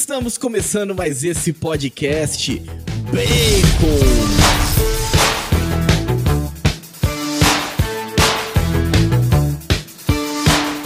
[0.00, 2.58] Estamos começando mais esse podcast
[3.12, 3.98] Bacon.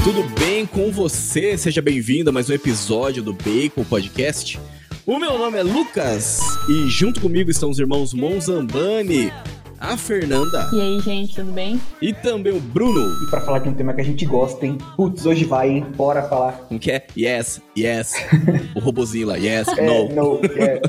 [0.02, 1.56] Tudo bem com você?
[1.56, 4.58] Seja bem-vindo a mais um episódio do Bacon Podcast.
[5.06, 9.32] O meu nome é Lucas e junto comigo estão os irmãos Monzambani,
[9.80, 10.68] a Fernanda.
[10.72, 11.80] E aí, gente, tudo bem?
[12.00, 13.00] E também o Bruno.
[13.22, 14.79] E pra falar de um tema que a gente gosta, hein?
[14.96, 15.86] Putz, hoje vai, hein?
[15.96, 16.67] Bora falar.
[16.71, 17.07] Não quer?
[17.17, 18.14] Yes, yes.
[18.75, 20.08] o robozinho lá, yes, é, no.
[20.08, 20.81] No, yes.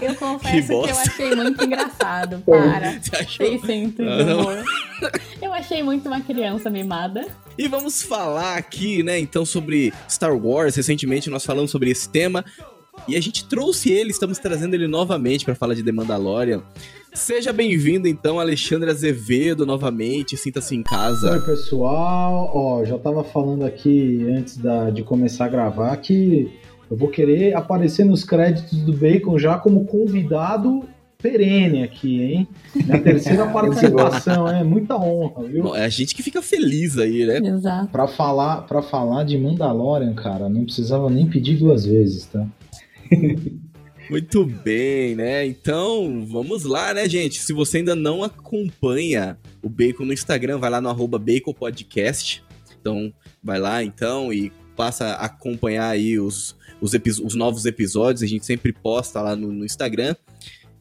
[0.02, 2.42] eu confesso que, que, eu achei muito engraçado.
[2.46, 2.98] Para.
[3.02, 3.66] Você achou?
[3.66, 4.64] Sem humor.
[5.40, 7.26] Eu achei muito uma criança mimada.
[7.58, 10.76] E vamos falar aqui, né, então, sobre Star Wars.
[10.76, 12.44] Recentemente nós falamos sobre esse tema.
[13.08, 16.62] E a gente trouxe ele, estamos trazendo ele novamente para falar de The Mandalorian.
[17.12, 20.36] Seja bem-vindo, então, Alexandre Azevedo, novamente.
[20.36, 21.32] Sinta-se em casa.
[21.32, 22.50] Oi, pessoal.
[22.54, 26.52] Ó, já tava falando aqui antes da, de começar a gravar que
[26.90, 30.84] eu vou querer aparecer nos créditos do Bacon já como convidado
[31.20, 32.48] perene aqui, hein?
[32.86, 35.74] Na terceira participação, é muita honra, viu?
[35.74, 37.38] É a gente que fica feliz aí, né?
[37.38, 37.88] Exato.
[37.90, 42.46] Pra falar, pra falar de Mandalorian, cara, não precisava nem pedir duas vezes, tá?
[44.10, 45.46] Muito bem, né?
[45.46, 47.40] Então, vamos lá, né, gente?
[47.40, 52.42] Se você ainda não acompanha o Bacon no Instagram, vai lá no arroba Bacon Podcast.
[52.80, 58.24] Então, vai lá, então, e passa a acompanhar aí os, os, os novos episódios.
[58.24, 60.16] A gente sempre posta lá no, no Instagram.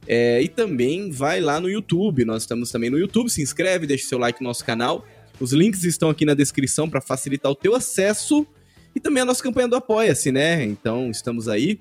[0.07, 2.25] É, e também vai lá no YouTube.
[2.25, 3.29] Nós estamos também no YouTube.
[3.29, 5.05] Se inscreve, deixa seu like no nosso canal.
[5.39, 8.47] Os links estão aqui na descrição para facilitar o teu acesso.
[8.95, 10.63] E também a nossa campanha do Apoia-se, né?
[10.63, 11.79] Então, estamos aí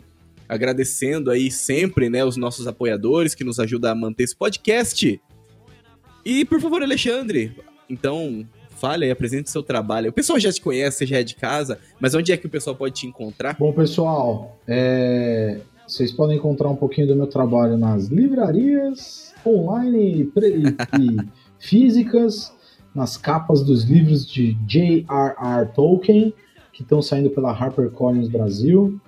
[0.48, 5.20] agradecendo aí sempre, né, os nossos apoiadores que nos ajudam a manter esse podcast.
[6.24, 7.52] E, por favor, Alexandre,
[7.88, 10.10] então, fale aí, apresente seu trabalho.
[10.10, 12.50] O pessoal já te conhece, você já é de casa, mas onde é que o
[12.50, 13.56] pessoal pode te encontrar?
[13.58, 15.60] Bom, pessoal, é...
[15.86, 21.28] vocês podem encontrar um pouquinho do meu trabalho nas livrarias online e
[21.58, 22.52] físicas,
[22.94, 25.66] nas capas dos livros de J.R.R.
[25.74, 26.32] Tolkien,
[26.72, 29.00] que estão saindo pela HarperCollins Brasil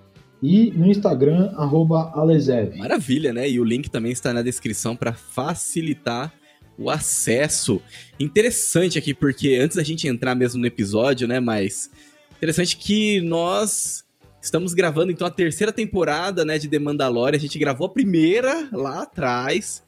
[0.43, 2.77] e no Instagram, arroba Alezev.
[2.77, 3.49] Maravilha, né?
[3.49, 6.33] E o link também está na descrição para facilitar
[6.78, 7.83] o acesso.
[8.19, 11.39] Interessante aqui, porque antes da gente entrar mesmo no episódio, né?
[11.39, 11.91] Mas
[12.37, 14.05] interessante que nós
[14.41, 17.37] estamos gravando então a terceira temporada, né, de The Mandalorian.
[17.37, 19.83] A gente gravou a primeira lá atrás,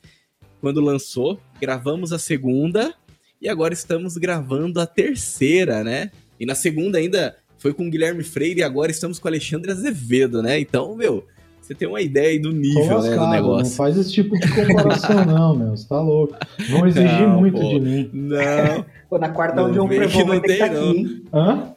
[0.60, 1.40] quando lançou.
[1.58, 2.94] Gravamos a segunda
[3.40, 6.10] e agora estamos gravando a terceira, né?
[6.38, 9.70] E na segunda ainda foi com o Guilherme Freire e agora estamos com o Alexandre
[9.70, 10.58] Azevedo, né?
[10.58, 11.24] Então, meu,
[11.60, 13.70] você tem uma ideia aí do nível, né, do negócio.
[13.70, 15.70] Não faz esse tipo de comparação, não, meu.
[15.70, 16.34] Você tá louco.
[16.68, 18.10] Vão exigir não, muito pô, de mim.
[18.12, 18.84] Não.
[19.08, 21.22] Pô, na quarta o João Prevô vai ter que estar tá aqui, hein?
[21.32, 21.74] Hã?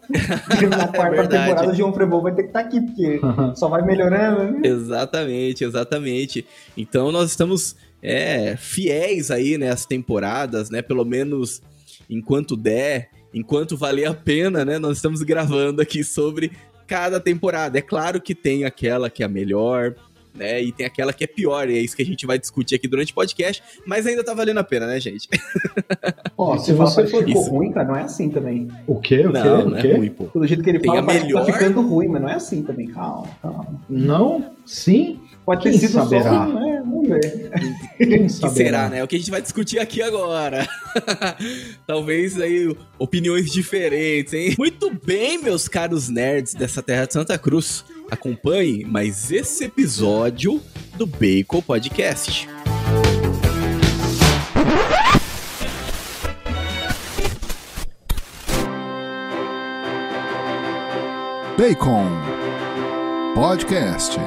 [0.69, 3.22] Na quarta é temporada o João Prevô vai ter que estar tá aqui, porque
[3.56, 4.62] só vai melhorando, né?
[4.63, 6.47] Exatamente, exatamente.
[6.75, 10.81] Então nós estamos é, fiéis aí, né, às temporadas, né?
[10.81, 11.62] Pelo menos
[12.09, 14.79] enquanto der enquanto valer a pena, né?
[14.79, 16.53] Nós estamos gravando aqui sobre
[16.88, 17.78] cada temporada.
[17.78, 19.94] É claro que tem aquela que é a melhor,
[20.34, 20.62] né?
[20.62, 22.88] E tem aquela que é pior, e é isso que a gente vai discutir aqui
[22.88, 25.28] durante o podcast, mas ainda tá valendo a pena, né, gente?
[26.38, 28.69] Ó, se você for ficou ruim, cara, não é assim também.
[28.88, 29.22] O quê?
[29.22, 29.50] O não, quê?
[29.50, 29.88] Não, o não quê?
[29.88, 30.40] é ruim, pô.
[30.40, 31.45] Do jeito que ele tem fala, a parece melhor...
[31.45, 32.88] tá ficando ruim, mas não é assim também.
[32.88, 33.68] Calma, calma.
[33.90, 34.51] Não?
[34.66, 35.19] Sim?
[35.45, 36.23] Pode ter Quem sido saberá?
[36.23, 36.81] só, né?
[36.85, 37.51] Vamos ver.
[37.97, 38.53] Quem que saberá?
[38.56, 39.00] será, né?
[39.00, 40.67] É o que a gente vai discutir aqui agora.
[41.85, 44.56] Talvez aí opiniões diferentes, hein?
[44.57, 47.85] Muito bem, meus caros nerds dessa terra de Santa Cruz.
[48.09, 50.61] Acompanhe mais esse episódio
[50.97, 52.47] do Bacon Podcast.
[61.57, 62.12] Bacon
[63.33, 64.19] Podcast.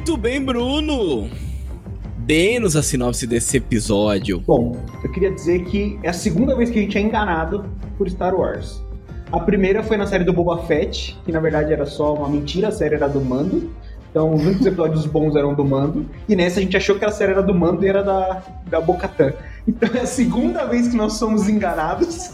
[0.00, 1.28] Muito bem, Bruno.
[2.20, 4.40] Dê-nos a sinopse desse episódio.
[4.40, 4.74] Bom,
[5.04, 7.66] eu queria dizer que é a segunda vez que a gente é enganado
[7.98, 8.82] por Star Wars.
[9.30, 12.68] A primeira foi na série do Boba Fett, que na verdade era só uma mentira,
[12.68, 13.70] a série era do Mando.
[14.10, 16.08] Então, os únicos episódios bons eram do Mando.
[16.26, 18.80] E nessa a gente achou que a série era do Mando e era da, da
[18.80, 19.34] Bocatã.
[19.68, 22.30] Então é a segunda vez que nós somos enganados.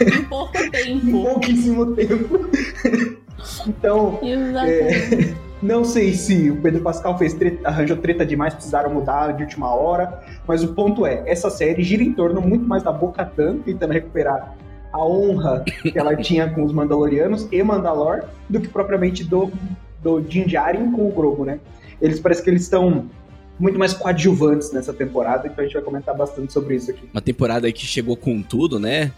[0.00, 1.22] Em pouco em tempo.
[1.22, 2.50] pouquíssimo tempo.
[3.68, 4.66] então, Exato.
[4.66, 5.34] é,
[5.64, 9.74] não sei se o Pedro Pascal fez treta, arranjou treta demais, precisaram mudar de última
[9.74, 10.22] hora.
[10.46, 14.54] Mas o ponto é, essa série gira em torno muito mais da Bocatã, tentando recuperar
[14.92, 19.50] a honra que ela tinha com os Mandalorianos e Mandalor do que propriamente do,
[20.02, 21.58] do Din Djarin com o Grogu, né?
[22.00, 23.06] Eles parece que eles estão
[23.58, 27.08] muito mais coadjuvantes nessa temporada, então a gente vai comentar bastante sobre isso aqui.
[27.12, 29.12] Uma temporada que chegou com tudo, né?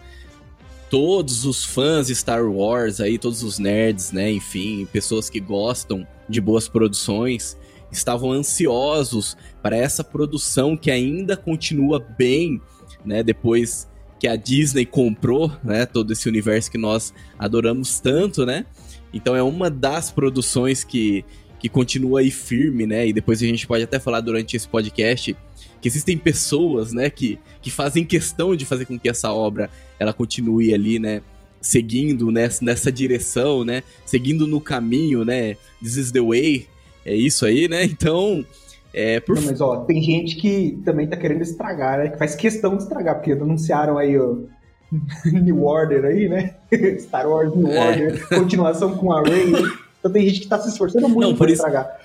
[0.88, 4.30] Todos os fãs de Star Wars aí, todos os nerds, né?
[4.30, 7.56] Enfim, pessoas que gostam de boas produções,
[7.90, 12.60] estavam ansiosos para essa produção que ainda continua bem,
[13.04, 13.22] né?
[13.22, 13.88] Depois
[14.18, 15.86] que a Disney comprou, né?
[15.86, 18.64] Todo esse universo que nós adoramos tanto, né?
[19.12, 21.24] Então é uma das produções que
[21.58, 23.08] que continua aí firme, né?
[23.08, 25.34] E depois a gente pode até falar durante esse podcast
[25.80, 30.12] que existem pessoas, né, que, que fazem questão de fazer com que essa obra ela
[30.12, 31.22] continue ali, né,
[31.60, 36.66] seguindo nessa, nessa direção, né, seguindo no caminho, né, this is the way,
[37.06, 37.84] é isso aí, né?
[37.84, 38.44] Então,
[38.92, 39.36] é por...
[39.36, 42.08] Não, mas ó, tem gente que também tá querendo estragar, né?
[42.08, 44.48] Que faz questão de estragar, porque anunciaram aí o
[45.24, 46.56] New Order aí, né?
[46.98, 47.88] Star Wars New é.
[47.88, 49.52] Order, continuação com a Rey.
[50.00, 51.64] Então tem gente que tá se esforçando muito Não, por isso...
[51.64, 51.96] estragar.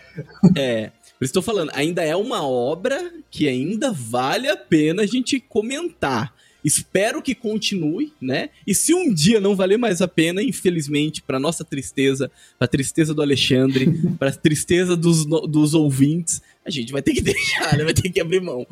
[0.55, 0.91] É.
[1.21, 5.39] Por isso estou falando, ainda é uma obra que ainda vale a pena a gente
[5.39, 6.33] comentar.
[6.65, 8.49] Espero que continue, né?
[8.65, 13.13] E se um dia não valer mais a pena, infelizmente, para nossa tristeza, para tristeza
[13.13, 13.85] do Alexandre,
[14.17, 17.83] para tristeza dos, dos ouvintes, a gente vai ter que deixar, né?
[17.83, 18.65] Vai ter que abrir mão.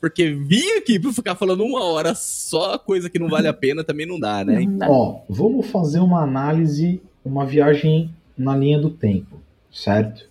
[0.00, 3.84] Porque vir aqui para ficar falando uma hora só coisa que não vale a pena
[3.84, 4.64] também não dá, né?
[4.88, 9.38] Ó, vamos fazer uma análise, uma viagem na linha do tempo,
[9.70, 10.29] certo?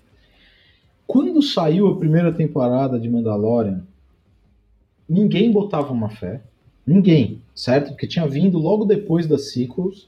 [1.09, 3.81] Quando saiu a primeira temporada de Mandalorian,
[5.09, 6.39] ninguém botava uma fé.
[6.85, 7.88] Ninguém, certo?
[7.88, 10.07] Porque tinha vindo logo depois das sequels.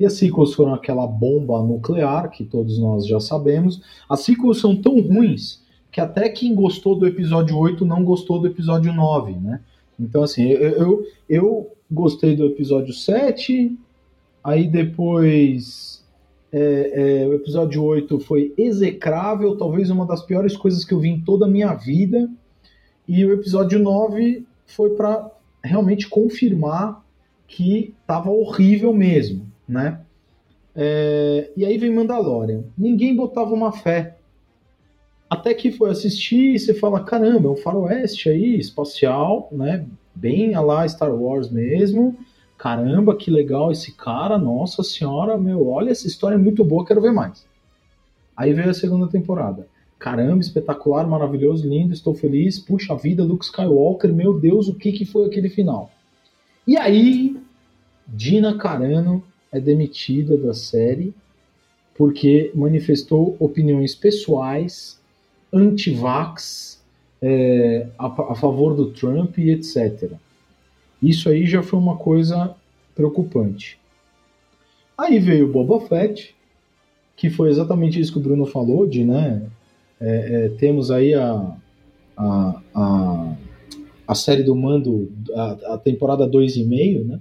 [0.00, 3.82] E as sequels foram aquela bomba nuclear que todos nós já sabemos.
[4.08, 5.62] As sequels são tão ruins
[5.92, 9.60] que até quem gostou do episódio 8 não gostou do episódio 9, né?
[10.00, 13.78] Então, assim, eu, eu, eu gostei do episódio 7,
[14.42, 16.02] aí depois
[16.56, 21.08] é, é, o episódio 8 foi execrável, talvez uma das piores coisas que eu vi
[21.08, 22.30] em toda a minha vida.
[23.08, 25.32] E o episódio 9 foi para
[25.64, 27.04] realmente confirmar
[27.48, 30.00] que estava horrível mesmo, né?
[30.76, 32.62] É, e aí vem Mandalorian.
[32.78, 34.16] Ninguém botava uma fé.
[35.28, 39.84] Até que foi assistir e você fala, caramba, é um faroeste aí, espacial, né?
[40.14, 42.16] Bem a lá Star Wars mesmo
[42.64, 47.02] caramba, que legal esse cara, nossa senhora, meu, olha, essa história é muito boa, quero
[47.02, 47.46] ver mais.
[48.34, 49.68] Aí veio a segunda temporada.
[49.98, 55.04] Caramba, espetacular, maravilhoso, lindo, estou feliz, puxa vida, Luke Skywalker, meu Deus, o que, que
[55.04, 55.90] foi aquele final?
[56.66, 57.36] E aí,
[58.08, 59.22] Dina Carano
[59.52, 61.12] é demitida da série
[61.94, 64.98] porque manifestou opiniões pessoais,
[65.52, 66.82] anti-vax,
[67.20, 70.14] é, a, a favor do Trump e etc.
[71.08, 72.54] Isso aí já foi uma coisa
[72.94, 73.78] preocupante.
[74.96, 76.34] Aí veio Boba Fett,
[77.16, 79.42] que foi exatamente isso que o Bruno falou, de, né,
[80.00, 81.56] é, é, temos aí a,
[82.16, 83.36] a, a,
[84.06, 87.20] a, série do Mando, a, a temporada 2,5, né,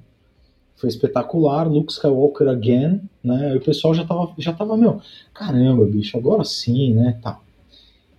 [0.76, 5.02] foi espetacular, Luke Skywalker again, né, e o pessoal já tava, já tava, meu,
[5.34, 7.40] caramba, bicho, agora sim, né, tá.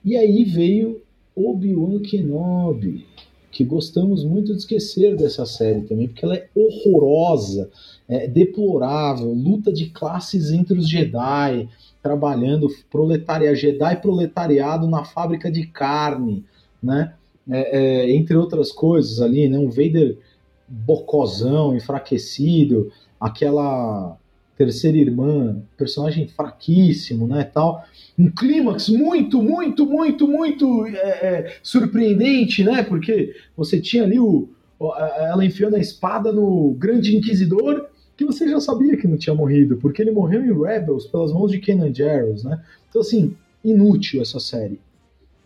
[0.05, 1.01] E aí veio
[1.35, 3.07] Obi-Wan Kenobi,
[3.55, 7.71] que gostamos muito de esquecer dessa série também, porque ela é horrorosa,
[8.09, 11.69] é deplorável, luta de classes entre os Jedi,
[12.03, 16.45] trabalhando proletariado, Jedi proletariado na fábrica de carne,
[16.83, 17.15] né?
[17.49, 19.57] É, é, entre outras coisas ali, né?
[19.57, 20.19] Um Vader
[20.67, 24.19] bocozão, enfraquecido, aquela
[24.57, 27.85] terceira irmã, personagem fraquíssimo, né, tal.
[28.19, 34.49] Um clímax muito, muito, muito, muito é, é, surpreendente, né, porque você tinha ali o,
[34.81, 39.77] ela enfiando a espada no grande inquisidor, que você já sabia que não tinha morrido,
[39.79, 42.63] porque ele morreu em Rebels pelas mãos de Kenan Jarrus, né.
[42.89, 44.79] Então, assim, inútil essa série.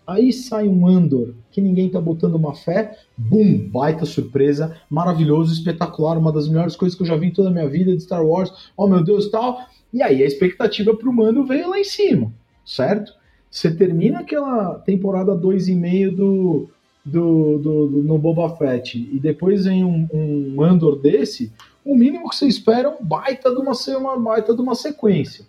[0.09, 6.17] Aí sai um Andor que ninguém tá botando uma fé, bum, baita surpresa, maravilhoso, espetacular,
[6.17, 8.25] uma das melhores coisas que eu já vi em toda a minha vida de Star
[8.25, 8.51] Wars.
[8.75, 9.61] Oh meu Deus, tal.
[9.93, 12.33] E aí a expectativa pro Mando veio lá em cima,
[12.65, 13.13] certo?
[13.51, 16.71] Você termina aquela temporada 2,5 do,
[17.05, 21.53] do, do, do, no Boba Fett e depois vem um, um Andor desse,
[21.85, 25.45] o mínimo que você espera é um baita de uma, uma baita de uma sequência.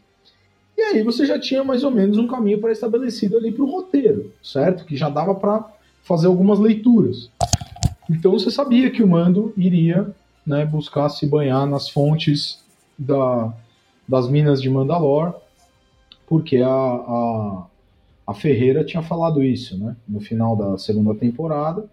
[0.79, 3.69] E aí você já tinha mais ou menos um caminho para estabelecido ali para o
[3.69, 4.85] roteiro, certo?
[4.85, 5.69] Que já dava para
[6.03, 7.29] fazer algumas leituras.
[8.09, 10.09] Então você sabia que o Mando iria
[10.47, 12.63] né, buscar se banhar nas fontes
[12.97, 13.53] da,
[14.07, 15.35] das minas de Mandalor,
[16.25, 17.65] porque a, a,
[18.27, 21.83] a, Ferreira tinha falado isso né, no final da segunda temporada.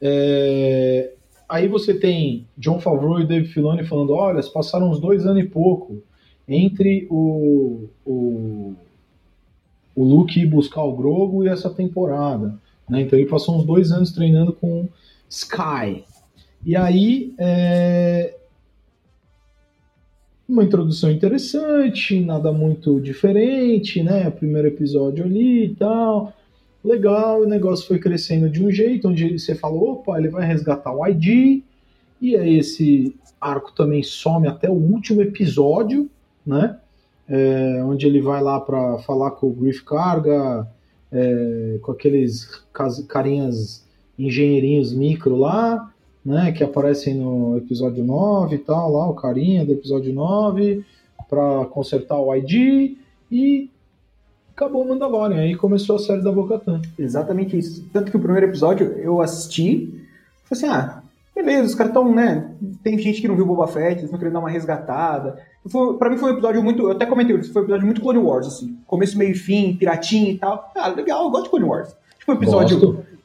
[0.00, 1.12] É,
[1.46, 5.46] aí você tem John Favreau e Dave Filoni falando, olha, passaram uns dois anos e
[5.46, 6.02] pouco
[6.48, 8.74] entre o, o,
[9.94, 12.58] o Luke ir buscar o Grogo e essa temporada.
[12.88, 13.02] Né?
[13.02, 14.88] Então ele passou uns dois anos treinando com
[15.28, 16.04] Sky.
[16.64, 18.34] E aí, é...
[20.48, 24.28] uma introdução interessante, nada muito diferente, né?
[24.30, 26.32] Primeiro episódio ali e tal.
[26.82, 30.92] Legal, o negócio foi crescendo de um jeito, onde você falou, opa, ele vai resgatar
[30.92, 31.62] o ID,
[32.20, 36.08] e aí esse arco também some até o último episódio,
[36.48, 36.78] né?
[37.28, 40.66] É, onde ele vai lá para falar com o Griff Carga,
[41.12, 42.46] é, com aqueles
[43.06, 43.86] carinhas
[44.18, 45.92] engenheirinhos micro lá,
[46.24, 50.84] né, que aparecem no episódio 9 e tal, lá o carinha do episódio 9,
[51.28, 52.96] para consertar o ID
[53.30, 53.70] e
[54.54, 56.82] acabou o Mandalorian, aí começou a série da Bocatan.
[56.98, 57.84] Exatamente isso.
[57.92, 60.04] Tanto que o primeiro episódio eu assisti,
[60.44, 60.97] falei assim, ah,
[61.42, 62.50] beleza, os caras estão, né,
[62.82, 65.38] tem gente que não viu Boba Fett, eles estão querendo dar uma resgatada.
[65.68, 68.00] Foi, pra mim foi um episódio muito, eu até comentei isso, foi um episódio muito
[68.00, 70.72] Clone Wars, assim, começo, meio e fim, piratinha e tal.
[70.74, 71.96] Ah, legal, eu gosto de Clone Wars.
[72.18, 72.78] Tipo, episódio...
[72.78, 73.18] Gosto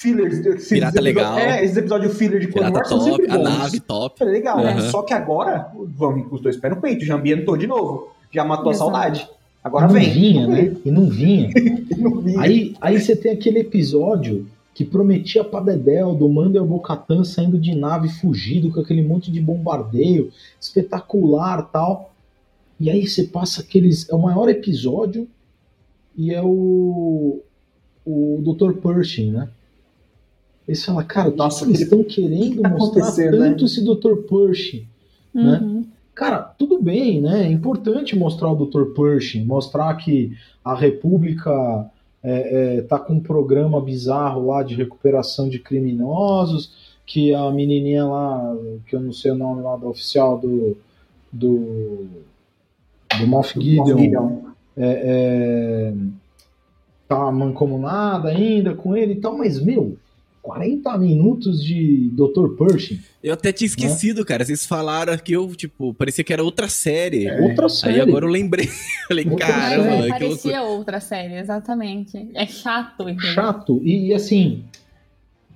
[0.00, 0.66] fillers.
[0.66, 1.38] Pirata legal.
[1.38, 4.22] É, esses episódios filler de Clone Pirata Wars top, são a nave top.
[4.22, 4.64] É legal, uhum.
[4.64, 4.80] né?
[4.82, 8.08] Só que agora, vamos com os dois pés no peito, já ambientou de novo.
[8.32, 8.90] Já matou Exato.
[8.90, 9.28] a saudade.
[9.62, 10.10] Agora não vem.
[10.10, 10.74] vinha, né?
[10.84, 11.50] E não vinha.
[11.98, 12.40] Não vinha.
[12.40, 16.28] Aí, aí você tem aquele episódio que prometia pra Dedel, do
[16.64, 22.12] Bocatan saindo de nave fugido com aquele monte de bombardeio espetacular tal.
[22.78, 24.08] E aí você passa aqueles.
[24.08, 25.28] É o maior episódio
[26.16, 27.40] e é o.
[28.06, 28.72] O Dr.
[28.80, 29.50] Pershing, né?
[30.66, 33.30] Aí você fala, cara, o que Nossa, que eles que- estão querendo tá mostrar né?
[33.30, 34.14] tanto esse Dr.
[34.28, 34.86] Pershing?
[35.34, 35.58] né?
[35.62, 35.84] Uhum.
[36.14, 37.44] Cara, tudo bem, né?
[37.46, 38.86] É importante mostrar o Dr.
[38.94, 40.32] Pershing, mostrar que
[40.64, 41.90] a República
[42.22, 48.04] é, é, tá com um programa bizarro lá de recuperação de criminosos, que a menininha
[48.04, 50.76] lá, que eu não sei o nome lá do oficial do
[51.32, 52.06] do,
[53.18, 54.38] do Moff Gideon, Gideon.
[54.76, 55.94] é, é,
[57.06, 59.96] tá mancomunada ainda com ele e tal, mas, meu,
[60.42, 62.56] 40 minutos de Dr.
[62.58, 64.44] Pershing, Eu até tinha esquecido, cara.
[64.44, 67.30] Vocês falaram que eu, tipo, parecia que era outra série.
[67.42, 67.94] outra série.
[67.96, 68.66] Aí agora eu lembrei.
[69.06, 69.90] Falei, Outra caramba, série.
[69.92, 70.18] que loucura.
[70.18, 72.28] Parecia outra série, exatamente.
[72.34, 73.20] É chato, entendeu?
[73.34, 74.64] chato e, e, assim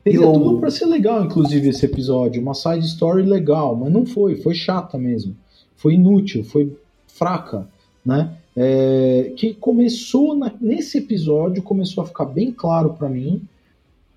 [0.04, 4.04] teria E tudo pra ser legal inclusive esse episódio uma side story legal mas não
[4.04, 5.34] foi foi chata mesmo
[5.76, 6.76] foi inútil foi
[7.08, 7.66] fraca
[8.04, 13.40] né É, que começou na- nesse episódio começou a ficar bem claro pra mim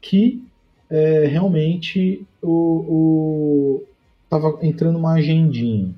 [0.02, 0.44] que
[0.90, 3.84] é, realmente o, o
[4.30, 5.90] tava entrando uma agendinha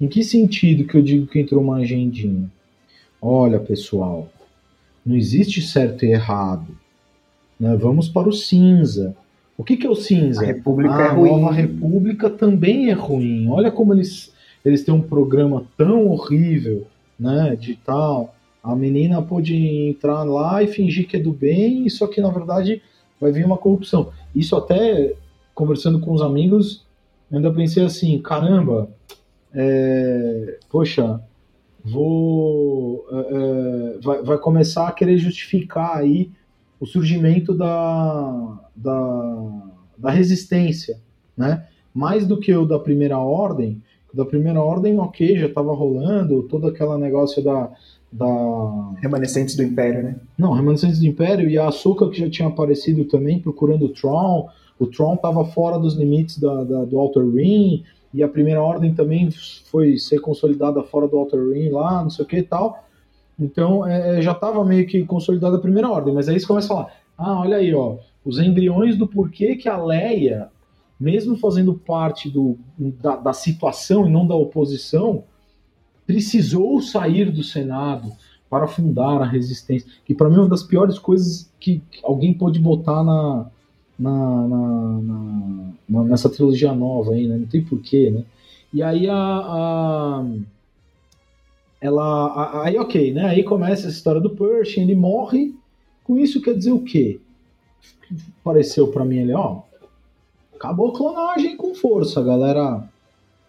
[0.00, 2.50] em que sentido que eu digo que entrou uma agendinha
[3.20, 4.28] olha pessoal
[5.04, 6.66] não existe certo e errado.
[7.58, 7.76] né?
[7.76, 9.16] Vamos para o cinza.
[9.56, 10.42] O que, que é o cinza?
[10.42, 11.28] A República Ah, é ruim.
[11.28, 13.48] A Nova República também é ruim.
[13.48, 14.32] Olha como eles,
[14.64, 16.86] eles têm um programa tão horrível,
[17.18, 17.56] né?
[17.56, 18.34] De tal.
[18.62, 22.82] A menina pode entrar lá e fingir que é do bem, só que na verdade
[23.20, 24.10] vai vir uma corrupção.
[24.34, 25.14] Isso até
[25.54, 26.86] conversando com os amigos,
[27.30, 28.88] ainda pensei assim, caramba,
[29.52, 31.20] é, poxa,
[31.84, 36.30] vou é, é, vai, vai começar a querer justificar aí
[36.78, 39.62] o surgimento da, da,
[39.98, 40.98] da resistência,
[41.36, 41.66] né?
[41.92, 43.82] Mais do que o da primeira ordem.
[44.14, 47.70] Da primeira ordem, ok, já estava rolando todo aquele negócio da,
[48.12, 50.16] da Remanescentes do Império, né?
[50.36, 54.48] não, Remanescentes do Império e a Ahsoka que já tinha aparecido também procurando o Tron.
[54.78, 58.92] O Tron estava fora dos limites da, da- do Outer Rim e a Primeira Ordem
[58.94, 59.30] também
[59.70, 62.82] foi ser consolidada fora do Outer Rim lá, não sei o que e tal.
[63.38, 66.76] Então é, já estava meio que consolidada a Primeira Ordem, mas aí você começa a
[66.76, 70.48] falar: ah, olha aí, ó, os embriões do porquê que a Leia,
[70.98, 75.22] mesmo fazendo parte do, da, da situação e não da oposição,
[76.10, 78.12] precisou sair do Senado
[78.48, 79.88] para fundar a resistência.
[80.04, 83.46] Que para mim é uma das piores coisas que alguém pode botar na,
[83.98, 85.00] na, na-
[85.88, 87.36] na- nessa trilogia nova aí, né?
[87.36, 88.24] Não tem porquê, né?
[88.72, 90.24] E aí a, a-
[91.80, 93.24] ela a- aí ok, né?
[93.26, 95.54] Aí começa essa história do Pershing, ele morre.
[96.02, 97.20] Com isso quer dizer o quê?
[98.42, 99.60] Pareceu para mim ele, ó,
[100.56, 102.82] acabou a clonagem com força, galera.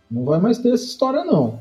[0.09, 1.59] Não vai mais ter essa história não.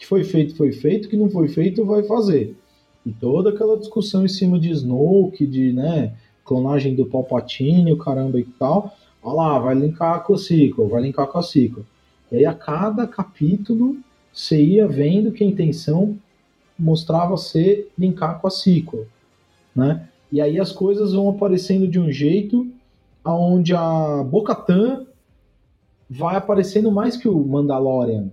[0.00, 2.56] Que foi feito foi feito, que não foi feito vai fazer.
[3.04, 8.40] E toda aquela discussão em cima de Snoke, de né, clonagem do Palpatine, o caramba
[8.40, 8.96] e tal.
[9.22, 11.86] Olha lá, vai linkar com o ciclo, vai linkar com a ciclo.
[12.32, 13.98] E aí a cada capítulo
[14.32, 16.16] você ia vendo que a intenção
[16.78, 19.06] mostrava ser linkar com a ciclo,
[19.76, 20.08] né?
[20.32, 22.66] E aí as coisas vão aparecendo de um jeito
[23.22, 25.04] aonde a Bocatan
[26.08, 28.30] vai aparecendo mais que o Mandalorian.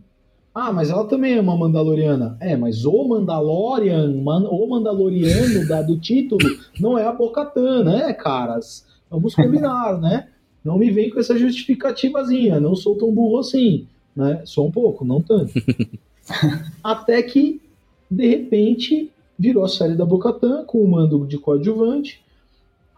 [0.60, 2.36] Ah, mas ela também é uma Mandaloriana.
[2.40, 6.42] É, mas o Mandalorian, man, o Mandaloriano da, do título
[6.80, 8.84] não é a Bocatã, né, caras?
[9.08, 10.30] Vamos combinar, né?
[10.66, 12.60] Não me vem com essa justificativazinha.
[12.60, 13.86] Não sou tão burro assim,
[14.16, 14.42] né?
[14.46, 15.54] Sou um pouco, não tanto.
[16.84, 17.62] Até que,
[18.10, 22.20] de repente, virou a série da Bocatã com o mando de coadjuvante.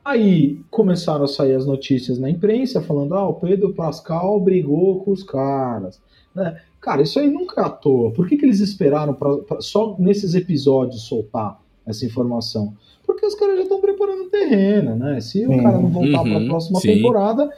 [0.05, 5.11] Aí começaram a sair as notícias na imprensa falando: ah, o Pedro Pascal brigou com
[5.11, 6.01] os caras.
[6.33, 6.61] Né?
[6.81, 8.11] Cara, isso aí nunca é à toa.
[8.11, 12.73] Por que, que eles esperaram pra, pra, só nesses episódios soltar essa informação?
[13.05, 15.19] Porque os caras já estão preparando o terreno, né?
[15.19, 16.93] Se o cara não voltar uhum, para a próxima sim.
[16.95, 17.49] temporada,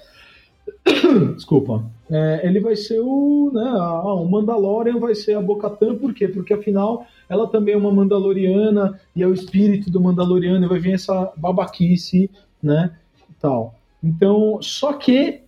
[1.35, 6.13] desculpa, é, ele vai ser o, né, a, o Mandalorian vai ser a Bocatã, por
[6.13, 6.27] quê?
[6.27, 10.79] Porque afinal ela também é uma Mandaloriana e é o espírito do Mandaloriano e vai
[10.79, 12.29] vir essa babaquice,
[12.61, 12.95] né,
[13.39, 13.75] tal.
[14.03, 15.41] Então, só que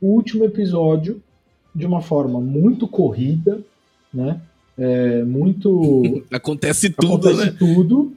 [0.00, 1.22] o último episódio
[1.74, 3.60] de uma forma muito corrida,
[4.12, 4.40] né?
[4.76, 6.22] É, muito.
[6.30, 7.56] acontece tudo, acontece né?
[7.58, 8.12] tudo,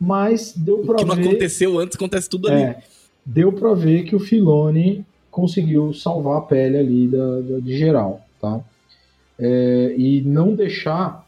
[0.00, 0.90] mas deu ver.
[0.90, 2.62] O que não aconteceu antes acontece tudo ali.
[2.62, 2.82] É,
[3.24, 8.20] deu para ver que o Filone conseguiu salvar a pele ali da, da de geral,
[8.40, 8.60] tá?
[9.38, 11.26] É, e não deixar,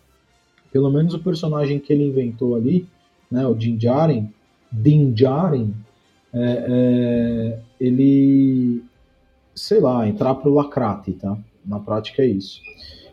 [0.73, 2.87] pelo menos o personagem que ele inventou ali,
[3.31, 3.47] né?
[3.47, 4.29] O Din Djarin,
[4.71, 5.75] Din Djarin,
[6.33, 8.83] é, é, ele
[9.55, 11.37] sei lá, entrar pro lacrate, tá?
[11.65, 12.61] Na prática é isso.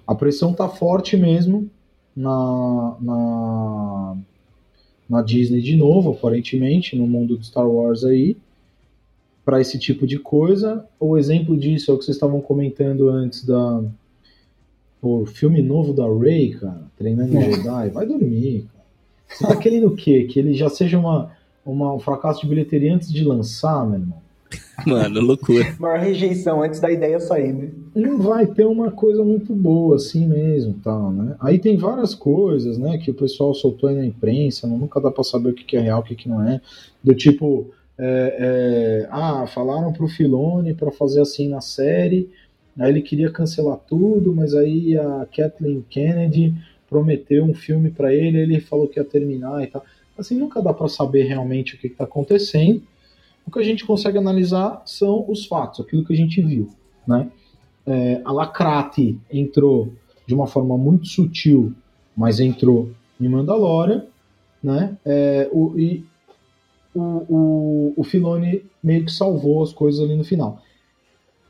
[0.05, 1.69] A pressão tá forte mesmo
[2.15, 4.17] na, na,
[5.10, 8.36] na Disney de novo, aparentemente, no mundo de Star Wars aí,
[9.45, 10.86] para esse tipo de coisa.
[11.00, 13.83] O exemplo disso é o que vocês estavam comentando antes da
[15.01, 17.51] o filme novo da Rey, cara, treinando é.
[17.51, 17.89] Jedi.
[17.89, 18.86] Vai dormir, cara.
[19.27, 20.25] Você tá querendo o quê?
[20.25, 21.31] Que ele já seja uma,
[21.65, 24.21] uma, um fracasso de bilheteria antes de lançar, meu irmão?
[24.85, 25.75] Mano, loucura.
[25.79, 27.69] Maior rejeição antes da ideia sair, né?
[27.95, 31.35] Não vai ter uma coisa muito boa assim mesmo, tal, né?
[31.39, 35.24] Aí tem várias coisas, né, que o pessoal soltou aí na imprensa, nunca dá pra
[35.24, 36.61] saber o que é real, o que não é.
[37.03, 42.29] Do tipo, é, é, ah, falaram pro Filone para fazer assim na série,
[42.79, 46.53] aí ele queria cancelar tudo, mas aí a Kathleen Kennedy
[46.89, 49.83] prometeu um filme para ele, ele falou que ia terminar e tal.
[50.17, 52.81] Assim, nunca dá para saber realmente o que, que tá acontecendo.
[53.46, 56.70] O que a gente consegue analisar são os fatos, aquilo que a gente viu.
[57.08, 57.30] Né?
[57.86, 59.92] É, a Lacrate entrou
[60.25, 61.74] de uma forma muito sutil,
[62.16, 64.06] mas entrou em Mandalorian,
[64.64, 64.98] né?
[65.04, 66.06] É, o, e
[66.94, 70.62] o, o, o Filone meio que salvou as coisas ali no final.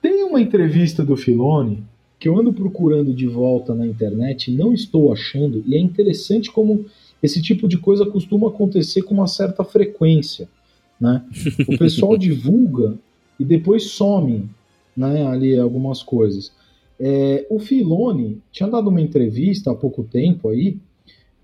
[0.01, 1.83] Tem uma entrevista do Filone
[2.19, 6.85] que eu ando procurando de volta na internet, não estou achando, e é interessante como
[7.21, 10.47] esse tipo de coisa costuma acontecer com uma certa frequência.
[11.01, 11.25] Né?
[11.67, 12.97] O pessoal divulga
[13.39, 14.47] e depois some
[14.95, 16.51] né, ali algumas coisas.
[16.99, 20.77] É, o Filone tinha dado uma entrevista há pouco tempo aí,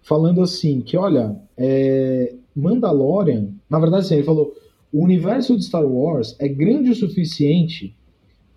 [0.04, 4.54] falando assim, que olha, é, Mandalorian, na verdade assim, ele falou,
[4.93, 7.96] o universo de Star Wars é grande o suficiente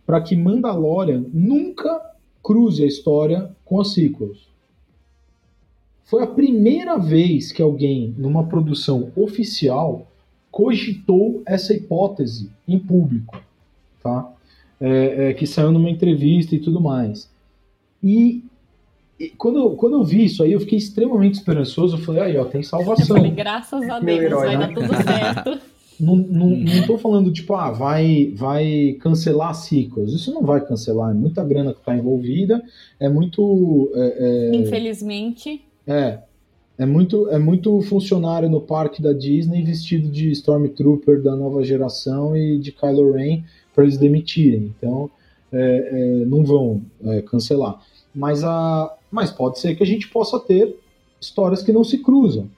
[0.04, 2.00] para que Mandalorian nunca
[2.42, 4.50] cruze a história com as sequels.
[6.04, 10.09] Foi a primeira vez que alguém, numa produção oficial,
[10.50, 13.40] cogitou essa hipótese em público,
[14.02, 14.30] tá?
[14.80, 17.30] É, é, que saiu numa entrevista e tudo mais.
[18.02, 18.42] E,
[19.18, 21.96] e, quando, eu, quando eu vi isso aí, eu fiquei extremamente esperançoso.
[21.96, 23.16] Eu falei, aí, ó, tem salvação.
[23.16, 24.66] Eu falei, graças a Deus, herói, vai né?
[24.66, 25.60] dar tudo certo.
[26.00, 30.14] Não, não, não tô falando, tipo, ah, vai, vai cancelar ciclos.
[30.14, 31.10] Isso não vai cancelar.
[31.10, 32.62] É muita grana que tá envolvida.
[32.98, 33.92] É muito.
[33.94, 34.56] É, é...
[34.56, 35.62] Infelizmente.
[35.86, 36.20] É.
[36.80, 42.34] É muito, é muito funcionário no parque da Disney vestido de Stormtrooper da nova geração
[42.34, 43.42] e de Kylo Ren
[43.74, 44.74] para eles demitirem.
[44.78, 45.10] Então,
[45.52, 47.82] é, é, não vão é, cancelar.
[48.14, 50.74] Mas, a, mas pode ser que a gente possa ter
[51.20, 52.48] histórias que não se cruzam.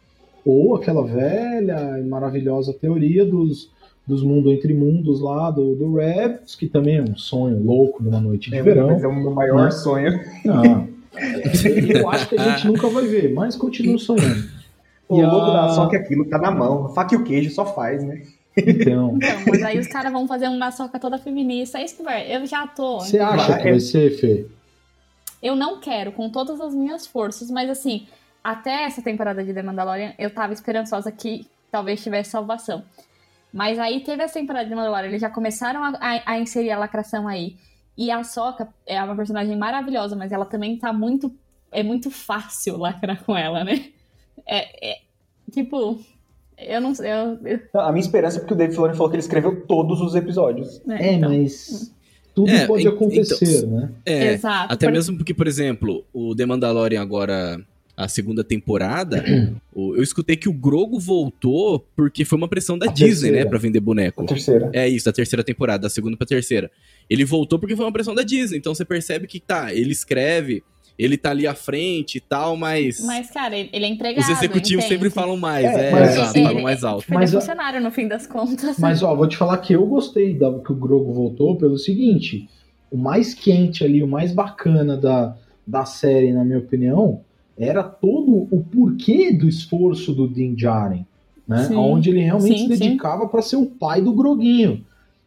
[0.46, 3.72] Ou aquela velha e maravilhosa teoria dos,
[4.06, 8.20] dos mundos entre mundos lá, do, do Rebels, que também é um sonho louco numa
[8.20, 8.87] noite de é, verão.
[8.87, 9.70] Mas é o meu maior né?
[9.72, 10.20] sonho.
[10.48, 14.48] Ah, eu acho que a gente nunca vai ver, mas continuo sonhando.
[15.09, 15.29] O e a...
[15.29, 16.88] da Soca é aquilo, tá na mão.
[16.94, 18.22] Faca e o queijo só faz, né?
[18.57, 19.16] Então.
[19.16, 21.79] então mas aí os caras vão fazer uma soca toda feminista.
[21.79, 22.35] É isso que vai.
[22.35, 23.01] Eu já tô.
[23.01, 24.46] Você acha que vai ser, Fê?
[25.42, 28.07] Eu não quero, com todas as minhas forças, mas assim,
[28.44, 32.85] até essa temporada de The Mandalorian, eu tava esperançosa que talvez tivesse salvação.
[33.53, 36.70] Mas aí teve essa temporada de The Mandalorian, eles já começaram a, a, a inserir
[36.70, 37.57] a lacração aí.
[37.96, 41.33] E a Soca é uma personagem maravilhosa, mas ela também tá muito.
[41.70, 43.87] É muito fácil lacrar com ela, né?
[44.46, 44.98] É, é
[45.50, 46.00] tipo.
[46.59, 47.11] Eu não sei.
[47.11, 47.81] Eu, eu...
[47.81, 50.81] A minha esperança é porque o Dave Filoni falou que ele escreveu todos os episódios.
[50.88, 51.31] É, é então...
[51.31, 51.92] mas.
[52.35, 53.90] tudo É, pode acontecer, então, né?
[54.07, 54.72] É, Exato.
[54.72, 57.61] até porque- mesmo porque, por exemplo, o The Mandalorian agora,
[57.96, 59.24] a segunda temporada,
[59.74, 63.37] o- eu escutei que o Grogo voltou porque foi uma pressão da A Disney, terceira.
[63.38, 64.22] né, pra vender boneco.
[64.22, 64.70] A terceira.
[64.72, 66.70] É isso, da terceira temporada, da segunda pra terceira.
[67.12, 70.62] Ele voltou porque foi uma pressão da Disney, então você percebe que tá, ele escreve,
[70.98, 74.25] ele tá ali à frente e tal, mas, Mas, cara, ele ele é empregado.
[74.25, 75.01] os executivos entende?
[75.01, 77.05] sempre falam mais, É, é, mas exato, assim- falam mais alto.
[77.07, 78.79] Ele Mas, ó, funcionário, no fim das contas.
[78.79, 82.48] Mas ó, vou te falar que eu gostei da, que o Grogo voltou pelo seguinte:
[82.90, 87.20] o mais quente ali, o mais bacana da, da série, na minha opinião,
[87.59, 91.05] era todo o porquê do esforço do Din Djarin,
[91.46, 91.64] né?
[91.64, 91.77] Sim.
[91.77, 94.83] Onde ele realmente Sim, se dedicava para ser o pai do Groguinho.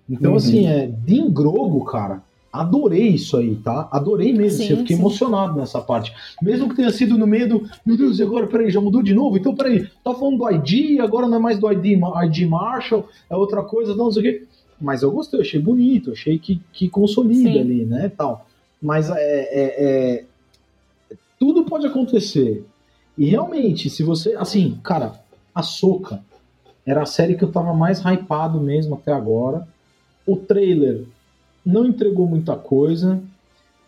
[0.09, 0.37] Então, Uhum.
[0.37, 2.21] assim, é, Din Grogo, cara,
[2.53, 3.87] adorei isso aí, tá?
[3.91, 4.59] Adorei mesmo.
[4.59, 5.01] assim, Sim, eu fiquei sim.
[5.01, 6.13] emocionado nessa parte.
[6.41, 7.69] Mesmo que tenha sido no meio do.
[7.85, 9.37] Meu Deus, e agora, peraí, já mudou de novo?
[9.37, 11.85] Então, peraí, tá falando do ID, agora não é mais do ID,
[12.25, 14.43] ID Marshall, é outra coisa, não, não sei o quê.
[14.79, 17.59] Mas eu gostei, eu achei bonito, achei que, que consolida Sim.
[17.59, 18.11] ali, né?
[18.15, 18.45] Tal.
[18.81, 22.65] Mas é, é- é- tudo pode acontecer.
[23.17, 24.35] E realmente, se você.
[24.35, 25.13] Assim, cara,
[25.53, 26.21] a Soca
[26.85, 29.67] era a série que eu tava mais hypado mesmo até agora.
[30.25, 31.03] O trailer
[31.65, 33.21] não entregou muita coisa.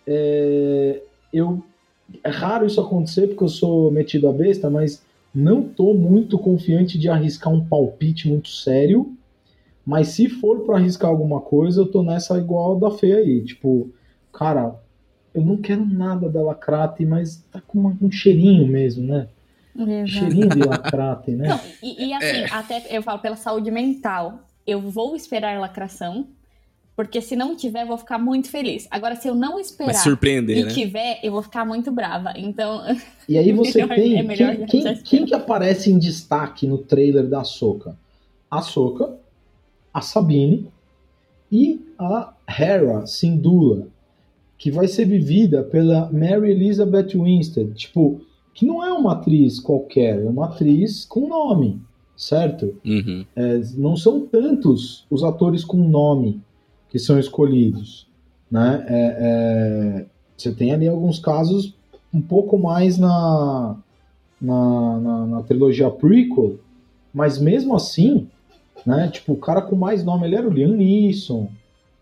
[0.06, 1.02] É,
[1.34, 1.63] eu,
[2.23, 6.97] é raro isso acontecer porque eu sou metido a besta, mas não tô muito confiante
[6.97, 9.13] de arriscar um palpite muito sério.
[9.86, 13.43] Mas se for para arriscar alguma coisa, eu tô nessa igual da Fê aí.
[13.43, 13.89] Tipo,
[14.34, 14.76] cara,
[15.34, 19.28] eu não quero nada da Lacrate, mas tá com uma- um cheirinho mesmo, né?
[19.78, 20.08] Exato.
[20.08, 21.47] Cheirinho de Lacrate, né?
[21.50, 26.28] Não, e, e assim, até eu falo pela saúde mental, eu vou esperar lacração,
[26.96, 28.88] porque se não tiver, eu vou ficar muito feliz.
[28.92, 30.70] Agora, se eu não esperar Mas surpreender, e né?
[30.72, 32.34] tiver, eu vou ficar muito brava.
[32.36, 32.82] Então,
[33.30, 34.18] E aí você Melhor- tem.
[34.18, 37.96] é melhor quem, quem, quem que aparece em destaque no trailer da Soca?
[38.50, 39.16] A Soca,
[39.94, 40.68] a Sabine
[41.52, 43.88] e a Hera Syndulla,
[44.58, 47.74] que vai ser vivida pela Mary Elizabeth Winstead.
[47.76, 48.22] Tipo,
[48.56, 51.80] que não é uma atriz qualquer, é uma atriz com nome,
[52.18, 52.76] certo?
[52.84, 53.24] Uhum.
[53.36, 56.42] É, não são tantos os atores com nome
[56.90, 58.08] que são escolhidos,
[58.50, 58.84] né?
[58.90, 61.76] É, é, você tem ali alguns casos
[62.12, 63.76] um pouco mais na,
[64.42, 66.56] na, na, na trilogia prequel,
[67.14, 68.28] mas mesmo assim,
[68.86, 69.10] né?
[69.10, 71.48] Tipo, o cara com mais nome ele era o Liam Neeson,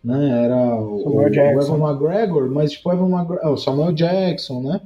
[0.03, 0.45] né?
[0.45, 1.75] Era o, Samuel o Jackson.
[1.75, 4.81] Evan McGregor, mas tipo, o Evan McGregor, o Samuel Jackson, né?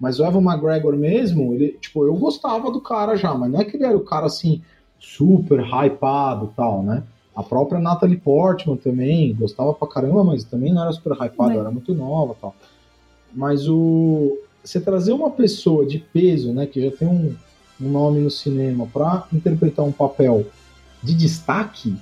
[0.00, 3.64] Mas o Evan McGregor mesmo, ele, tipo, eu gostava do cara já, mas não é
[3.64, 4.62] que ele era o cara assim
[4.98, 7.02] super hypado e tal, né?
[7.36, 11.70] A própria Natalie Portman também gostava pra caramba, mas também não era super hypada, era
[11.70, 12.54] muito nova tal.
[13.32, 17.34] Mas o você trazer uma pessoa de peso, né, que já tem um,
[17.80, 20.44] um nome no cinema pra interpretar um papel
[21.02, 21.96] de destaque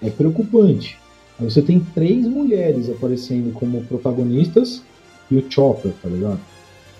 [0.00, 0.98] é preocupante.
[1.38, 4.82] Aí você tem três mulheres aparecendo como protagonistas
[5.30, 6.40] e o Chopper, tá ligado?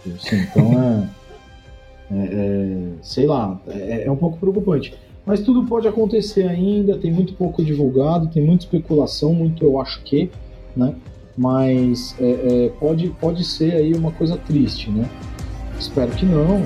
[0.07, 1.09] Assim, então é,
[2.11, 4.95] é- é, sei lá, é, é um pouco preocupante.
[5.25, 10.03] Mas tudo pode acontecer ainda, tem muito pouco divulgado, tem muita especulação, muito eu acho
[10.03, 10.29] que,
[10.77, 10.95] né?
[11.37, 15.09] Mas é, é, pode, pode ser aí uma coisa triste, né?
[15.79, 16.63] Espero que não.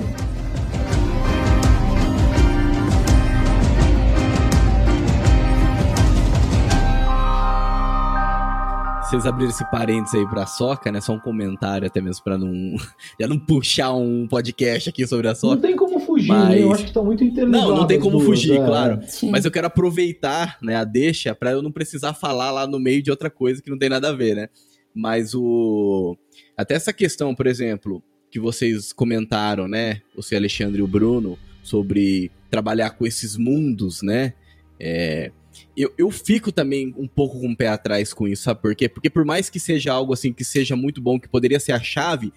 [9.09, 10.99] Vocês abriram esse parênteses aí pra Soca, né?
[10.99, 12.51] Só um comentário até mesmo pra não,
[13.19, 15.61] já não puxar um podcast aqui sobre a Não Soca.
[15.61, 16.61] tem como fugir, Mas- né?
[16.61, 17.69] Eu acho que tá muito interligado.
[17.69, 18.65] Não, não tem como duas, fugir, é.
[18.65, 18.99] claro.
[19.07, 19.29] sim.
[19.31, 23.01] Mas eu quero aproveitar, né, a deixa pra eu não precisar falar lá no meio
[23.01, 24.49] de outra coisa que não tem nada a ver, né?
[24.93, 26.17] Mas o
[26.57, 32.29] até essa questão, por exemplo, que vocês comentaram, né, você Alexandre e o Bruno sobre
[32.49, 34.33] trabalhar com esses mundos, né?
[34.79, 35.31] É,
[35.75, 38.87] eu, eu fico também um pouco com o pé atrás com isso, sabe por quê?
[38.89, 41.79] Porque por mais que seja algo assim que seja muito bom, que poderia ser a
[41.79, 42.31] chave,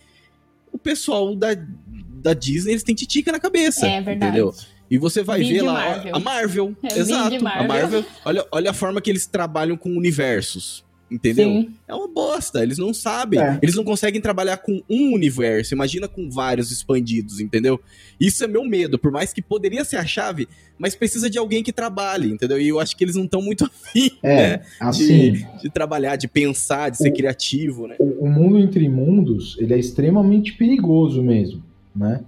[0.73, 1.49] o pessoal da,
[2.23, 4.39] da Disney eles têm titica na cabeça, é verdade.
[4.39, 4.55] entendeu?
[4.91, 6.17] E você vai Vinde ver lá Marvel.
[6.17, 7.69] a Marvel, É, exato, vinde a Marvel.
[7.69, 8.05] Marvel.
[8.25, 11.49] Olha, olha a forma que eles trabalham com universos, entendeu?
[11.49, 11.75] Sim.
[11.89, 13.41] É uma bosta, eles não sabem.
[13.41, 13.59] É.
[13.63, 17.81] Eles não conseguem trabalhar com um universo, imagina com vários expandidos, entendeu?
[18.21, 20.47] Isso é meu medo, por mais que poderia ser a chave,
[20.79, 22.61] mas precisa de alguém que trabalhe, entendeu?
[22.61, 24.63] E eu acho que eles não estão muito afim, É, né?
[24.79, 27.97] assim, De, de trabalhar, de pensar, de ser O- criativo, né?
[27.99, 31.63] o, o mundo entre mundos, ele é extremamente perigoso mesmo,
[31.95, 32.21] né?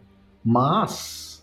[0.45, 1.43] Mas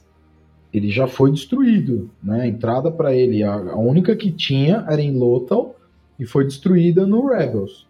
[0.72, 2.42] ele já foi destruído, né?
[2.42, 5.76] A entrada para ele, a, a única que tinha era em Lothal
[6.20, 7.88] e foi destruída no Rebels.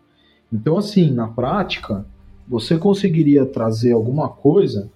[0.52, 2.06] Então, assim, na prática,
[2.48, 4.90] você conseguiria trazer alguma coisa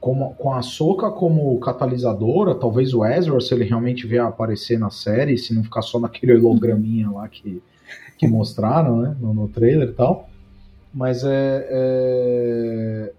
[0.00, 4.90] como, com a Soca como catalisadora, talvez o Ezra, se ele realmente vier aparecer na
[4.90, 7.60] série, se não ficar só naquele holograminha lá que,
[8.16, 10.28] que mostraram, né, no, no trailer e tal.
[10.94, 13.12] Mas é, é,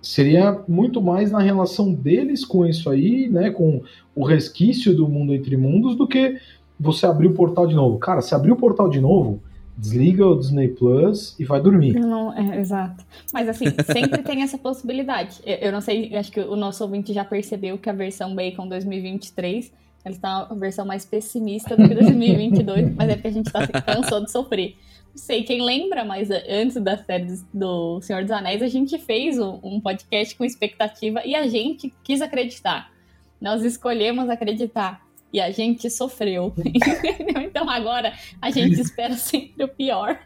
[0.00, 3.82] seria muito mais na relação deles com isso aí, né, com
[4.14, 6.38] o resquício do mundo entre mundos, do que
[6.80, 7.98] você abrir o portal de novo.
[7.98, 9.42] Cara, se abrir o portal de novo,
[9.76, 11.92] desliga o Disney Plus e vai dormir.
[11.98, 13.04] Não, é, exato.
[13.32, 15.40] Mas assim, sempre tem essa possibilidade.
[15.44, 19.70] Eu, não sei, acho que o nosso ouvinte já percebeu que a versão Bacon 2023
[20.02, 23.66] ela está uma versão mais pessimista do que 2022, mas é porque a gente tá,
[23.66, 24.76] cansou de sofrer.
[25.10, 29.38] Não sei quem lembra, mas antes da série do Senhor dos Anéis, a gente fez
[29.38, 32.90] um podcast com expectativa e a gente quis acreditar.
[33.38, 36.52] Nós escolhemos acreditar e a gente sofreu.
[37.42, 40.18] então agora a gente espera sempre o pior.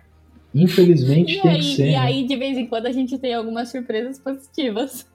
[0.55, 1.87] Infelizmente e tem aí, que ser.
[1.89, 1.97] E né?
[1.97, 5.07] aí, de vez em quando, a gente tem algumas surpresas positivas.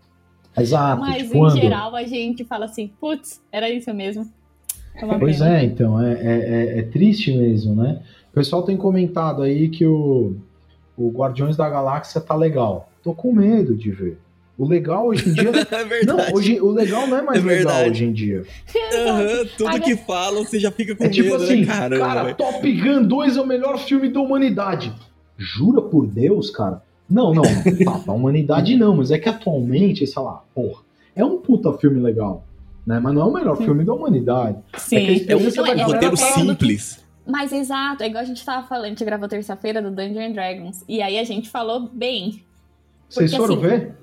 [0.57, 0.99] Exato.
[1.01, 1.61] Mas tipo, em quando?
[1.61, 4.29] geral a gente fala assim, putz, era isso mesmo.
[4.95, 5.59] É Pois pena.
[5.59, 8.01] é, então, é, é, é- é triste mesmo, né?
[8.31, 10.35] O pessoal tem comentado aí que o,
[10.97, 12.89] o Guardiões da Galáxia tá legal.
[13.01, 14.19] Tô com medo de ver.
[14.59, 15.51] O legal hoje em dia.
[15.71, 16.05] É verdade.
[16.05, 18.43] não, hoje, o legal não é mais É legal hoje em dia.
[18.93, 21.65] Aham, tudo que falam, você já fica com É tipo medo, assim, né?
[21.65, 22.05] Caramba.
[22.05, 22.35] cara, velho.
[22.35, 24.93] Top Gun 2 é o melhor filme da humanidade.
[25.37, 26.81] Jura por Deus, cara?
[27.09, 30.81] Não, não, tá, da humanidade não, mas é que atualmente, sei lá, porra,
[31.15, 32.43] é um puta filme legal,
[32.85, 32.99] né?
[32.99, 34.57] Mas não é o melhor filme da humanidade.
[34.77, 34.97] Sim.
[34.97, 37.03] É que a É um é- é roteiro simples.
[37.25, 40.31] Mas exato, é igual a gente tava falando, a gente gravou terça-feira do Dungeons and
[40.33, 40.83] Dragons.
[40.87, 42.43] E aí a gente falou bem.
[43.07, 43.95] Vocês foram assim, ver?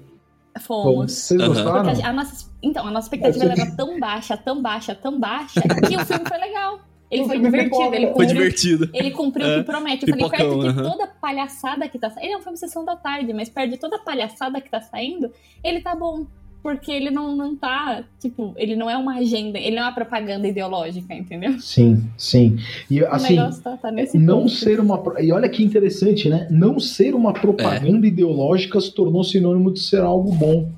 [0.60, 1.12] Fomos.
[1.12, 1.88] Vocês gostaram?
[1.88, 5.96] A, a nossa, então, a nossa expectativa era tão baixa, tão baixa, tão baixa, que
[5.96, 6.80] o filme foi legal.
[7.08, 8.12] Ele foi foi divertido, ele né?
[8.12, 8.90] Foi cumpriu, divertido.
[8.92, 10.08] ele cumpriu o É, que promete.
[10.10, 10.90] Eu falei, perto de aham.
[10.90, 12.24] toda a palhaçada que tá saindo.
[12.26, 14.80] Ele é um filme sessão da tarde, mas perto de toda a palhaçada que tá
[14.80, 15.30] saindo,
[15.62, 16.26] ele tá bom.
[16.66, 19.94] Porque ele não, não tá, tipo, ele não é uma agenda, ele não é uma
[19.94, 21.60] propaganda ideológica, entendeu?
[21.60, 22.58] Sim, sim.
[22.90, 24.50] E assim, tá, tá nesse não ponto.
[24.50, 25.00] ser uma.
[25.20, 26.48] E olha que interessante, né?
[26.50, 30.68] Não ser uma propaganda ideológica se tornou sinônimo de ser algo bom.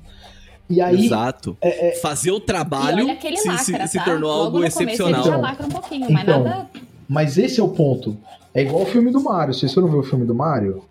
[0.69, 1.57] E aí, Exato.
[2.03, 4.05] Fazer o trabalho se, lacra, se, se tá?
[4.05, 5.21] tornou Logo algo começo excepcional.
[5.21, 6.43] Ele já lacra um pouquinho, mas Então.
[6.43, 6.69] nada.
[7.07, 8.15] mas esse é o ponto.
[8.53, 9.55] É igual o filme do Mario.
[9.55, 10.83] Vocês foram ver o filme do Mario?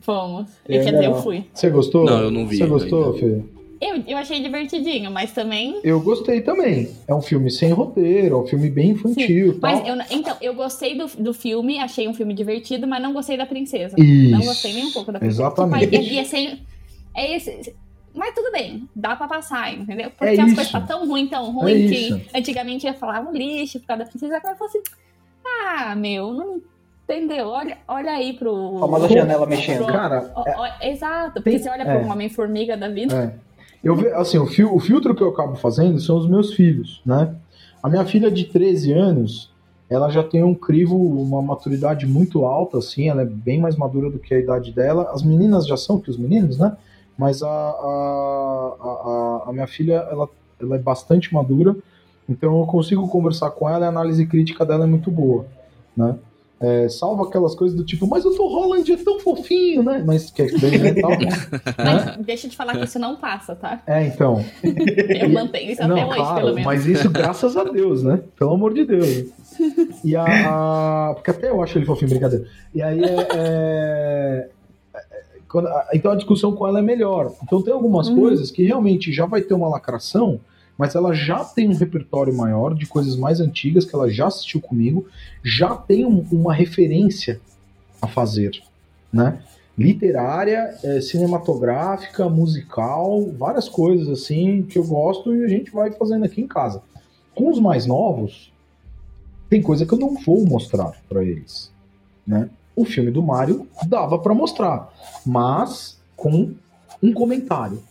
[0.00, 0.46] Fomos.
[0.68, 1.44] É, Quer dizer, eu fui.
[1.52, 2.04] Você gostou?
[2.04, 3.18] Não, eu não vi Você gostou, ainda.
[3.18, 3.53] Fê?
[3.80, 5.80] Eu, eu achei divertidinho, mas também.
[5.84, 6.90] Eu gostei também.
[7.08, 9.70] É um filme sem roteiro, é um filme bem infantil e tal.
[9.70, 13.36] Mas eu, então, eu gostei do, do filme, achei um filme divertido, mas não gostei
[13.36, 13.96] da princesa.
[13.98, 14.30] Isso.
[14.30, 15.42] Não gostei nem um pouco da princesa.
[15.42, 15.86] Exatamente.
[15.86, 16.58] Tipo, aí, ia ser-
[17.16, 17.74] é esse.
[18.14, 20.10] Mas tudo bem, dá pra passar, entendeu?
[20.16, 20.54] Porque É as isso.
[20.54, 22.20] coisas tá tão ruim, tão É ruim, isso.
[22.20, 24.82] que antigamente ia falar um lixo por causa da princesa, agora eu falo assim,
[25.44, 26.62] ah, meu, não
[27.02, 27.48] entendeu?
[27.48, 28.76] Olha, olha aí pro.
[28.76, 29.86] A famosa janela mexendo.
[29.86, 31.84] Cara, Ó, ó, exato, porque Tem- você olha é.
[31.84, 33.34] pra um homem-formiga da vida.
[33.40, 33.53] É.
[33.84, 37.34] Eu assim, o, fil- o filtro que eu acabo fazendo são os meus filhos, né?
[37.82, 39.50] A minha filha de 13 anos,
[39.90, 44.10] ela já tem um crivo, uma maturidade muito alta, assim, ela é bem mais madura
[44.10, 45.10] do que a idade dela.
[45.12, 46.76] As meninas já são que os meninos, né?
[47.18, 50.28] Mas a, a, a, a- a minha filha, ela,
[50.60, 51.76] ela é bastante madura,
[52.28, 55.44] então eu consigo conversar com ela e a análise crítica dela é muito boa,
[55.96, 56.16] né?
[56.60, 60.02] É, salvo aquelas coisas do tipo, mas o Tom Holland é tão fofinho, né?
[60.06, 61.28] Mas que é bem tal, né?
[61.76, 63.82] Mas deixa eu te falar que isso não passa, tá?
[63.86, 66.64] É, então, Eu mantenho isso até hoje, pelo menos.
[66.64, 68.20] mas isso graças a Deus, né?
[68.38, 69.24] Pelo amor de Deus.
[70.04, 72.46] E a, Porque até eu acho ele fofinho, brincadeira.
[72.74, 73.16] E aí é.
[73.34, 74.48] é-
[74.94, 75.00] é-
[75.48, 77.32] quando- então a discussão com ela é melhor.
[77.42, 78.16] Então tem algumas Uhum.
[78.20, 80.40] coisas que realmente já vai ter uma lacração,
[80.76, 84.60] mas ela já tem um repertório maior de coisas mais antigas que ela já assistiu
[84.60, 85.06] comigo,
[85.42, 87.40] já tem um- uma referência
[88.02, 88.60] a fazer,
[89.12, 89.38] né?
[89.76, 96.24] Literária, é, cinematográfica, musical, várias coisas assim que eu gosto e a gente vai fazendo
[96.24, 96.82] aqui em casa.
[97.34, 98.52] Com os mais novos,
[99.50, 101.72] tem coisa que eu não vou mostrar pra eles,
[102.26, 102.48] né?
[102.76, 104.92] O filme do Mario dava pra mostrar,
[105.24, 106.52] mas com
[107.02, 107.82] um comentário.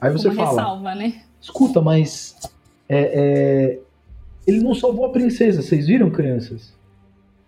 [0.00, 1.22] Aí você Uma fala, ressalva, né?
[1.46, 2.36] Escuta, mas
[2.88, 3.78] é, é,
[4.46, 6.74] ele não salvou a princesa, vocês viram, crianças?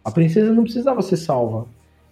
[0.04, 1.66] A princesa não precisava ser salva.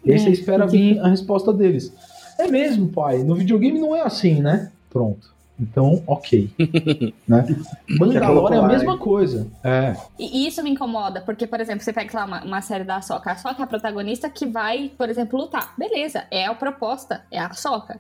[0.05, 1.93] E aí É, você espera vir a resposta deles.
[2.39, 3.23] É mesmo, pai.
[3.23, 4.71] No videogame não é assim, né?
[4.91, 5.35] Pronto.
[5.59, 6.51] Então, ok.
[7.27, 7.47] né?
[7.89, 9.49] Mandalorian é a mesma coisa.
[9.65, 9.97] É.
[10.19, 13.01] E e isso me incomoda, porque, por exemplo, você pega lá uma, uma série da
[13.01, 15.73] Soca, a Soca é a protagonista que vai, por exemplo, lutar.
[15.79, 17.99] Beleza, é a proposta, é a Soca.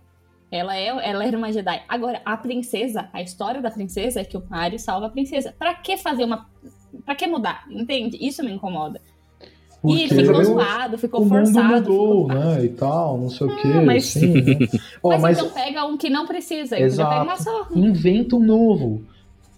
[0.50, 1.82] Ela, é, ela era uma Jedi.
[1.88, 5.54] Agora, a princesa, a história da princesa é que o Mario salva a princesa.
[5.58, 6.46] Pra que fazer uma.
[7.04, 7.64] Pra que mudar?
[7.70, 8.16] Entende?
[8.20, 9.00] Isso me incomoda.
[9.84, 11.74] E Porque ficou zoado, ficou o mundo forçado.
[11.74, 12.40] mudou, ficou...
[12.40, 12.64] né?
[12.64, 13.68] E tal, não sei o Ah, quê.
[13.84, 14.56] mas- assim, né?
[15.02, 17.08] Ó, Mas, mas então pega um que não precisa, Exato.
[17.10, 17.68] pegar uma só.
[17.74, 19.02] inventa um novo.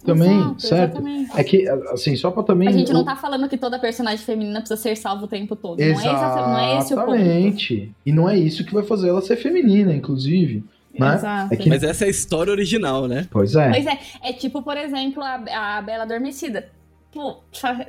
[0.05, 0.93] também, Exato, certo?
[0.95, 1.31] exatamente.
[1.39, 2.69] É que, assim, só pra também.
[2.69, 5.79] A gente não tá falando que toda personagem feminina precisa ser salva o tempo todo.
[5.79, 7.15] Não é, não é esse o ponto.
[7.15, 7.93] Exatamente.
[8.07, 10.65] E não é isso que vai fazer ela ser feminina, inclusive.
[10.99, 11.15] Né?
[11.15, 11.55] Exato.
[11.55, 13.27] É que- Mas essa é a história original, né?
[13.31, 13.71] Pois é.
[13.71, 16.69] Pois é, é tipo, por exemplo, a, a Bela Adormecida.
[17.13, 17.39] Pô,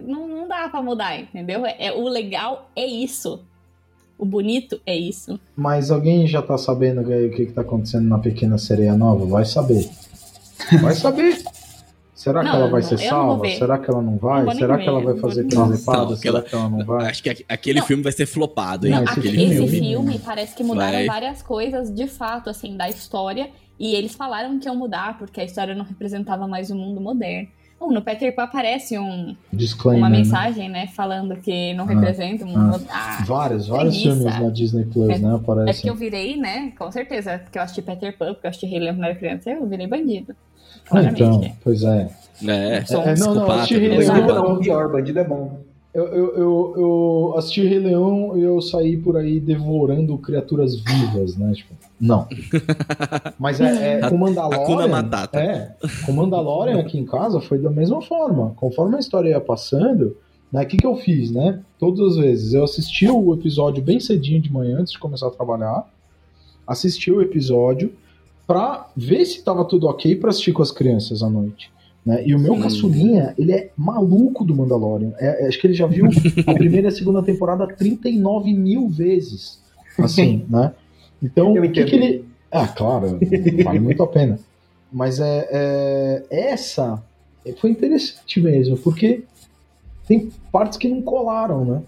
[0.02, 1.66] não, não dá pra mudar, entendeu?
[1.66, 3.44] É, é- o legal é isso.
[4.18, 5.40] O bonito é isso.
[5.56, 8.94] Mas alguém já tá sabendo o que, o que que tá acontecendo na Pequena Sereia
[8.96, 9.26] Nova?
[9.26, 9.90] Vai saber.
[10.82, 11.42] Vai saber.
[12.20, 13.48] Será que Não, ela vai não, ser salva?
[13.50, 14.44] Será que ela não vai?
[14.44, 16.18] Não Será que ela vai fazer presepada?
[16.18, 17.08] Será que ela não vai?
[17.10, 17.88] Acho que aqu- aquele Não.
[17.88, 18.92] filme vai ser flopado, hein?
[18.94, 19.88] Não, esse aquele- Aquele esse filme.
[19.90, 21.06] filme, parece que mudaram Vai.
[21.06, 23.50] várias coisas de fato, assim, da história.
[23.80, 27.48] E eles falaram que iam mudar, porque a história não representava mais o mundo moderno.
[27.80, 30.04] Bom, no Peter Pan aparece um, Disclaimer.
[30.04, 30.18] uma né?
[30.18, 32.82] mensagem, né, falando que não Ah, representa o mundo.
[32.90, 34.20] Ah, Vários, vários Preguiça.
[34.26, 35.32] filmes na Disney Plus, É- né?
[35.32, 35.74] É Aparecem.
[35.76, 36.74] porque eu virei, né?
[36.78, 37.40] Com certeza.
[37.40, 39.88] Porque eu assisti Peter Pan, porque eu assisti Rei Leão quando era criança, eu virei
[39.88, 40.36] bandido.
[40.86, 41.24] Ah, Claramente.
[41.24, 41.56] então, né?
[41.64, 42.10] pois é.
[42.48, 43.98] É, Sou um É, não, não, assisti Rei né?
[43.98, 44.28] Leão.
[44.28, 45.60] Não, pior, bandido é bom.
[45.92, 51.36] Eu, eu, eu, eu assisti Rei Leão e eu saí por aí devorando criaturas vivas,
[51.36, 51.52] né?
[51.54, 52.28] Tipo, não.
[53.40, 55.10] Mas é, é com Mandalorian.
[55.34, 58.54] É, com Mandalorian aqui em casa foi da mesma forma.
[58.56, 60.16] Conforme a história ia passando,
[60.54, 60.64] né?
[60.64, 61.60] O que, que eu fiz, né?
[61.80, 62.54] Todas as vezes.
[62.54, 65.86] Eu assisti o episódio bem cedinho de manhã, antes de começar a trabalhar.
[66.68, 67.92] Assisti o episódio
[68.50, 71.72] pra ver se tava tudo ok pra assistir com as crianças à noite.
[72.04, 72.26] Né?
[72.26, 72.62] E o meu Sim.
[72.62, 75.14] caçulinha, ele é maluco do Mandalorian.
[75.20, 76.08] É- é- acho que ele já viu
[76.48, 79.62] a primeira e a segunda temporada 39 mil vezes.
[80.00, 80.74] Assim, né?
[81.22, 82.26] Então, o que, que ele.
[82.52, 83.20] Ah, claro,
[83.64, 84.40] vale muito a pena.
[84.92, 87.04] Mas é, é- essa
[87.58, 89.22] foi interessante mesmo, porque
[90.08, 91.82] tem partes que não colaram, né?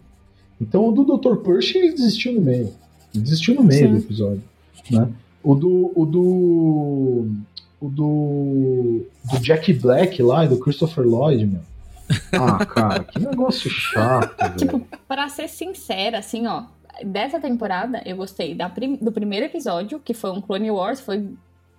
[0.61, 1.37] Então o do Dr.
[1.37, 2.71] Pershing ele desistiu no meio.
[3.15, 3.93] Ele desistiu no meio Sim.
[3.93, 4.43] do episódio.
[4.91, 5.07] Né?
[5.43, 5.91] O do.
[5.95, 7.31] O do.
[7.81, 9.05] O do.
[9.31, 11.61] Do Jack Black lá e do Christopher Lloyd, meu.
[12.33, 14.55] Ah, cara, que negócio chato, velho.
[14.57, 16.63] Tipo, pra ser sincera, assim, ó,
[17.05, 21.25] dessa temporada eu gostei da prim- do primeiro episódio, que foi um Clone Wars, foi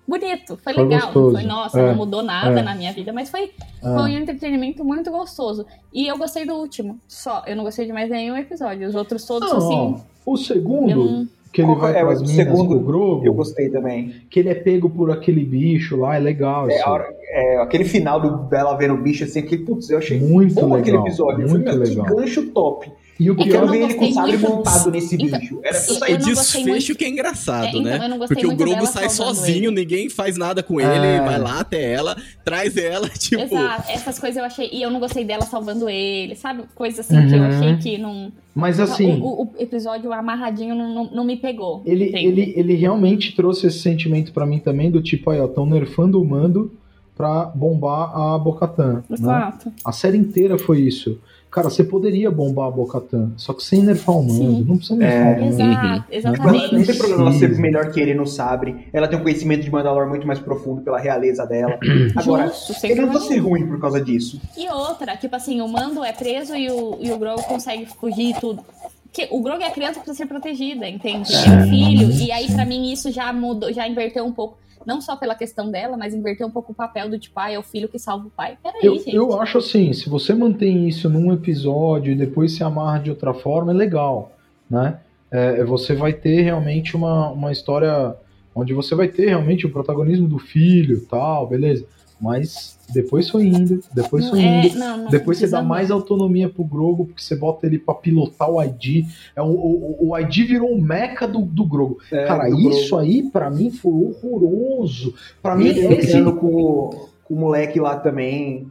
[0.09, 1.01] bonito, foi, Foi legal.
[1.03, 1.33] gostoso.
[1.37, 2.62] Foi, nossa, É, não mudou nada é.
[2.62, 3.94] na minha vida, mas foi, Ah.
[4.01, 5.66] foi um entretenimento muito gostoso.
[5.92, 7.42] E eu gostei do último, só.
[7.46, 8.88] Eu não gostei de mais nenhum episódio.
[8.88, 10.03] Os outros todos, Não, assim.
[10.25, 12.69] o segundo, que ele Qual vai é o pras minas segundo?
[12.69, 14.15] com o Grogu, Eu gostei também.
[14.31, 16.69] que ele é pego por aquele bicho lá, é legal.
[16.71, 16.88] É, isso.
[16.88, 20.55] a é, aquele final do dela vendo o bicho assim, aquele, putz, eu achei Muito
[20.55, 21.43] bom aquele legal, episódio.
[21.43, 22.07] Eu falei, muito legal.
[22.07, 22.91] Que gancho top.
[23.23, 25.61] E o É não ver ele com o sabre montado nesse Então, bicho.
[25.63, 28.19] Era pra sair O desfecho muito- que é engraçado, É, então, né?
[28.27, 29.81] Porque o dela sai sozinho, ele.
[29.81, 31.21] ninguém faz nada com ele, É.
[31.21, 33.43] vai lá até ela, traz ela, tipo.
[33.43, 34.69] Exato, essas coisas eu achei.
[34.73, 36.65] E eu não gostei dela salvando ele, sabe?
[36.75, 37.47] Coisas assim que eu Uhum.
[37.49, 38.33] achei que não.
[38.55, 41.83] Mas assim, O, o- episódio amarradinho não, não, não me pegou.
[41.87, 42.27] ele, entende?
[42.27, 46.21] ele, ele realmente trouxe esse sentimento pra mim também, do tipo, aí, ó, tão nerfando
[46.21, 46.73] o mando
[47.17, 48.95] pra bombar a Bocatan.
[48.95, 49.03] Né?
[49.13, 49.73] Exato.
[49.85, 51.19] A série inteira foi isso.
[51.53, 54.35] Cara, você poderia bombar a Bocatan, só que sem nerfar o mando.
[54.38, 54.65] Sim.
[54.67, 56.05] Não precisa nerfar É, o mando.
[56.11, 56.87] Exato, Mas Não exatamente.
[56.87, 58.88] tem problema ela ser melhor que ele no sabre.
[58.91, 61.79] Ela tem um conhecimento de Mandalor muito mais profundo pela realeza dela.
[62.17, 64.41] Agora, Justo, ele não precisa ser ruim por causa disso.
[64.57, 68.31] E outra, tipo assim, o Mando é preso e o, e o Grogu consegue fugir
[68.31, 68.65] e tudo.
[69.12, 71.35] Que o Grogu é a criança que precisa ser protegida, entende?
[71.35, 72.11] É um filho.
[72.12, 74.57] E aí, pra mim, isso já mudou, já inverteu um pouco.
[74.87, 77.59] Não só pela questão dela, mas inverteu um pouco o papel do tipo, ah, é
[77.59, 78.59] o filho que salva o pai.
[78.62, 79.14] Peraí, Eu, gente.
[79.14, 83.33] eu acho assim, se você mantém isso num episódio e depois se amarra de outra
[83.35, 84.33] forma, é legal,
[84.68, 84.99] né?
[85.31, 88.14] É, você vai ter realmente uma, uma história
[88.55, 91.87] onde você vai ter realmente o protagonismo do filho tal, beleza.
[92.21, 94.79] Mas depois foi indo, depois foi É, indo.
[94.79, 98.51] não, não Depois você dá mais autonomia pro Grogo, porque você bota ele pra pilotar
[98.51, 99.07] o ID.
[99.35, 101.99] É o, o, o ID virou o meca do, do Grogo.
[102.13, 103.03] É, Cara, do isso Grogu.
[103.05, 105.15] aí pra mim foi horroroso.
[105.43, 106.23] Pra mim, ele esse.
[106.23, 108.67] com, o- com o moleque lá também.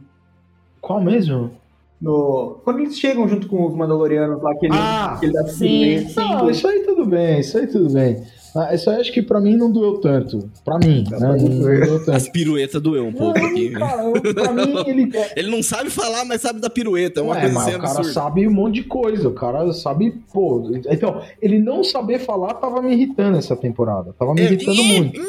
[0.80, 1.50] Qual mesmo?
[2.00, 2.56] No...
[2.64, 6.08] Quando eles chegam junto com os Mandalorianos lá, que ele, Ah, que ele dá sim,
[6.08, 6.14] sim.
[6.16, 8.22] Não, isso aí tudo bem, isso aí tudo bem.
[8.54, 10.50] Ah, isso aí acho que pra mim não doeu tanto.
[10.64, 11.18] Pra mim, né?
[11.18, 12.32] Não, não doeu As tanto.
[12.32, 13.70] piruetas doeu um pouco aqui.
[13.70, 15.16] Não, cara, eu- pra mim ele.
[15.16, 17.20] É, Ele não sabe falar, mas sabe da pirueta.
[17.20, 18.12] É uma Ué, coisa mas assim o cara absurda.
[18.12, 20.70] sabe um monte de coisa, o cara sabe, pô.
[20.90, 24.14] Então, ele não saber falar tava me irritando essa temporada.
[24.18, 25.20] Tava me É, irritando muito.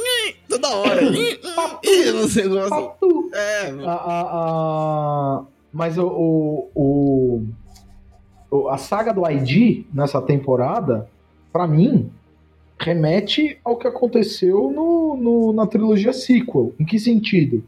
[0.49, 1.01] Toda hora.
[1.13, 1.39] Ih,
[1.83, 2.69] ih, não sei, gosto.
[2.69, 3.29] Papo.
[3.33, 4.21] É, A, a,
[5.39, 7.43] a- mas o, o, o-
[8.51, 11.07] o- a saga do ID nessa temporada,
[11.51, 12.09] pra mim,
[12.83, 16.73] remete ao que aconteceu no, no- na trilogia sequel.
[16.79, 17.63] Em que sentido?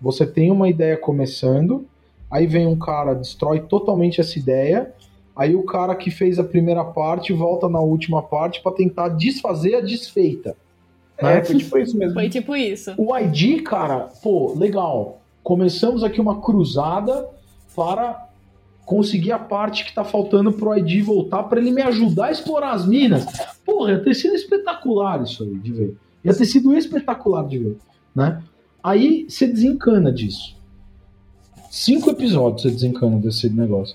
[0.00, 1.86] Você tem uma ideia começando,
[2.30, 4.92] aí vem um cara, destrói totalmente essa ideia,
[5.34, 9.76] aí o cara que fez a primeira parte volta na última parte pra tentar desfazer
[9.76, 10.56] a desfeita.
[11.16, 12.14] É, foi tipo isso mesmo.
[12.14, 12.94] Foi tipo isso.
[12.96, 15.20] O ID, cara, pô, legal.
[15.42, 17.28] começamos aqui uma cruzada
[17.74, 18.27] para
[18.88, 22.72] conseguir a parte que tá faltando pro ID voltar para ele me ajudar a explorar
[22.72, 23.26] as minas.
[23.62, 25.96] Porra, ia ter sido espetacular isso aí de ver.
[26.24, 27.76] Ia ter sido espetacular de ver,
[28.16, 28.42] né?
[28.82, 30.56] Aí você desencana disso.
[31.70, 33.94] Cinco episódios você desencana desse negócio.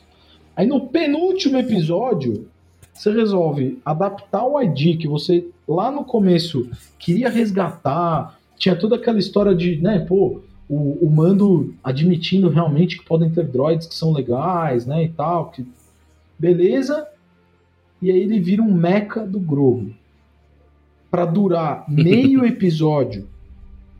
[0.55, 2.47] Aí no penúltimo episódio,
[2.93, 6.69] você resolve adaptar o ID que você lá no começo
[6.99, 13.05] queria resgatar, tinha toda aquela história de, né, pô, o, o Mando admitindo realmente que
[13.05, 15.65] podem ter droids que são legais, né, e tal, que
[16.37, 17.07] beleza.
[18.01, 19.93] E aí ele vira um mecha do Grogu.
[21.11, 23.27] Para durar meio episódio,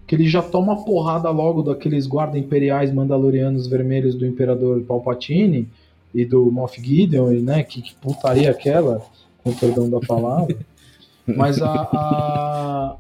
[0.08, 5.70] que ele já toma porrada logo daqueles guarda imperiais mandalorianos vermelhos do Imperador Palpatine
[6.14, 9.02] e do Moff Gideon, né, que, que putaria aquela,
[9.44, 10.58] com perdão da palavra.
[11.26, 12.98] Mas a, a...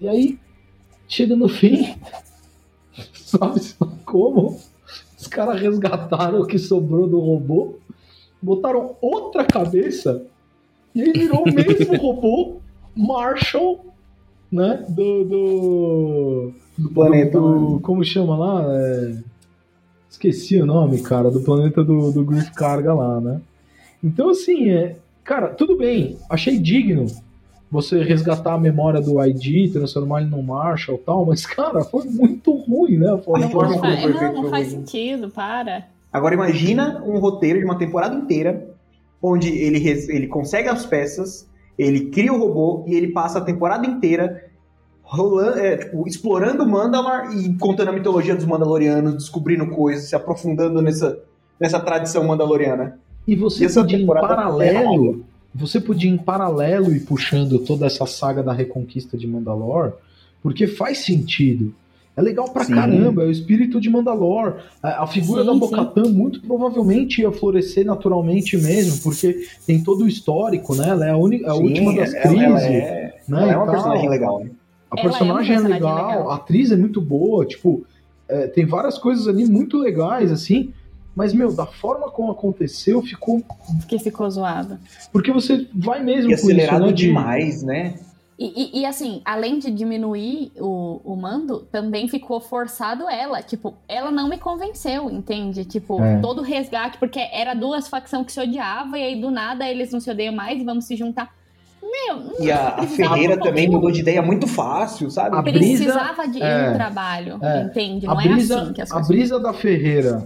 [0.00, 0.38] E aí,
[1.08, 1.96] chega no fim,
[3.14, 3.60] sabe
[4.04, 4.58] como?
[5.18, 7.76] Os caras resgataram o que sobrou do robô,
[8.40, 10.22] botaram outra cabeça
[10.94, 12.56] e aí virou o mesmo robô
[12.94, 13.84] Marshall,
[14.50, 14.84] né?
[14.88, 15.24] Do.
[15.24, 17.38] Do, Do planeta.
[17.40, 17.80] do- né?
[17.82, 18.64] como chama lá?
[18.74, 19.16] É,
[20.10, 23.40] Esqueci o nome, cara, do planeta do, do Griff Carga lá, né?
[24.02, 27.06] Então, assim, é, cara, tudo bem, achei digno
[27.70, 32.04] você resgatar a memória do ID, transformar ele num Marshall e tal, mas, cara, foi
[32.04, 33.12] muito ruim, né?
[33.12, 35.86] A forma A Não, não, como faz, foi não, não faz sentido, para.
[36.12, 38.70] Agora imagina um roteiro de uma temporada inteira,
[39.22, 41.48] onde ele, ele consegue as peças,
[41.78, 44.48] ele cria o robô e ele passa a temporada inteira
[45.02, 50.16] rolando, é, tipo, explorando o Mandalor e contando a mitologia dos Mandalorianos, descobrindo coisas, se
[50.16, 51.18] aprofundando nessa,
[51.58, 52.98] nessa tradição mandaloriana.
[53.26, 55.24] E você E essa podia em paralelo,
[55.58, 59.94] você podia em paralelo ir puxando toda essa saga da reconquista de Mandalor,
[60.42, 61.74] porque faz sentido.
[62.16, 62.74] É legal pra Sim.
[62.74, 64.56] caramba, é o espírito de Mandalor.
[64.82, 65.54] A, a figura Sim, da.
[65.54, 70.88] Bocatã muito provavelmente ia florescer naturalmente mesmo, porque tem todo o histórico, né?
[70.88, 72.44] Ela é a, única, a Sim, última das ela- crises.
[72.44, 73.74] ela é, né, ela é uma tal.
[73.74, 74.50] personagem legal, né?
[74.90, 76.30] A Ela é personagem é, personagem legal, legal.
[76.30, 77.84] a atriz é muito boa, tipo,
[78.28, 80.72] é, tem várias coisas ali muito legais, assim,
[81.18, 83.42] mas, meu, da forma como aconteceu, ficou.
[83.88, 84.78] Que ficou zoado.
[85.12, 86.92] Porque você vai mesmo E com isso, acelerado né?
[86.92, 87.94] de- demais, né?
[88.38, 93.42] E, e- e, assim, além de diminuir o, o mando, também ficou forçado ela.
[93.42, 95.64] Tipo, ela não me convenceu, entende?
[95.64, 96.20] Tipo, É.
[96.20, 99.90] todo o resgate, porque era duas facções que se odiavam, e aí do nada eles
[99.90, 101.36] não se odeiam mais e vamos se juntar.
[101.82, 105.34] Meu, não E a, a Ferreira um também mudou de ideia muito fácil, sabe?
[105.36, 107.62] A brisa- precisava de é, um trabalho, é.
[107.62, 108.06] entende?
[108.06, 110.24] A Não brisa, é assim que as a coisas brisa da Ferreira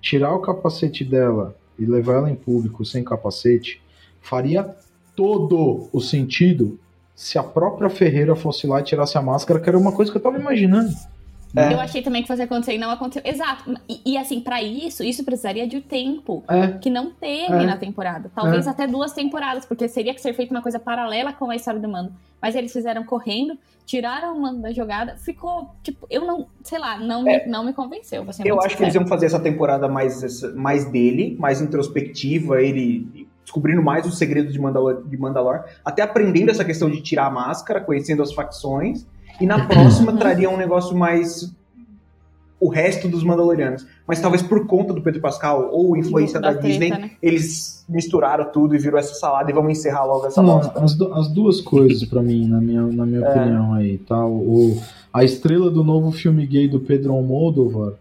[0.00, 3.80] tirar o capacete dela e levar ela em público sem capacete
[4.20, 4.74] faria
[5.14, 6.78] todo o sentido
[7.14, 10.16] se a própria Ferreira fosse lá e tirasse a máscara, que era uma coisa que
[10.16, 10.94] eu tava imaginando.
[11.56, 11.72] É.
[11.72, 13.22] Eu achei também que fosse acontecer e não aconteceu.
[13.24, 13.74] Exato.
[13.88, 16.44] E, e, assim, pra isso, isso precisaria de tempo.
[16.48, 17.66] É, Que não teve É.
[17.66, 18.30] na temporada.
[18.34, 21.80] Talvez até duas temporadas, porque seria que ser feita uma coisa paralela com a história
[21.80, 22.12] do Mando.
[22.40, 26.98] Mas eles fizeram correndo, tiraram o Mando da jogada, ficou, tipo, eu não, sei lá,
[26.98, 28.24] não, me, não me convenceu.
[28.44, 33.82] Eu acho que eles iam fazer essa temporada mais, mais dele, mais introspectiva, ele descobrindo
[33.82, 37.80] mais os segredos de Mandalor, de Mandalor, até aprendendo essa questão de tirar a máscara,
[37.80, 39.06] conhecendo as facções,
[39.40, 41.54] e na próxima traria um negócio mais
[42.60, 43.86] o resto dos Mandalorianos.
[44.06, 47.10] Mas talvez por conta do Pedro Pascal ou influência da, treta, Disney, né?
[47.22, 50.80] eles misturaram tudo e virou essa salada e vamos encerrar logo essa Não, bosta.
[50.84, 53.30] as, du- as duas coisas pra mim, na minha, na minha É.
[53.30, 54.26] opinião aí, tá?
[54.26, 54.76] O,
[55.12, 57.92] a estrela do novo filme gay do Pedro Almodóvar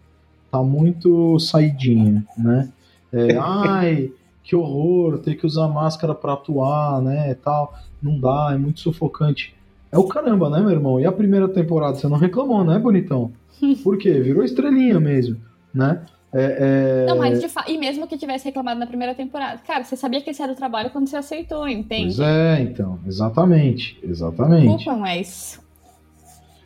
[0.52, 2.70] tá muito saidinha, né?
[3.14, 4.12] É, ai,
[4.44, 7.76] que horror, ter que usar máscara pra atuar, né, tal.
[8.02, 9.54] Não dá, é muito sufocante.
[9.92, 11.00] É o caramba, né, meu irmão?
[11.00, 13.32] E a primeira temporada, você não reclamou, né, bonitão?
[13.84, 14.14] Por quê?
[14.20, 15.38] Virou estrelinha mesmo,
[15.74, 16.02] né?
[16.34, 17.06] É, é...
[17.08, 17.72] Não, mas de fato.
[17.72, 19.60] E mesmo que tivesse reclamado na primeira temporada.
[19.66, 22.16] Cara, você sabia que esse era o trabalho quando você aceitou, entende?
[22.18, 24.76] Pois é, então, exatamente, exatamente.
[24.76, 25.60] Desculpa, mas.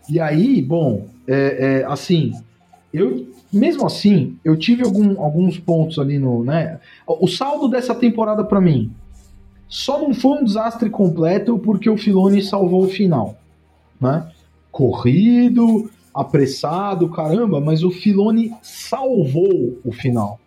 [0.09, 2.33] E aí, bom, é, é, assim,
[2.91, 6.79] eu mesmo assim, eu tive algum- alguns pontos ali no, né?
[7.05, 8.91] O saldo dessa temporada pra mim
[9.71, 13.35] só não foi um desastre completo porque o Filoni salvou o final,
[13.99, 14.27] né?
[14.71, 20.39] Corrido, apressado, caramba, mas o Filoni salvou o final,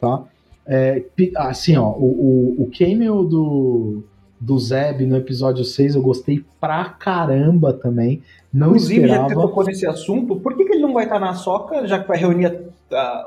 [0.00, 0.24] tá?
[0.66, 1.02] É,
[1.36, 4.02] assim, ó, o, o, o cameo do,
[4.40, 8.20] do Zeb no episódio 6 eu gostei pra caramba também.
[8.52, 9.46] Não Inclusive, já que esperava.
[9.48, 12.18] tocou nesse assunto, por que, que ele não vai estar na soca, já que vai
[12.18, 12.60] reunir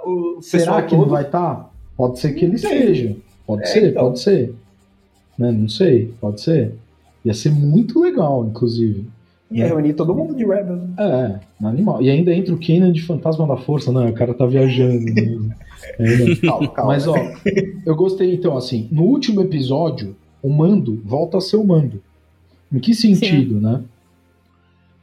[0.06, 1.02] o Será que todo?
[1.04, 1.72] não vai estar?
[1.98, 3.16] Pode ser que ele esteja.
[3.48, 4.04] Pode É, ser, então.
[4.06, 4.54] pode ser.
[5.38, 5.52] Né?
[5.52, 6.74] Não sei, pode ser.
[7.24, 9.06] Ia ser muito legal, inclusive.
[9.52, 10.82] Ia reunir todo mundo de Rebels.
[10.98, 12.02] É, no animal.
[12.02, 15.06] E ainda entra o Kanan de Fantasma da Força, não, o cara tá viajando.
[15.14, 15.56] né?
[16.00, 16.94] Ainda- Calma, calma.
[16.94, 17.16] Mas, ó,
[17.86, 22.02] eu gostei, então, assim, no último episódio, o Mando volta a ser o Mando.
[22.72, 23.82] Em que sentido, né?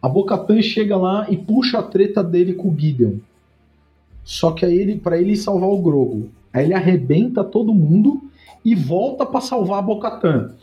[0.01, 3.15] A Bocatan chega lá e puxa a treta dele com o Gideon.
[4.25, 8.21] Só que aí ele, para ele salvar o Grogo, aí ele arrebenta todo mundo
[8.65, 10.55] e volta pra salvar a Bocatan.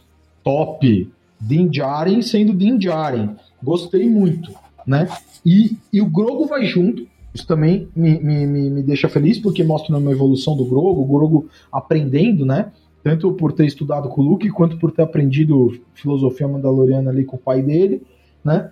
[0.44, 1.12] Top!
[1.40, 3.36] Din Djarin sendo Din Djarin.
[3.64, 4.54] Gostei muito,
[4.86, 5.08] né?
[5.46, 7.08] E, e o Grogo vai junto.
[7.34, 11.50] Isso também me, me, me, deixa feliz, porque mostra uma evolução do Grogo, o Grogo
[11.72, 12.72] aprendendo, né?
[13.04, 17.38] Tanto por ter estudado com o Luke, quanto por ter aprendido filosofia mandaloriana ali com
[17.38, 18.02] o pai dele,
[18.44, 18.72] né?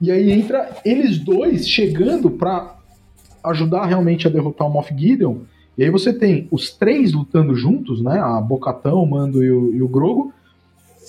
[0.00, 2.78] E aí entra eles dois chegando pra
[3.42, 5.38] ajudar realmente a derrotar o Moff Gideon.
[5.80, 8.20] E aí você tem os três lutando juntos, né?
[8.20, 10.30] A Bocatão, o Mando e o, e o Grogo,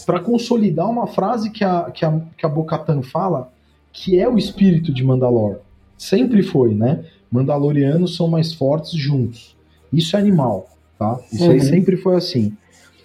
[0.06, 3.52] para consolidar uma frase que a, que a, que a Bocatan fala,
[3.92, 5.58] que é o espírito de Mandalor.
[5.98, 7.04] Sempre foi, né?
[7.30, 9.58] Mandalorianos são mais fortes juntos.
[9.92, 11.20] Isso é animal, tá?
[11.30, 11.66] Isso aí Uhum.
[11.66, 12.56] sempre foi assim.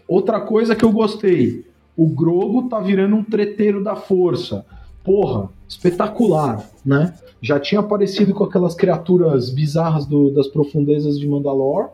[0.07, 1.64] Outra coisa que eu gostei,
[1.97, 4.64] o Grogo tá virando um treteiro da força.
[5.03, 7.14] Porra, espetacular, né?
[7.43, 11.91] Já tinha aparecido com aquelas criaturas bizarras do- das profundezas de Mandalor.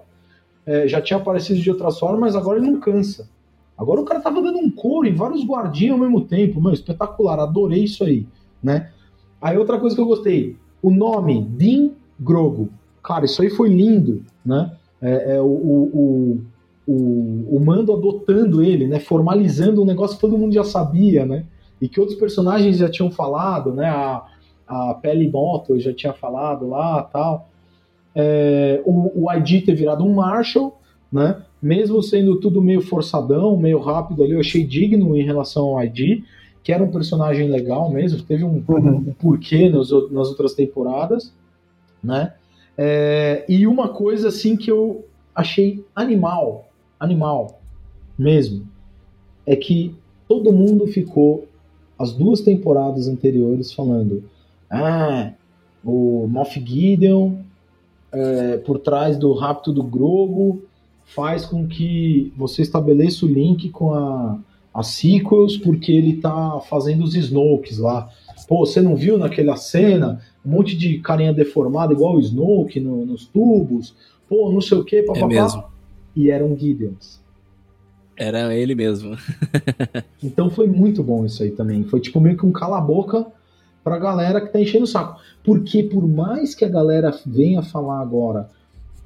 [0.64, 3.28] é, já tinha aparecido de outras formas, mas agora ele não cansa.
[3.76, 6.60] Agora o cara tava dando um couro em vários guardinhas ao mesmo tempo.
[6.60, 8.24] Meu, espetacular, adorei isso aí,
[8.62, 8.90] né?
[9.40, 12.68] Aí outra coisa que eu gostei, o nome, Din Grogo.
[13.02, 14.70] Cara, isso aí foi lindo, né?
[15.00, 19.00] É, é, o, o, o, o, o Mando adotando ele, né?
[19.00, 21.44] Formalizando um negócio que todo mundo já sabia, né?
[21.82, 23.88] E que outros personagens já tinham falado, né?
[23.88, 24.24] A,
[24.68, 27.48] a Pele Moto já tinha falado lá tal.
[28.14, 30.78] É, o, o ID ter virado um Marshall,
[31.12, 31.42] né?
[31.60, 36.22] Mesmo sendo tudo meio forçadão, meio rápido ali, eu achei digno em relação ao ID,
[36.62, 38.96] que era um personagem legal mesmo, teve um, Uhum.
[39.08, 41.34] um porquê nos nas outras temporadas,
[42.02, 42.34] né?
[42.78, 45.04] É, e uma coisa assim que eu
[45.34, 46.68] achei animal,
[46.98, 47.60] animal
[48.16, 48.68] mesmo,
[49.44, 49.94] é que
[50.28, 51.46] todo mundo ficou
[52.02, 54.24] as duas temporadas anteriores falando,
[54.70, 55.32] ah,
[55.84, 57.34] o Moff Gideon
[58.12, 60.62] é, por trás do rapto do Grogu
[61.04, 64.38] faz com que você estabeleça o link com a,
[64.74, 68.08] a sequels porque ele tá fazendo os Snokes lá.
[68.48, 73.06] Pô, você não viu naquela cena um monte de carinha deformada igual o Snoke no-
[73.06, 73.94] nos tubos?
[74.28, 75.24] Pô, não sei o que, papapá.
[75.24, 75.64] É mesmo.
[76.16, 77.20] E eram Gideons.
[78.16, 79.16] Era ele mesmo.
[80.22, 81.82] Então foi muito bom isso aí também.
[81.84, 83.26] Foi tipo meio que um cala-boca
[83.82, 85.20] pra galera que tá enchendo o saco.
[85.42, 88.48] Porque por mais que a galera venha falar agora,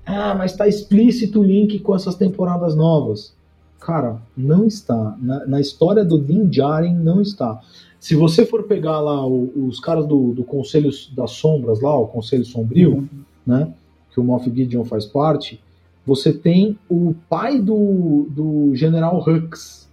[0.04, 3.34] ah, mas tá explícito o link com essas temporadas novas.
[3.80, 5.16] Cara, não está.
[5.20, 7.60] Na, na história do Din Djarin, não está.
[7.98, 12.06] Se você for pegar lá o- os caras do, do Conselho das Sombras, lá, o
[12.06, 13.08] Conselho Sombrio,
[13.46, 13.72] né,
[14.12, 15.58] que o Moff Gideon faz parte,
[16.06, 19.88] você tem o pai do, do General Hux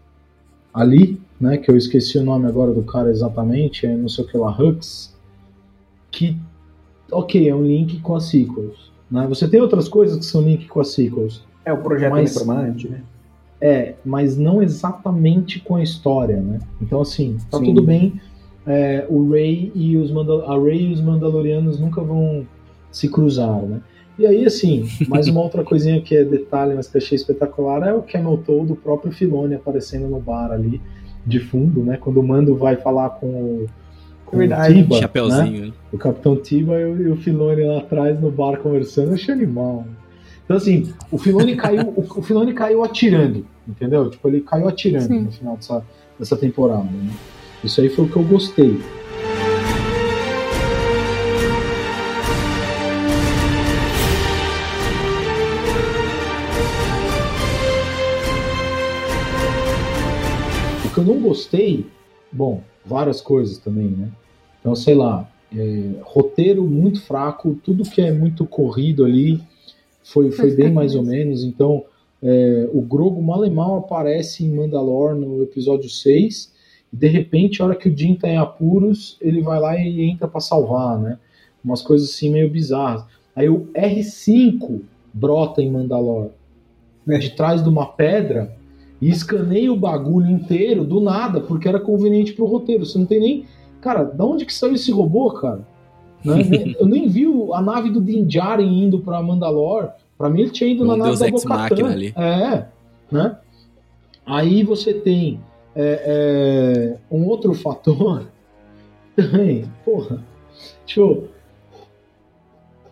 [0.73, 4.27] ali, né, que eu esqueci o nome agora do cara exatamente, é não sei o
[4.27, 5.13] que lá, Hux,
[6.11, 6.37] que,
[7.11, 8.91] ok, é um link com as sequels.
[9.09, 9.25] Né?
[9.27, 12.87] Você tem outras coisas que são link com as sequels, É o projeto Mas- Necromante,
[12.89, 13.01] né?
[13.61, 16.59] é, mas não exatamente com a história, né?
[16.81, 17.65] Então, assim, tá Sim.
[17.65, 18.19] tudo bem.
[18.65, 22.47] é, o Rey e os Mandal a Rey e os Mandalorianos nunca vão
[22.91, 23.81] se cruzar, né?
[24.17, 27.93] E aí, assim, mais uma outra coisinha que é detalhe, mas que achei espetacular é
[27.93, 30.79] o Camel Toe do próprio Filone aparecendo no bar ali,
[31.25, 31.97] de fundo, né?
[31.97, 33.65] Quando o Mando vai falar com o,
[34.25, 34.39] com o.
[34.75, 34.99] Tiba,
[35.41, 35.71] né?
[35.91, 39.33] O Capitão Tiba e o, e o Filone lá atrás no bar conversando, eu achei
[39.33, 39.85] animal.
[40.45, 44.09] Então, assim, o Filone caiu, o, o Filone caiu atirando, entendeu?
[44.09, 45.21] Tipo, ele caiu atirando Sim.
[45.21, 45.83] no final dessa,
[46.19, 46.83] dessa temporada.
[46.83, 47.13] né?
[47.63, 48.79] Isso aí foi o que eu gostei.
[61.03, 61.85] Eu não gostei,
[62.31, 64.09] bom, várias coisas também, né?
[64.59, 69.41] Então, sei lá, é, roteiro muito fraco, tudo que é muito corrido ali
[70.03, 71.43] foi, foi bem mais ou menos.
[71.43, 71.83] Então,
[72.21, 76.53] é, o Grogo mal e mal aparece em Mandalore no episódio 6,
[76.91, 80.01] e de repente, a hora que o Jin tá em apuros, ele vai lá e
[80.01, 81.19] entra para salvar, né?
[81.63, 83.03] Umas coisas assim meio bizarras.
[83.35, 84.81] Aí o R5
[85.13, 86.31] brota em Mandalore,
[87.05, 88.55] né, de trás de uma pedra,
[89.03, 92.85] e escaneia o bagulho inteiro do nada, porque era conveniente pro roteiro.
[92.85, 93.45] Você não tem nem.
[93.81, 95.67] Cara, da onde que saiu esse robô, cara?
[96.23, 96.35] Né?
[96.79, 99.89] Eu nem vi a nave do Din Djarin indo pra Mandalore.
[100.17, 101.49] Pra mim, ele tinha ido na nave Deus da.
[101.49, 102.13] Machina ali.
[102.15, 102.65] É,
[103.11, 103.37] né?
[104.25, 105.37] Aí você tem
[105.75, 108.25] é, é, um outro fator
[109.17, 110.23] também, porra.
[110.85, 111.25] Tipo,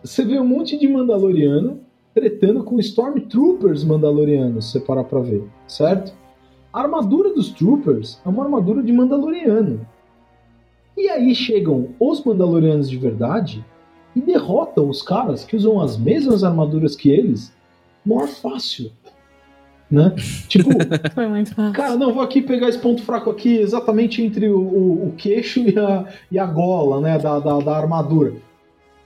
[0.04, 1.80] você vê um monte de Mandaloriano
[2.14, 6.12] tretando com Stormtroopers Mandalorianos, se você parar pra ver, certo?
[6.72, 9.86] A armadura dos Troopers é uma armadura de Mandaloriano.
[10.96, 13.64] E aí chegam os Mandalorianos de verdade
[14.14, 17.52] e derrotam os caras que usam as mesmas armaduras que eles,
[18.04, 18.90] maior fácil.
[19.90, 20.14] Né?
[20.48, 20.70] Tipo,
[21.14, 21.72] Foi muito fácil.
[21.72, 25.60] Cara, não, vou aqui pegar esse ponto fraco aqui, exatamente entre o, o, o queixo
[25.60, 28.34] e a, e a gola, né, da, da, da armadura.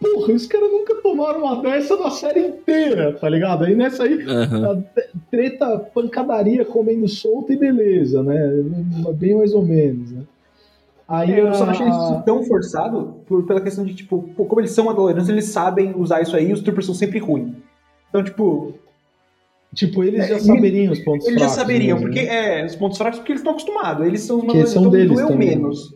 [0.00, 3.64] Porra, os caras nunca tomaram uma dessa na série inteira, tá ligado?
[3.64, 8.38] Aí nessa aí, te- treta, pancadaria comendo solta e beleza, né?
[9.14, 10.22] Bem mais ou menos, né?
[11.08, 14.60] Aí É, eu só achei isso tão forçado por, pela questão de, tipo, pô, como
[14.60, 17.52] eles são Mandalorianos, eles sabem usar isso aí e os Troopers são sempre ruins.
[18.10, 18.74] Então, tipo,
[19.74, 21.62] Tipo, eles já É, saberiam os pontos eles já fracos.
[21.62, 22.60] saberiam, mesmo, porque né?
[22.62, 24.06] é, os pontos fracos porque eles estão acostumados.
[24.06, 25.48] Eles são os Que eles são então deles doeu também.
[25.48, 25.94] menos.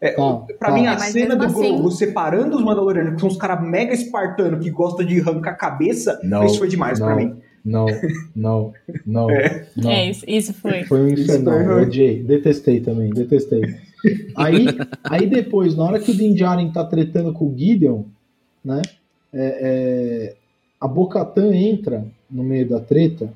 [0.00, 0.74] É, Tá, pra tá.
[0.74, 3.60] mim, É, a mas cena do assim- Grogu separando os Mandalorianos, que são os caras
[3.66, 7.16] mega espartanos que gostam de arrancar a cabeça, Não, isso foi demais pra não.
[7.16, 7.36] mim.
[7.64, 7.86] Não,
[8.34, 8.72] não,
[9.04, 9.26] não,
[9.76, 9.90] não.
[9.90, 10.84] É, isso, isso foi.
[10.84, 13.60] Foi um infernal, Isso eu odiei, detestei também, detestei.
[14.36, 14.66] Aí,
[15.02, 18.04] aí depois, na hora que o Din Djarin tá tretando com o Gideon,
[18.64, 18.80] né,
[19.32, 20.34] é, é,
[20.80, 23.30] a Bocatan entra no meio da treta,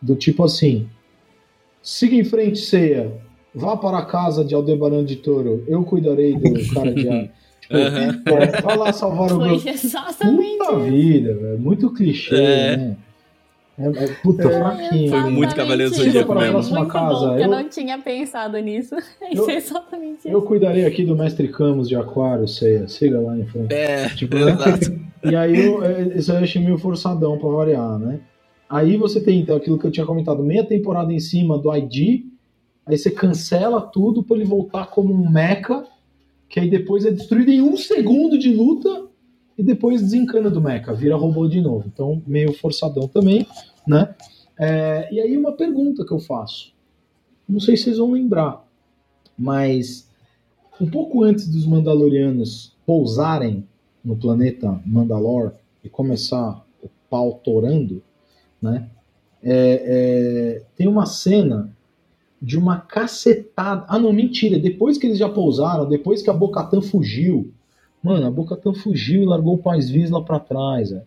[0.00, 0.88] do tipo assim,
[1.82, 3.12] siga em frente, ceia,
[3.54, 7.28] vá para a casa de Aldebaran de Touro, eu cuidarei do cara de ar.
[7.62, 8.22] Tipo, Aham.
[8.26, 9.68] é, vai lá salvar o Foi Grogu.
[9.68, 10.58] exatamente.
[10.58, 11.58] Puta vida, velho.
[11.60, 12.76] Muito clichê, É.
[12.76, 12.96] né?
[13.78, 15.10] É, é, puta, fraquinho.
[15.10, 16.50] Foi muito Cavaleiros do Zodíaco mesmo.
[16.52, 17.14] próxima Muito casa.
[17.20, 17.44] bom, porque eu...
[17.46, 18.94] Eu- não tinha pensado nisso.
[19.32, 20.28] Isso Eu- é exatamente isso.
[20.28, 22.86] Eu cuidarei aqui do mestre Camus de Aquário, ceia.
[22.88, 23.72] Siga lá em frente.
[23.72, 24.52] É, Tipo, né?
[24.52, 25.00] exato.
[25.24, 28.20] E aí, eu, é, isso aí eu achei meio forçadão pra variar, né?
[28.68, 32.24] Aí você tem, então, aquilo que eu tinha comentado, meia temporada em cima do ID,
[32.86, 35.84] aí você cancela tudo pra ele voltar como um mecha,
[36.48, 39.08] que aí depois é destruído em um segundo de luta,
[39.56, 41.84] e depois desencana do mecha, vira robô de novo.
[41.86, 43.46] Então, meio forçadão também,
[43.86, 44.14] né?
[44.58, 46.72] É, e aí uma pergunta que eu faço.
[47.48, 48.66] Não sei se vocês vão lembrar,
[49.38, 50.08] mas
[50.80, 53.66] um pouco antes dos Mandalorianos pousarem
[54.04, 55.52] no planeta Mandalor
[55.84, 58.02] e começar o pau torando,
[58.60, 58.88] né?
[59.42, 61.76] É, é, tem uma cena
[62.42, 63.86] de uma cacetada.
[63.88, 64.58] Ah, não, mentira.
[64.58, 67.52] Depois que eles já pousaram, depois que a Bocatan fugiu,
[68.02, 70.90] mano, a Bocatan fugiu e largou o Paz Vizla pra trás.
[70.90, 71.02] velho.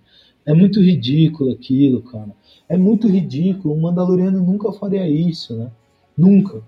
[0.45, 2.29] É muito ridículo aquilo, cara.
[2.69, 3.75] É muito ridículo.
[3.75, 5.69] Um Mandaloriano nunca faria isso, né?
[6.17, 6.61] Nunca.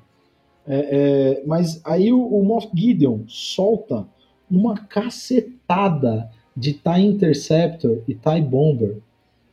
[0.67, 4.05] É, é, mas aí o, o Moff Gideon solta
[4.51, 8.97] uma cacetada de TIE Interceptor e TIE Bomber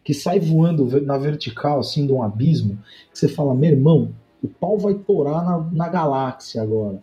[0.02, 2.78] que sai voando na vertical, assim, de um abismo,
[3.10, 4.10] que você fala, meu irmão,
[4.44, 7.02] o pau vai torar na, na galáxia agora.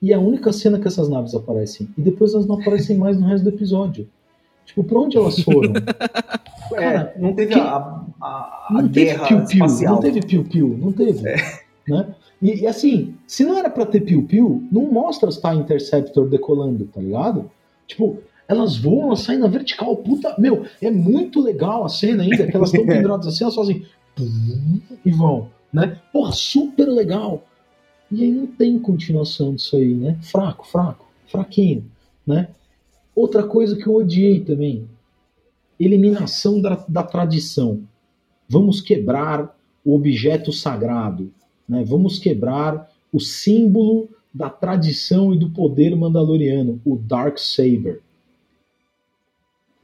[0.00, 1.88] E é a única cena que essas naves aparecem.
[1.96, 4.08] E depois elas não aparecem mais no resto do episódio.
[4.66, 5.72] Tipo, pra onde elas foram?
[6.70, 9.94] Cara, É, não teve que- a, a, a não teve guerra piu-piu, espacial.
[9.94, 11.22] não teve piu-piu, não teve.
[11.88, 12.14] Né?
[12.40, 16.86] E, e assim, se não era pra ter piu-piu, não mostra os TIE Interceptor decolando,
[16.86, 17.50] tá ligado?
[17.86, 22.46] Tipo, elas voam, elas saem na vertical, puta, meu, é muito legal a cena ainda,
[22.46, 23.84] que elas estão penduradas assim, elas fazem
[25.04, 26.00] e vão, né?
[26.12, 27.44] Porra, super legal.
[28.08, 30.16] E aí não tem continuação disso aí, né?
[30.22, 31.84] Fraco, fraco, fraquinho,
[32.24, 32.48] né?
[33.14, 34.88] Outra coisa que eu odiei também,
[35.78, 37.82] eliminação da, da tradição.
[38.48, 41.32] Vamos quebrar o objeto sagrado,
[41.68, 41.82] né?
[41.84, 48.00] Vamos quebrar o símbolo da tradição e do poder mandaloriano, o Dark Saber.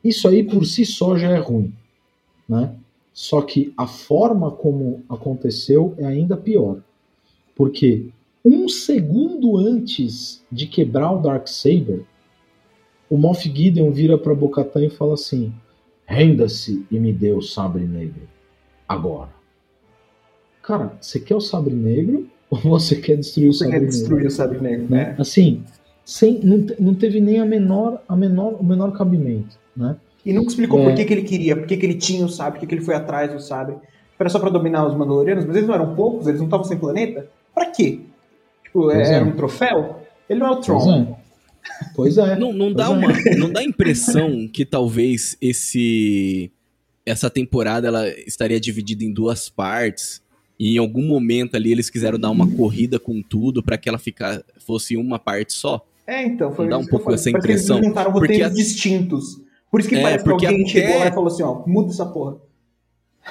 [0.05, 1.73] Isso aí por si só já é ruim,
[2.49, 2.77] né?
[3.21, 6.79] Só que a forma como aconteceu é ainda pior.
[7.55, 8.07] Porque
[8.43, 12.07] um segundo antes de quebrar o Dark Saber,
[13.11, 15.53] o Moff Gideon vira para Bocatan e fala assim:
[16.07, 18.27] Renda-se e me dê o sabre negro.
[18.89, 19.29] Agora.
[20.63, 23.99] Cara, você quer o sabre negro ou você quer destruir o Você sabre quer negro?
[23.99, 25.15] destruir o sabre negro, né?
[25.19, 25.63] Assim,
[26.07, 29.99] sem, não, não teve nem a menor, a menor, o menor cabimento, né?
[30.25, 30.85] E nunca explicou É.
[30.85, 32.75] por que, que ele queria, por que, que ele tinha o sabre, por que, que
[32.75, 33.77] ele foi atrás do sabre.
[34.19, 36.77] Era só pra dominar os Mandalorianos, mas eles não eram poucos, eles não estavam sem
[36.79, 37.27] planeta.
[37.55, 38.01] Pra quê?
[38.65, 39.29] Tipo, Pois era é.
[39.29, 40.01] um troféu?
[40.29, 41.17] Ele não é o Pois Tron.
[41.17, 41.21] é.
[41.95, 42.39] Pois é.
[42.39, 42.89] Não, não dá é.
[42.89, 43.09] uma,
[43.39, 46.51] não dá a impressão que talvez esse
[47.07, 50.23] essa temporada ela estaria dividida em duas partes
[50.59, 53.99] e em algum momento ali eles quiseram dar uma corrida com tudo pra que ela
[53.99, 55.85] ficar, fosse uma parte só.
[56.07, 57.19] É, então, foi Dá um pouco falei.
[57.19, 59.41] essa eles impressão, juntaram porque roteiros a- distintos.
[59.71, 61.91] Por isso que É, parece que alguém até- chegou lá e falou assim, ó, muda
[61.91, 62.37] essa porra.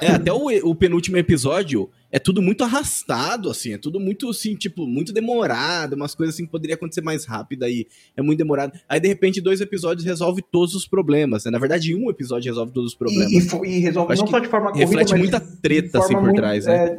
[0.00, 4.54] É, até o, o penúltimo episódio é tudo muito arrastado, assim, é tudo muito, assim,
[4.54, 7.86] tipo, muito demorado, umas coisas assim que poderia acontecer mais rápido aí,
[8.16, 8.72] é muito demorado.
[8.88, 11.50] Aí, de repente, dois episódios resolve todos os problemas, né?
[11.50, 13.30] Na verdade, um episódio resolve todos os problemas.
[13.32, 16.22] E, e e resolve não só de forma corrida, reflete mas muita treta, assim, por
[16.22, 16.74] muito- trás, né?
[16.76, 16.98] é,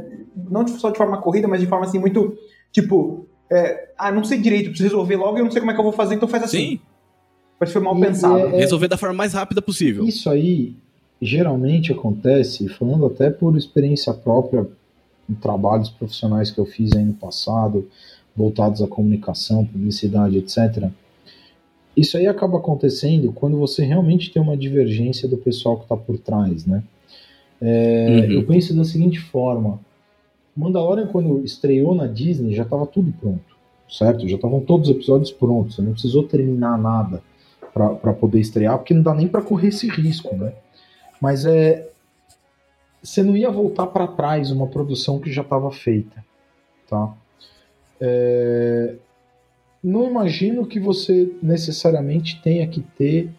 [0.49, 2.37] não só de forma corrida, mas de forma assim, muito,
[2.73, 5.73] tipo, é, ah, não sei direito, preciso resolver logo e eu não sei como é
[5.73, 6.57] que eu vou fazer, então faz assim.
[6.57, 6.79] Sim,
[7.61, 8.39] Mas foi mal E- pensado.
[8.39, 10.03] e é- resolver da forma mais rápida possível.
[10.03, 10.73] Isso aí
[11.21, 14.67] geralmente acontece, falando até por experiência própria
[15.29, 17.87] em trabalhos profissionais que eu fiz aí no passado,
[18.35, 20.89] voltados à comunicação, publicidade, etc.
[21.95, 26.17] Isso aí acaba acontecendo quando você realmente tem uma divergência do pessoal que está por
[26.17, 26.83] trás, né?
[27.61, 28.31] É, Uhum.
[28.31, 29.79] Eu penso da seguinte forma:
[30.57, 33.55] Mandalorian, quando estreou na Disney, já estava tudo pronto,
[33.87, 34.27] certo?
[34.27, 37.21] Já estavam todos os episódios prontos, não precisou terminar nada
[37.73, 40.53] para poder estrear, porque não dá nem para correr esse risco, né?
[41.19, 41.87] Mas é.
[43.03, 46.23] Você não ia voltar para trás uma produção que já estava feita,
[46.87, 47.11] tá?
[47.99, 48.95] É,
[49.83, 53.31] não imagino que você necessariamente tenha que ter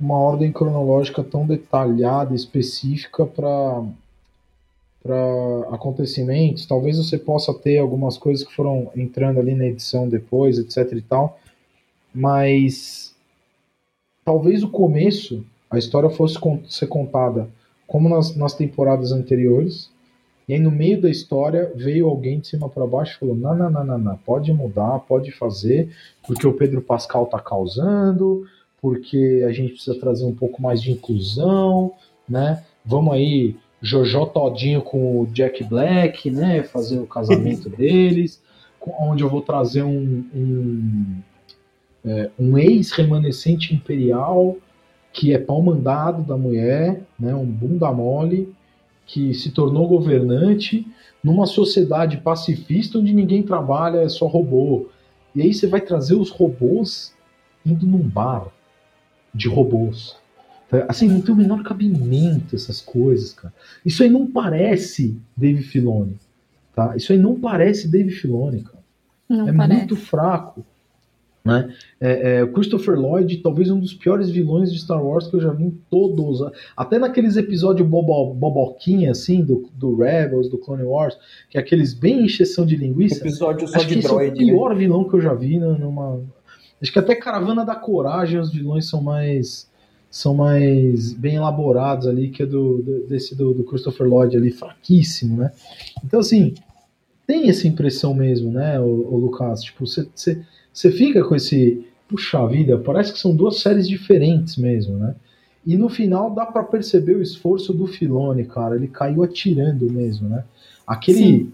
[0.00, 3.84] uma ordem cronológica tão detalhada, específica para
[5.02, 6.64] para acontecimentos.
[6.64, 11.02] Talvez você possa ter algumas coisas que foram entrando ali na edição depois, etc e
[11.02, 11.38] tal,
[12.14, 13.13] mas
[14.24, 17.48] talvez o começo a história fosse ser contada
[17.86, 19.90] como nas, nas temporadas anteriores.
[20.48, 23.54] E aí no meio da história veio alguém de cima para baixo e falou: não,
[23.54, 25.90] não, não, não, não, pode mudar, pode fazer,
[26.26, 28.46] porque o Pedro Pascal tá causando,
[28.80, 31.92] porque a gente precisa trazer um pouco mais de inclusão,
[32.28, 32.62] né?
[32.84, 36.62] Vamos aí, Jojo Todinho com o Jack Black, né?
[36.62, 38.40] Fazer o casamento deles,
[39.00, 41.22] onde eu vou trazer um, um,
[42.04, 44.56] é, um ex-remanescente imperial
[45.12, 47.34] que é pau mandado da mulher, né?
[47.34, 48.52] Um bunda mole
[49.06, 50.86] que se tornou governante
[51.22, 54.88] numa sociedade pacifista onde ninguém trabalha, é só robô.
[55.34, 57.14] E aí você vai trazer os robôs
[57.64, 58.48] indo num bar
[59.34, 60.16] de robôs.
[60.68, 60.84] Tá?
[60.88, 63.54] Assim, não tem o menor cabimento essas coisas, cara.
[63.84, 66.18] Isso aí não parece Dave Filoni,
[66.74, 66.94] tá?
[66.96, 68.84] Isso aí não parece Dave Filoni, cara.
[69.28, 69.78] Não é parece.
[69.80, 70.64] muito fraco.
[71.44, 71.74] Né?
[72.00, 75.40] É, é, o Christopher Lloyd, talvez um dos piores vilões de Star Wars que eu
[75.40, 76.40] já vi em todos.
[76.74, 81.18] Até naqueles episódios bobo, boboquinha, assim, do, do Rebels, do Clone Wars,
[81.50, 83.18] que é aqueles bem encheção de linguiça.
[83.18, 84.52] Episódio só Acho que de droid, é o né?
[84.52, 86.22] pior vilão que eu já vi né, numa.
[86.80, 89.68] Acho que até Caravana da Coragem os vilões são mais
[90.10, 94.50] são mais bem elaborados ali que é do, do- desse do, do Christopher Lloyd ali
[94.50, 95.50] fraquíssimo, né?
[96.04, 96.54] Então assim
[97.26, 99.62] tem essa impressão mesmo, né, o, Lucas?
[99.62, 100.40] Tipo você
[100.74, 105.14] você- fica com esse puxa vida, parece que são duas séries diferentes mesmo, né?
[105.66, 108.76] E no final dá pra perceber o esforço do Filone, cara.
[108.76, 110.44] Ele caiu atirando mesmo, né?
[110.86, 111.52] Aquele Sim.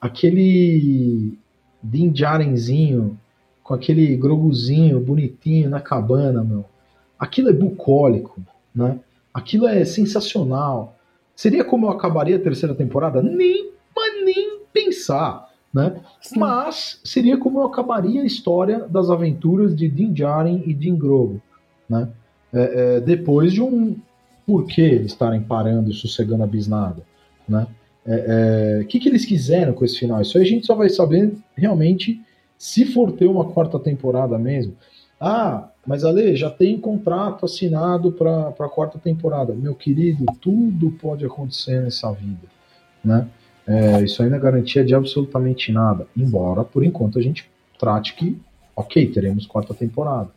[0.00, 1.34] aquele
[1.82, 3.18] Din Djarinzinho
[3.62, 6.64] com aquele groguzinho bonitinho na cabana, meu.
[7.18, 8.40] Aquilo é bucólico,
[8.74, 8.98] né?
[9.32, 10.96] Aquilo é sensacional.
[11.36, 13.22] Seria como eu acabaria a terceira temporada?
[13.22, 16.00] Nem, mas nem pensar, né?
[16.20, 16.38] Sim.
[16.38, 21.40] Mas seria como eu acabaria a história das aventuras de Din Djarin e Din Grogu,
[21.88, 22.08] né?
[22.52, 23.96] É, é, depois de um
[24.44, 27.02] porquê eles estarem parando e sossegando a bisnada,
[27.48, 27.66] né?
[28.04, 30.20] É, é, O que, que eles quiseram com esse final?
[30.20, 32.20] Isso aí a gente só vai saber realmente
[32.58, 34.74] se for ter uma quarta temporada mesmo.
[35.20, 39.54] Ah, mas Ale, já tem contrato assinado para a quarta temporada.
[39.54, 42.48] Meu querido, tudo pode acontecer nessa vida,
[43.04, 43.28] né?
[43.66, 46.06] É, isso aí não é garantia de absolutamente nada.
[46.16, 47.48] Embora, por enquanto, a gente
[47.78, 48.36] trate que,
[48.74, 50.30] ok, teremos quarta temporada,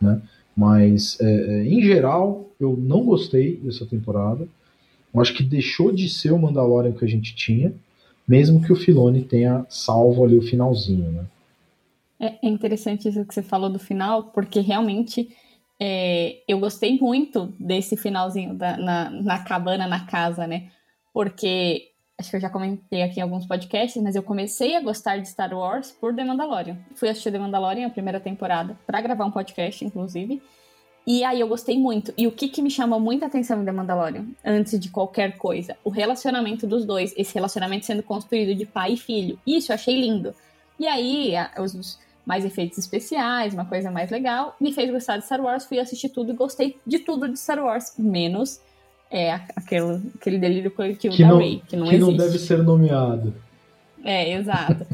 [0.00, 0.20] né?
[0.56, 4.46] Mas, é, é, em geral, eu não gostei dessa temporada.
[5.12, 7.72] Eu acho que deixou de ser o Mandalorian que a gente tinha,
[8.26, 11.26] mesmo que o Filoni tenha salvo ali o finalzinho, né?
[12.20, 15.28] É é interessante isso que você falou do final, porque realmente
[15.80, 20.70] é, eu gostei muito desse finalzinho da- na, na cabana, na casa, né?
[21.12, 21.93] Porque
[22.24, 25.28] acho que eu já comentei aqui em alguns podcasts, mas eu comecei a gostar de
[25.28, 26.78] Star Wars por The Mandalorian.
[26.94, 30.42] Fui assistir The Mandalorian, a primeira temporada, pra gravar um podcast, inclusive.
[31.06, 32.14] E aí eu gostei muito.
[32.16, 35.76] E o que, que me chamou muita atenção em The Mandalorian, antes de qualquer coisa?
[35.84, 37.12] O relacionamento dos dois.
[37.14, 39.38] Esse relacionamento sendo construído de pai e filho.
[39.46, 40.34] Isso eu achei lindo.
[40.80, 45.42] E aí, os mais efeitos especiais, uma coisa mais legal, me fez gostar de Star
[45.42, 45.66] Wars.
[45.66, 47.92] Fui assistir tudo e gostei de tudo de Star Wars.
[47.98, 48.60] Menos
[49.14, 52.10] é, aquele, aquele delírio coletivo Que da não, Rey, que não que existe.
[52.10, 53.32] não deve ser nomeado.
[54.02, 54.84] É, exato.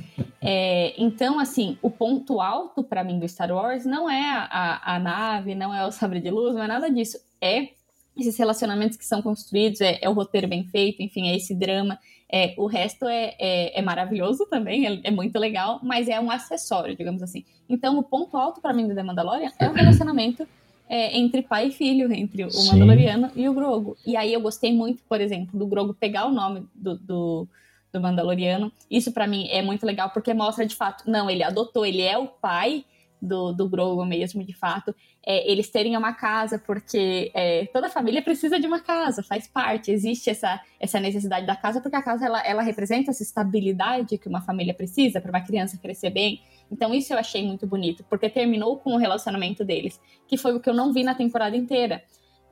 [0.42, 4.98] É, então, assim, o ponto alto pra mim do Star Wars não é a, a
[4.98, 7.18] nave, não é o sabre de luz, não é nada disso.
[7.40, 7.68] É
[8.14, 11.98] esses relacionamentos que são construídos, é, é, o roteiro bem feito, enfim, é esse drama.
[12.30, 16.30] É, o resto é, é, é maravilhoso também, é, é, muito legal, mas é um
[16.30, 17.42] acessório, digamos assim.
[17.68, 20.46] Então, o ponto alto para mim do The Mandalorian é o relacionamento
[20.91, 22.72] é, entre pai e filho, entre o Sim.
[22.72, 23.97] Mandaloriano e o Grogo.
[24.05, 27.49] E aí eu gostei muito, por exemplo, do Grogo pegar o nome do, do,
[27.93, 28.72] do Mandaloriano.
[28.91, 32.18] Isso para mim é muito legal, porque mostra de fato, não, ele adotou, ele é
[32.18, 32.84] o pai
[33.22, 34.93] do, do Grogu mesmo, de fato,
[35.24, 39.93] é, eles terem uma casa, porque é, toda família precisa de uma casa, faz parte,
[39.93, 44.28] existe essa, essa necessidade da casa, porque a casa ela, ela representa essa estabilidade que
[44.28, 46.41] uma família precisa para uma criança crescer bem.
[46.70, 50.60] Então isso eu achei muito bonito, porque terminou com o relacionamento deles, que foi o
[50.60, 52.02] que eu não vi na temporada inteira.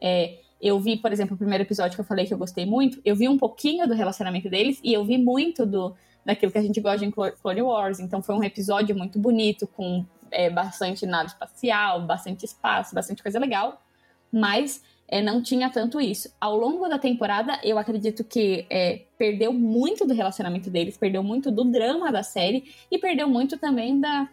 [0.00, 3.00] É, eu vi, por exemplo, o primeiro episódio que eu falei que eu gostei muito,
[3.04, 5.94] eu vi um pouquinho do relacionamento deles e eu vi muito do
[6.24, 8.00] daquilo que a gente gosta em Clone Wars.
[8.00, 13.38] Então foi um episódio muito bonito, com é, bastante nave espacial, bastante espaço, bastante coisa
[13.38, 13.82] legal,
[14.30, 16.30] mas é, não tinha tanto isso.
[16.38, 21.50] Ao longo da temporada, eu acredito que é, perdeu muito do relacionamento deles, perdeu muito
[21.50, 24.28] do drama da série e perdeu muito também da,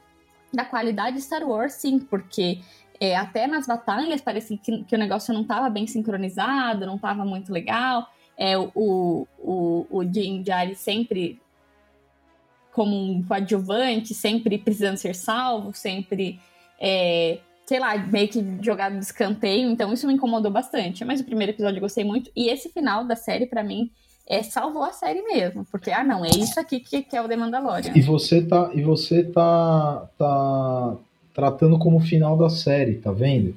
[0.53, 2.59] da qualidade de Star Wars, sim, porque
[2.99, 7.23] é, até nas batalhas parecia que, que o negócio não estava bem sincronizado, não estava
[7.23, 8.09] muito legal.
[8.37, 11.39] É, o, o, o Jim Jari sempre
[12.73, 16.37] como um coadjuvante, sempre precisando ser salvo, sempre,
[16.77, 19.69] é, sei lá, meio que jogado de escanteio.
[19.69, 21.03] Então isso me incomodou bastante.
[21.03, 22.31] Mas o primeiro episódio eu gostei muito.
[22.35, 23.89] E esse final da série, para mim,
[24.27, 25.65] é, salvou a série mesmo.
[25.71, 27.91] Porque, ah, não, é isso aqui que, que é o The Mandalorian.
[27.95, 30.95] E você tá, e você tá, tá
[31.33, 33.55] tratando como final da série, tá vendo?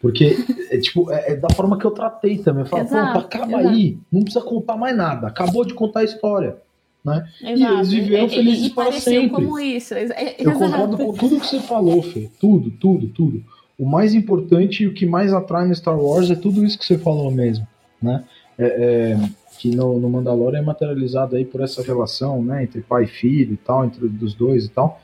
[0.00, 0.36] Porque,
[0.70, 2.64] é, tipo, é, é, da forma que eu tratei também.
[2.64, 3.68] Eu falo, pronto, acaba exato.
[3.68, 3.98] aí.
[4.10, 5.28] Não precisa contar mais nada.
[5.28, 6.56] Acabou de contar a história.
[7.04, 7.28] Né?
[7.42, 7.72] Exato.
[7.72, 9.30] E eles viveram felizes e, e para sempre.
[9.30, 9.94] como isso.
[9.94, 12.30] É, eu concordo com tudo que você falou, Fê.
[12.40, 13.42] Tudo, tudo, tudo.
[13.78, 16.86] O mais importante e o que mais atrai no Star Wars é tudo isso que
[16.86, 17.66] você falou mesmo,
[18.00, 18.24] né?
[18.56, 23.04] É, é, que no, no Mandalorian é materializado aí por essa relação, né, entre pai
[23.04, 25.00] e filho e tal, entre os dois e tal.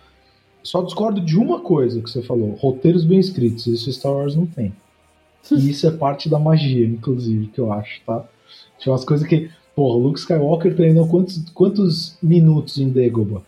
[0.62, 4.46] Só discordo de uma coisa que você falou, roteiros bem escritos, isso Star Wars não
[4.46, 4.72] tem.
[5.50, 8.24] E isso é parte da magia, inclusive, que eu acho, tá?
[8.78, 13.42] Tinha umas coisas que Porra, o Luke Skywalker treinou quantos, quantos minutos em Dagobah?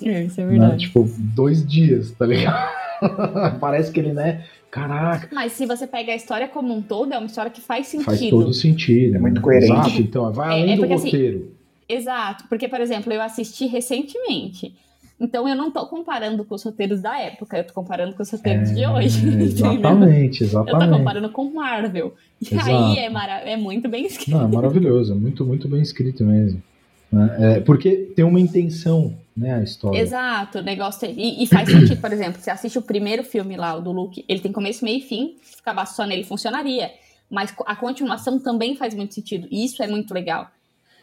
[0.00, 0.72] É, isso é verdade.
[0.74, 0.78] Né?
[0.78, 2.72] Tipo, dois dias, tá ligado?
[3.58, 4.44] Parece que ele, né?
[4.70, 5.28] Caraca.
[5.32, 8.04] Mas se você pega a história como um todo, é uma história que faz sentido.
[8.04, 9.16] Faz todo sentido.
[9.16, 9.72] É muito coerente.
[9.72, 11.38] Exato, então, vai além é, é porque, do assim, roteiro.
[11.38, 11.48] Assim,
[11.88, 14.72] exato, porque, por exemplo, eu assisti recentemente.
[15.20, 18.30] Então eu não tô comparando com os roteiros da época, eu tô comparando com os
[18.30, 19.28] roteiros é, de hoje.
[19.42, 20.84] Exatamente, exatamente.
[20.84, 22.14] Eu tô comparando com Marvel.
[22.40, 22.70] E Exato.
[22.70, 24.30] aí é, é muito bem escrito.
[24.30, 26.62] Não, é maravilhoso, é muito, muito bem escrito mesmo.
[27.10, 27.36] Né?
[27.56, 29.98] É, porque tem uma intenção, né, a história.
[29.98, 33.56] Exato, o negócio tem, e, e, faz sentido, por exemplo, você assiste o primeiro filme
[33.56, 36.90] lá, o do Luke, ele tem começo, meio e fim, se acabasse só nele funcionaria.
[37.30, 40.48] Mas a continuação também faz muito sentido, e isso é muito legal.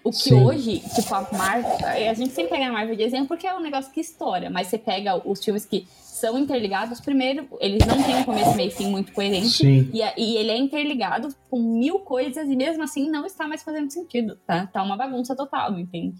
[0.05, 0.35] O que Sim.
[0.35, 1.87] hoje, tipo, a Marvel.
[1.87, 4.67] A gente sempre pega a Marvel de exemplo porque é um negócio que história, mas
[4.67, 8.71] você pega os filmes que são interligados, primeiro, eles não têm um começo, meio e
[8.71, 9.65] fim muito coerente.
[9.65, 13.89] E, e ele é interligado com mil coisas e mesmo assim não está mais fazendo
[13.89, 14.67] sentido, tá?
[14.67, 16.15] Tá uma bagunça total, entende?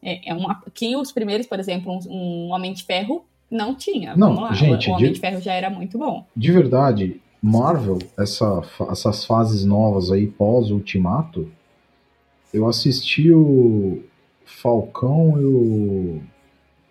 [0.00, 0.62] É, é uma.
[0.72, 4.14] Que os primeiros, por exemplo, um, um Homem de Ferro não tinha.
[4.14, 4.52] Não, Vamos lá.
[4.52, 5.14] Gente, o Homem de...
[5.14, 6.24] de Ferro já era muito bom.
[6.36, 11.50] De verdade, Marvel, essa, essas fases novas aí pós-Ultimato
[12.52, 14.02] eu assisti o
[14.44, 16.20] Falcão e o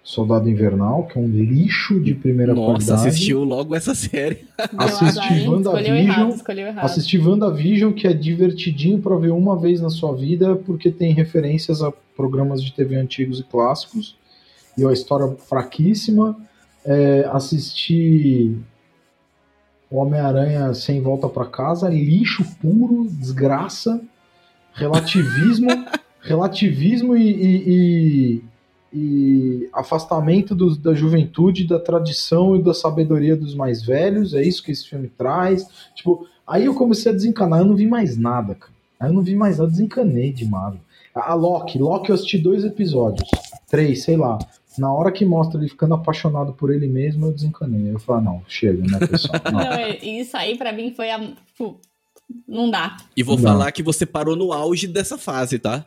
[0.04, 2.92] Soldado Invernal, que é um lixo de primeira Nossa, qualidade.
[2.92, 4.48] Nossa, assistiu logo essa série.
[4.78, 6.32] assisti WandaVision.
[6.78, 11.84] Assisti WandaVision, que é divertidinho para ver uma vez na sua vida, porque tem referências
[11.84, 14.18] a programas de TV antigos e clássicos.
[14.78, 16.36] E a história fraquíssima.
[16.86, 18.58] É, assisti
[19.92, 24.02] Homem-Aranha sem volta para casa, lixo puro, desgraça
[24.80, 25.70] relativismo,
[26.22, 28.44] relativismo e, e, e,
[28.94, 34.34] e afastamento do, da juventude, da tradição e da sabedoria dos mais velhos.
[34.34, 35.68] É isso que esse filme traz.
[35.94, 38.74] Tipo, aí eu comecei a desencanar, eu não vi mais nada, cara.
[39.00, 40.82] Aí eu não vi mais nada, desencanei de Marvel.
[41.14, 43.30] A Loki, Loki eu assisti dois episódios,
[43.70, 44.38] três, sei lá.
[44.78, 47.92] Na hora que mostra ele ficando apaixonado por ele mesmo, eu desencanei.
[47.92, 49.42] Eu falei, ah, não, chega, né, pessoal?
[49.52, 49.60] Não.
[49.60, 51.20] não, é, isso aí para mim foi a.
[52.48, 52.98] Não dá.
[53.16, 53.44] E vou não.
[53.44, 55.86] falar que você parou no auge dessa fase, tá?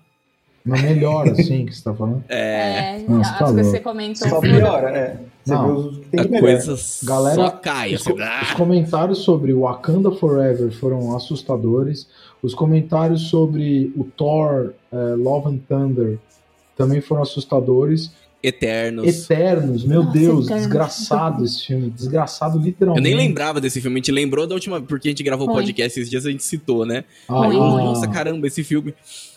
[0.65, 2.25] Não melhora, assim, que você tá falando?
[2.29, 3.01] É.
[3.01, 4.29] é Nossa, tá que você comentou.
[4.29, 5.17] Só piora, é.
[5.45, 7.95] Você não, tem a coisa Galera, só cai.
[7.95, 12.09] Os, os, comentários sobre Wakanda Forever foram assustadores.
[12.41, 16.19] Os comentários sobre o Thor uh, Love and Thunder
[16.77, 18.13] também foram assustadores.
[18.43, 19.07] Eternos.
[19.31, 20.63] Eternos, meu Nossa, Deus, Eternos.
[20.65, 21.91] desgraçado esse filme.
[21.91, 23.03] Desgraçado Eu literalmente.
[23.05, 25.99] nem lembrava desse filme, a gente lembrou da última, porque a gente gravou o podcast
[26.01, 27.05] esses dias, a gente citou, né?
[27.29, 27.57] Ah, Aí, Foi.
[27.59, 28.95] nossa, caramba, esse filme.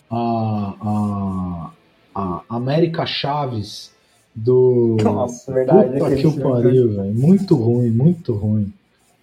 [0.09, 1.71] a, a,
[2.15, 3.91] a América Chaves
[4.35, 4.97] do.
[5.01, 5.91] Nossa, verdade.
[5.93, 6.43] Puta aquele que filme.
[6.43, 7.13] pariu, velho.
[7.13, 8.73] Muito ruim, muito ruim.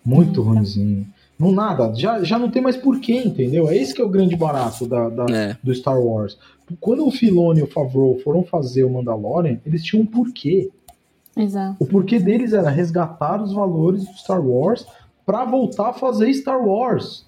[0.04, 1.06] Muito ruimzinho.
[1.42, 3.68] Não nada, já, já não tem mais porquê, entendeu?
[3.68, 5.56] É esse que é o grande barato da, da- É.
[5.62, 6.38] do Star Wars.
[6.80, 10.70] Quando o Filoni e o Favreau foram fazer o Mandalorian, eles tinham um porquê.
[11.36, 11.76] Exato.
[11.80, 14.86] O porquê deles era resgatar os valores do Star Wars
[15.26, 17.26] pra voltar a fazer Star Wars.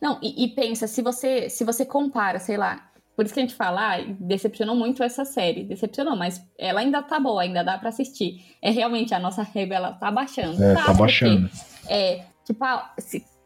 [0.00, 3.42] Não, e, e pensa, se você, se você compara, sei lá, por isso que a
[3.42, 5.62] gente fala, ah, decepcionou muito essa série.
[5.64, 8.42] Decepcionou, mas ela ainda tá boa, ainda dá pra assistir.
[8.60, 10.62] É realmente a nossa régua, ela tá baixando.
[10.62, 11.48] É, tá porque, baixando.
[11.88, 12.94] É, tipo, ah,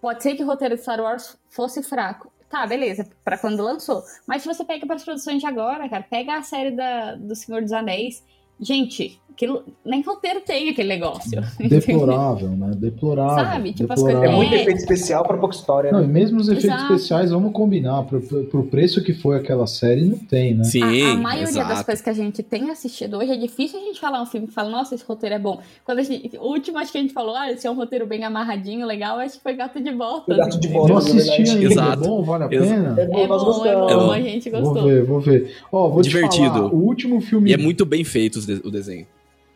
[0.01, 2.33] pode ser que o roteiro de Star Wars fosse fraco.
[2.49, 4.03] Tá, beleza, pra quando lançou.
[4.27, 7.61] Mas se você pega pras produções de agora, cara, pega a série da, do Senhor
[7.63, 8.25] dos Anéis.
[8.59, 11.41] Gente, aquilo, nem roteiro tem aquele negócio.
[11.59, 12.73] Deplorável, né?
[12.77, 13.45] Deplorável.
[13.45, 13.73] Sabe?
[13.73, 14.31] Tipo, as deplorável.
[14.31, 14.63] É coisas- muito É.
[14.63, 15.93] efeito especial pra pouca história.
[15.93, 16.05] Não, né?
[16.07, 16.93] e mesmo os efeitos Exato.
[16.95, 20.65] especiais, vamos combinar, pro, pro- pro preço que foi aquela série, não tem, né?
[20.65, 21.85] Sim, a, a maioria das exato.
[21.85, 24.51] coisas que a gente tem assistido hoje é difícil a gente falar um filme e
[24.51, 25.61] falar, nossa, esse roteiro é bom.
[25.85, 28.07] Quando a gente, o último acho que a gente falou, ah, esse é um roteiro
[28.07, 30.35] bem amarradinho, legal, acho que foi Gato de Volta.
[30.37, 30.79] Gato de entendeu?
[30.89, 30.93] Volta.
[30.93, 32.05] Não é assisti ainda, Exato.
[32.05, 32.97] é bom, vale a pena?
[32.99, 34.11] É bom, É bom, é bom, É bom.
[34.11, 34.83] a gente Vou gostou.
[34.89, 35.55] ver, vou ver.
[35.71, 36.49] Ó, vou te Divertido.
[36.55, 37.51] falar, o último filme...
[37.51, 39.07] E é muito bem feito de- o desenho.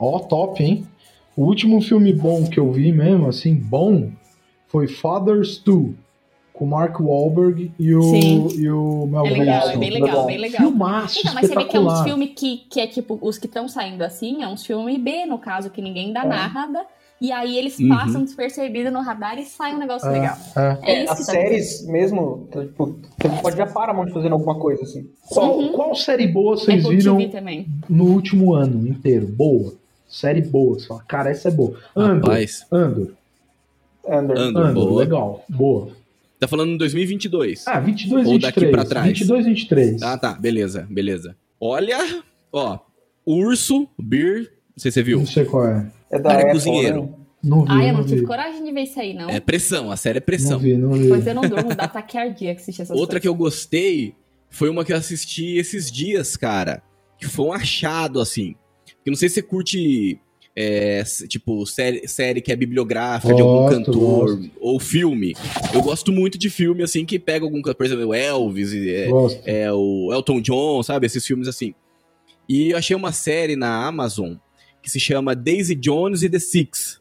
[0.04, 0.84] Ó, top, hein?
[1.36, 4.10] O último filme bom que eu vi mesmo, assim, bom,
[4.66, 5.94] foi Fathers 2,
[6.52, 8.48] com o Mark Wahlberg e o, Sim.
[8.58, 10.60] e o Mel É legal, é bem legal, bem legal.
[10.62, 13.46] Filmaço, Então, mas você vê que é uns filmes que, que é tipo, os que
[13.46, 16.28] estão saindo assim, é uns filmes B, no caso, que ninguém dá É.
[16.28, 16.84] nada.
[17.20, 17.88] E aí eles Uhum.
[17.88, 20.36] passam despercebidos no radar e sai um negócio legal.
[20.56, 20.78] É.
[20.82, 24.58] É É, isso as tá séries mesmo, tipo, você pode ver a Paramount fazendo alguma
[24.58, 25.08] coisa assim.
[25.30, 25.72] Qual, Uhum.
[25.72, 27.66] qual série boa É vocês Apple viram TV também.
[27.88, 29.28] no último ano inteiro?
[29.28, 29.80] Boa.
[30.12, 30.78] Série boa.
[30.78, 31.76] Você fala, cara, essa é boa.
[31.96, 32.28] Andor.
[32.30, 33.12] Rapaz, Andor.
[34.06, 34.36] Andor.
[34.38, 35.00] Andor, Andor, boa.
[35.00, 35.44] legal.
[35.48, 35.88] Boa.
[36.38, 37.66] Tá falando em 2022.
[37.66, 38.40] Ah, 22, Ou 23.
[38.42, 39.06] daqui pra trás.
[39.06, 40.02] 22, 23.
[40.02, 41.36] Ah, tá, beleza, beleza.
[41.60, 41.98] Olha,
[42.52, 42.78] ó,
[43.24, 45.18] Urso, Beer, não sei se você viu.
[45.20, 45.90] Não sei qual é.
[46.10, 47.02] É da Cara, Apple, cozinheiro.
[47.02, 47.08] né?
[47.44, 48.08] Não vi, Ah, eu não não vi.
[48.10, 49.30] tive coragem de ver isso aí, não.
[49.30, 50.58] É pressão, a série é Não pressão.
[50.58, 51.08] vi, não vi.
[51.08, 53.40] Pois eu não durmo, dá taquiardia que assiste essas Outra que coisas.
[53.40, 54.14] eu gostei
[54.50, 56.82] foi uma que eu assisti esses dias, cara.
[57.18, 58.54] Que foi um achado, assim.
[59.04, 60.18] Que não sei se você curte,
[60.54, 64.50] é, tipo, série, série que é bibliográfica de algum Gosto, cantor, gosto.
[64.60, 65.34] ou filme.
[65.72, 69.42] Eu gosto muito de filme, assim, que pega algum, por exemplo, o Elvis, é, Gosto.
[69.44, 71.06] é, o Elton John, sabe?
[71.06, 71.74] Esses filmes assim.
[72.48, 74.34] E eu achei uma série na Amazon
[74.82, 77.00] que se chama Daisy Jones e The Six.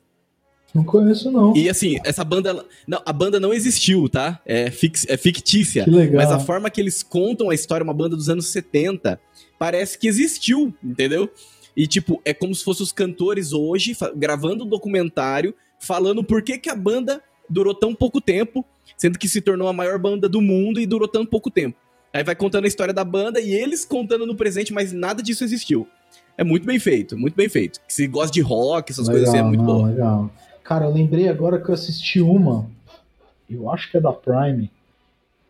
[0.73, 1.55] Não conheço, não.
[1.55, 2.65] E assim, essa banda.
[2.87, 4.39] Não, a banda não existiu, tá?
[4.45, 5.83] É, fix, é fictícia.
[5.83, 6.15] Que legal.
[6.15, 9.19] Mas a forma que eles contam a história, uma banda dos anos 70,
[9.59, 11.29] parece que existiu, entendeu?
[11.75, 16.57] E, tipo, é como se fossem os cantores hoje gravando um documentário falando por que,
[16.57, 18.65] que a banda durou tão pouco tempo,
[18.97, 21.77] sendo que se tornou a maior banda do mundo e durou tão pouco tempo.
[22.13, 25.43] Aí vai contando a história da banda e eles contando no presente, mas nada disso
[25.43, 25.87] existiu.
[26.37, 27.79] É muito bem feito, muito bem feito.
[27.87, 29.85] Se gosta de rock, essas coisas assim, é muito não, bom.
[29.85, 30.31] Legal.
[30.63, 32.69] Cara, eu lembrei agora que eu assisti uma,
[33.49, 34.69] eu acho que é da Prime,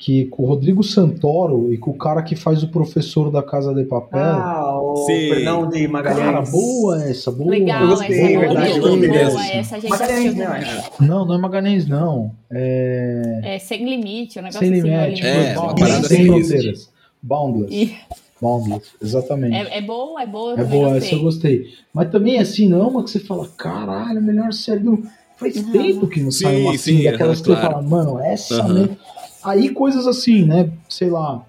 [0.03, 3.71] que com o Rodrigo Santoro e com o cara que faz o professor da Casa
[3.71, 4.19] de Papel.
[4.19, 5.29] Ah, o Sim.
[5.29, 6.25] Fernão de Magalhães.
[6.25, 7.51] cara, boa essa, boa.
[7.51, 9.53] Legal, Eu gostei, essa é boa, verdade, boa, eu gostei boa, dessa.
[9.53, 10.83] essa a gente Magalhães, assistiu né.
[11.01, 12.31] Não, não é Magalhães, não.
[12.49, 13.41] É.
[13.43, 14.89] É Sem Limite, o negócio Sem assim.
[14.89, 15.21] limite.
[15.23, 16.25] É, parada sem assim.
[16.25, 16.89] fronteiras.
[17.21, 17.71] Boundless.
[17.75, 17.95] E-
[18.41, 19.55] Boundless, exatamente.
[19.55, 20.97] É, é boa, é boa, eu É boa, gostei.
[21.09, 21.63] essa eu gostei.
[21.93, 25.03] Mas também, assim, não é uma que você fala, caralho, melhor série do.
[25.37, 25.71] Faz Não.
[25.71, 27.71] tempo que não Sim, sai uma assim, sim, daquelas aham, que você claro.
[27.73, 28.97] fala, mano, essa mesmo.
[29.43, 30.71] Aí coisas assim, né?
[30.89, 31.43] Sei lá.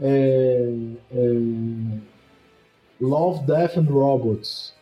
[0.00, 0.72] é,
[1.12, 1.32] é,
[3.00, 4.72] Love, Death and Robots.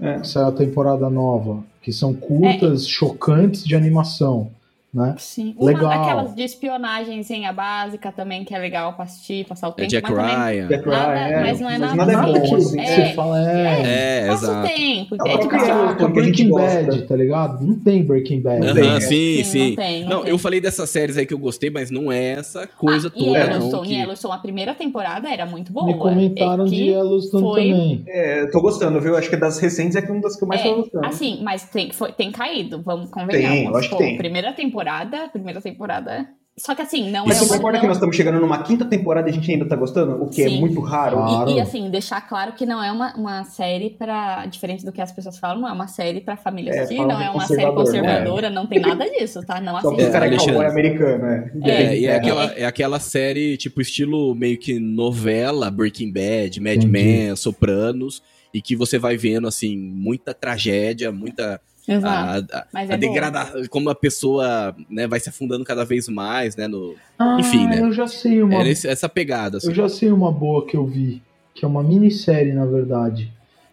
[0.00, 0.18] É.
[0.20, 1.62] Que saiu a temporada nova.
[1.80, 2.14] Que são É.
[2.14, 4.50] curtas, chocantes de animação.
[4.94, 5.14] Né?
[5.18, 5.54] Sim.
[5.58, 5.88] Uma Legal.
[5.88, 9.88] daquelas de espionagemzinha básica também, que é legal pra assistir, passar o É tempo.
[9.90, 10.68] Jack mas Ryan.
[10.68, 12.80] Jack Nada- Ryan, mas não é nada nada é Nada bom, que assim.
[12.80, 12.86] É.
[13.08, 13.82] você fala, é.
[14.24, 14.68] É, passa o exato.
[14.68, 15.16] tempo.
[15.26, 16.82] É É, tipo, assim, a gente Breaking gosta.
[16.84, 17.66] Bad, tá ligado?
[17.66, 18.64] Não tem Breaking Bad.
[18.66, 19.00] Não tem, Aham, né?
[19.00, 19.68] sim, Sim, sim.
[19.70, 20.30] não tem, não Não, tem.
[20.30, 23.24] eu falei dessas séries aí que eu gostei, mas não é essa coisa ah, toda,
[23.24, 23.34] E não.
[23.36, 25.86] Yellowstone, que- Yellowstone, a primeira temporada era muito boa.
[25.86, 28.04] Me comentaram É de Yellowstone foi- também.
[28.06, 29.16] É, tô gostando, viu?
[29.16, 31.06] Acho que das recentes é que uma das que eu mais É, tô gostando.
[31.06, 33.48] assim, mas tem, foi, tem caído, vamos convenhamos.
[33.50, 34.16] Tem, eu acho que tem.
[34.16, 34.83] Primeira temporada,
[35.32, 36.26] primeira temporada.
[36.56, 38.84] Só que assim, não Mas é você concorda não- que nós estamos chegando numa quinta
[38.84, 40.22] temporada e a gente ainda tá gostando?
[40.22, 40.60] O que é Sim.
[40.60, 41.16] muito raro.
[41.16, 41.50] Claro.
[41.50, 44.46] E, e, assim, deixar claro que não é uma, uma série pra.
[44.46, 47.20] Diferente do que as pessoas falam, não é uma série pra família É, assistir, não
[47.20, 47.72] é uma série né?
[47.72, 49.60] conservadora, não tem nada disso, tá?
[49.60, 50.08] Não Só assiste.
[50.08, 51.52] o cara é americano, é.
[51.64, 52.16] É, e é É.
[52.18, 56.86] aquela, é aquela série, tipo, estilo meio que novela, Breaking Bad, Mad Entendi.
[56.86, 58.22] Men, Sopranos,
[58.54, 61.60] e que você vai vendo, assim, muita tragédia, muita.
[61.86, 62.54] Exato.
[62.54, 62.96] A, a, é boa.
[62.98, 66.66] degradação, como a pessoa né, vai se afundando cada vez mais, né?
[66.66, 67.80] No, Ah, Enfim, né?
[67.80, 68.54] Eu já sei uma.
[68.54, 69.68] é nesse- essa pegada, assim.
[69.68, 71.22] Eu já sei uma boa que eu vi,
[71.54, 73.30] que é uma minissérie, na verdade.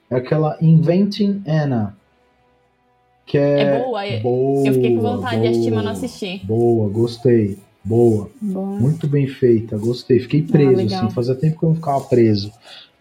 [0.10, 1.96] É aquela Inventing Anna.
[3.26, 3.60] Que é.
[3.62, 6.42] É boa, eu- boa Eu fiquei com vontade de assistir, mas não boa, assisti.
[6.46, 7.58] Boa, gostei.
[7.84, 8.30] Boa.
[8.42, 8.66] Boa.
[8.80, 10.20] Muito bem feita, gostei.
[10.20, 11.06] Fiquei preso, legal.
[11.06, 11.16] assim.
[11.16, 12.52] Fazia tempo que eu não ficava preso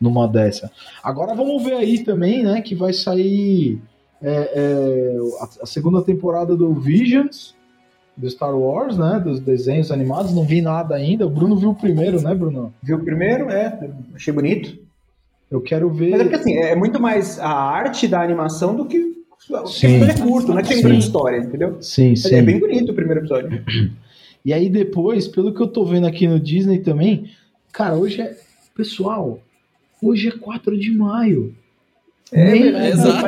[0.01, 0.71] numa dessa.
[1.03, 2.63] Agora vamos ver aí também, né?
[2.63, 3.79] Que vai sair
[4.23, 7.55] é, é, a, a segunda temporada do Visions,
[8.17, 9.21] do Star Wars, né?
[9.25, 10.35] Dos desenhos animados.
[10.35, 11.27] Não vi nada ainda.
[11.27, 12.73] O Bruno viu o primeiro, né, Bruno?
[12.83, 13.51] Viu o primeiro?
[13.51, 14.79] É, achei bonito.
[15.51, 16.11] Eu quero ver.
[16.11, 19.11] Mas é porque assim, é muito mais a arte da animação do que.
[19.67, 19.99] Sim.
[19.99, 21.79] Porque é curto, não é que tem grande história, entendeu?
[21.81, 22.35] Sim, Mas sim.
[22.35, 23.63] É bem bonito o primeiro episódio.
[24.43, 27.31] E aí depois, pelo que eu tô vendo aqui no Disney também,
[27.71, 28.35] cara, hoje é.
[28.75, 29.39] Pessoal,
[30.03, 31.55] hoje é 4 de maio.
[32.33, 32.89] É verdade.
[32.89, 33.27] Exato.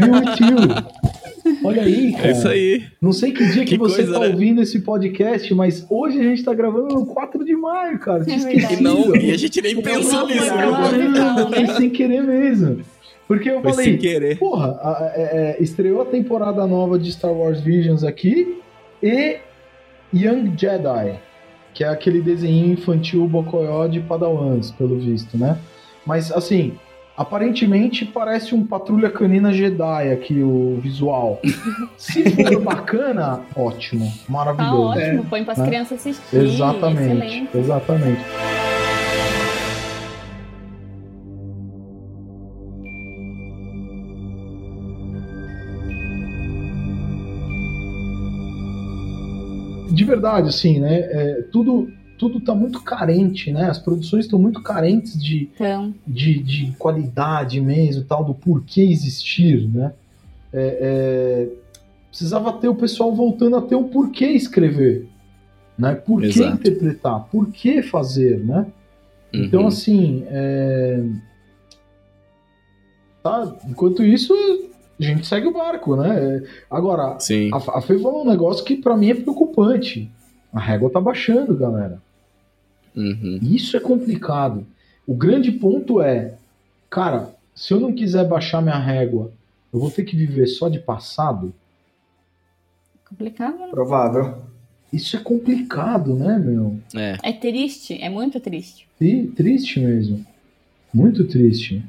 [0.00, 1.60] Viu, tio?
[1.64, 2.28] Olha aí, cara.
[2.28, 2.82] É isso aí.
[3.00, 4.28] Não sei que dia que, Que você coisa, tá né?
[4.28, 8.22] ouvindo esse podcast, mas hoje a gente tá gravando no 4 de maio, cara.
[8.22, 8.74] É verdade.
[8.74, 10.46] E não, e a gente nem pensou nisso?
[10.48, 11.66] Caramba, né?
[11.66, 12.80] foi sem querer mesmo.
[13.28, 14.38] Porque eu Foi sem falei, querer.
[14.38, 18.56] porra, a- é- é, estreou a temporada nova de Star Wars Visions aqui
[19.02, 19.36] e
[20.12, 21.14] Young Jedi,
[21.72, 25.56] que é aquele desenho infantil bocoió de Padawans, pelo visto, né?
[26.04, 26.72] Mas assim,
[27.16, 31.40] aparentemente parece um Patrulha Canina Jedi aqui o visual.
[31.96, 34.76] Se for bacana, ótimo, Tá maravilhoso.
[34.98, 35.66] ótimo, põe pras Né?
[35.66, 36.46] crianças assistirem.
[36.46, 37.58] Exatamente, Excelente.
[37.58, 38.20] exatamente.
[49.92, 50.98] De verdade, assim, né?
[51.00, 51.88] é, tudo
[52.20, 53.70] tudo tá muito carente, né?
[53.70, 59.66] As produções estão muito carentes de, Então, de, de qualidade mesmo, tal, do porquê existir,
[59.66, 59.94] né?
[60.52, 61.48] É, é,
[62.10, 65.08] precisava ter o pessoal voltando a ter um porquê escrever,
[65.78, 65.94] né?
[65.94, 68.66] Por que interpretar, por que fazer, né?
[69.32, 69.68] Então, Uhum.
[69.68, 71.02] assim, é,
[73.22, 74.34] tá, enquanto isso,
[74.98, 76.18] a gente segue o barco, né?
[76.36, 77.50] É, Agora, Sim.
[77.52, 80.10] a, a Fê falou um negócio que pra mim é preocupante.
[80.52, 82.02] A régua tá baixando, galera.
[82.96, 83.38] Uhum.
[83.42, 84.66] Isso é complicado.
[85.06, 86.34] O grande ponto é,
[86.88, 89.32] cara, se eu não quiser baixar minha régua,
[89.72, 91.52] eu vou ter que viver só de passado?
[93.08, 93.68] complicado, né?
[93.70, 94.42] Provável.
[94.92, 96.78] Isso é complicado, né, meu?
[96.94, 97.16] É.
[97.22, 98.86] É triste, é muito triste.
[98.98, 100.24] Tri- triste mesmo.
[100.92, 101.82] Muito triste.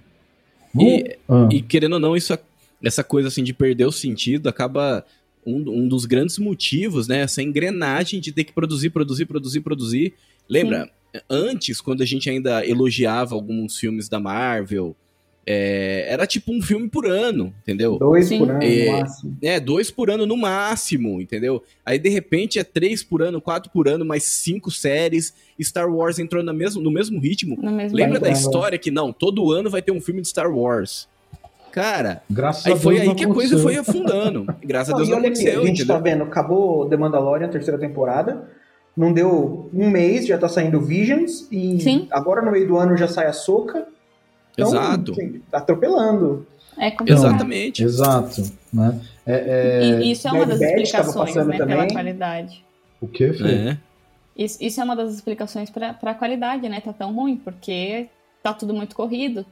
[0.79, 2.37] E- Ah, E querendo ou não, isso,
[2.83, 5.05] essa coisa assim de perder o sentido acaba
[5.45, 7.21] um, um dos grandes motivos, né?
[7.21, 10.13] Essa engrenagem de ter que produzir, produzir, produzir, produzir.
[10.47, 10.89] Lembra?
[11.29, 14.95] Antes, quando a gente ainda elogiava alguns filmes da Marvel,
[15.45, 17.97] é, era tipo um filme por ano, entendeu?
[17.97, 18.39] Dois Sim.
[18.39, 18.85] por ano, É.
[18.85, 19.37] no máximo.
[19.41, 21.63] É, dois por ano no máximo, entendeu?
[21.85, 25.33] Aí de repente é três por ano, quatro por ano, mais cinco séries.
[25.61, 27.57] Star Wars entrou no mesmo, no mesmo ritmo.
[27.61, 30.49] No mesmo Lembra da história que não, todo ano vai ter um filme de Star
[30.55, 31.09] Wars.
[31.71, 34.45] Cara, graças aí a foi Deus aí que a coisa foi afundando.
[34.63, 35.95] Graças a Não, Deus e não aconteceu, a gente entendeu?
[35.95, 38.49] tá vendo, acabou The Mandalorian, terceira temporada.
[38.95, 41.47] Não deu um mês, já tá saindo Visions.
[41.51, 42.07] E Sim.
[42.11, 43.87] agora no meio do ano já sai a Soca.
[44.53, 45.11] Então, Exato.
[45.13, 46.45] assim, tá atropelando.
[46.77, 47.25] É complicado.
[47.25, 47.83] Exatamente.
[47.83, 48.43] Exato,
[48.73, 48.99] né?
[49.25, 51.87] É, é, E isso é uma Bad das Batch tava explicações, né, pela também.
[51.93, 52.65] qualidade.
[52.99, 53.43] O que, Fê?
[53.49, 53.77] É.
[54.37, 56.81] Isso, isso é uma das explicações pra pra qualidade, né?
[56.81, 58.07] Tá tão ruim, porque
[58.43, 59.45] tá tudo muito corrido.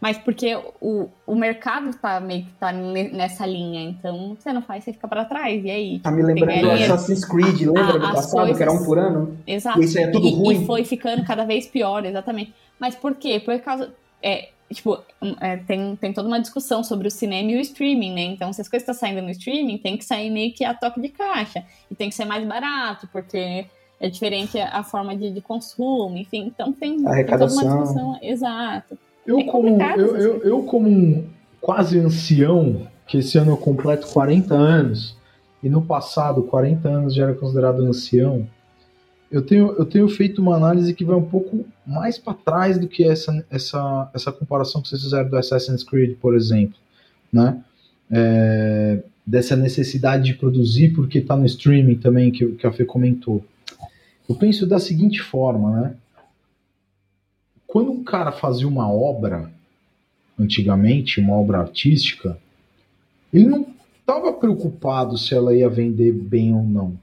[0.00, 4.62] Mas porque o, o mercado tá meio que tá ne- nessa linha, então você não
[4.62, 5.62] faz, você fica pra trás.
[5.62, 5.98] E aí?
[5.98, 8.86] Tá me lembrando do Assassin's Creed, lembra Ah, do as passado, que era um coisas-
[8.86, 9.36] por ano?
[9.46, 9.80] Exato.
[9.80, 10.62] E isso é tudo e, ruim?
[10.62, 12.54] e foi ficando cada vez pior, exatamente.
[12.78, 13.38] Mas por quê?
[13.40, 13.92] Por causa.
[14.22, 14.98] É, tipo,
[15.38, 18.22] é, tem, tem toda uma discussão sobre o cinema e o streaming, né?
[18.22, 20.98] Então, se as coisas estão saindo no streaming, tem que sair meio que a toque
[21.00, 21.62] de caixa.
[21.90, 23.66] E tem que ser mais barato, porque
[24.00, 26.46] é diferente a, a forma de, de consumo, enfim.
[26.46, 28.18] Então tem, tem toda uma discussão.
[28.22, 28.98] Exato.
[29.26, 31.24] Eu, É como, eu, eu, eu, como um
[31.60, 35.16] quase ancião, que esse ano eu completo 40 anos,
[35.62, 38.46] e no passado 40 anos já era considerado ancião,
[39.30, 42.88] eu tenho, eu tenho feito uma análise que vai um pouco mais para trás do
[42.88, 46.76] que essa, essa, essa comparação que vocês fizeram do Assassin's Creed, por exemplo.
[47.32, 47.62] Né?
[48.10, 53.44] É, dessa necessidade de produzir porque está no streaming também, que, que a Fê comentou.
[54.28, 55.94] Eu penso da seguinte forma, né?
[57.70, 59.50] Quando um cara fazia uma obra,
[60.38, 62.38] antigamente, uma obra artística,
[63.32, 63.66] ele não
[63.98, 66.98] estava preocupado se ela ia vender bem ou não.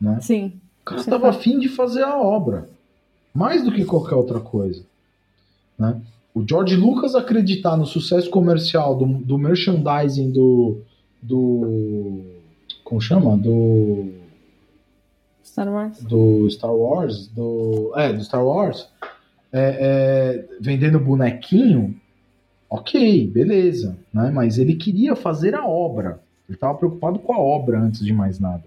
[0.00, 0.18] Né?
[0.20, 0.52] Sim.
[0.82, 2.68] O cara estava tá- afim de fazer a obra,
[3.32, 4.84] mais do que qualquer outra coisa.
[5.78, 6.00] Né?
[6.34, 10.78] o George Lucas acreditar no sucesso comercial do, do merchandising do.
[11.20, 12.22] do.
[12.84, 13.36] Como chama?
[13.36, 14.12] Do.
[15.44, 16.02] Star Wars.
[16.02, 17.26] Do Star Wars.
[17.28, 17.92] Do.
[17.96, 18.88] É, do Star Wars.
[19.52, 21.94] É, é, vendendo bonequinho.
[22.68, 23.96] Ok, beleza.
[24.12, 24.30] Né?
[24.30, 26.20] Mas ele queria fazer a obra.
[26.48, 28.64] Ele estava preocupado com a obra antes de mais nada.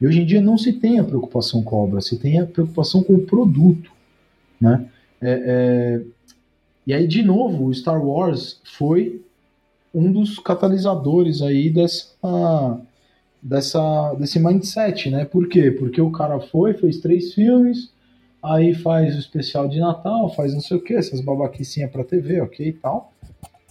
[0.00, 2.46] E hoje em dia não se tem a preocupação com a obra, se tem a
[2.46, 3.90] preocupação com o produto.
[4.60, 4.86] Né?
[5.20, 6.02] É, é,
[6.86, 9.20] e aí, de novo, o Star Wars foi
[9.92, 12.80] um dos catalisadores aí dessa,
[13.42, 15.24] dessa, desse mindset, né?
[15.24, 15.70] Por quê?
[15.70, 17.90] Porque o cara foi, fez três filmes,
[18.42, 22.40] aí faz o especial de Natal, faz não sei o que, essas babaquicinhas pra TV,
[22.40, 23.12] ok e tal.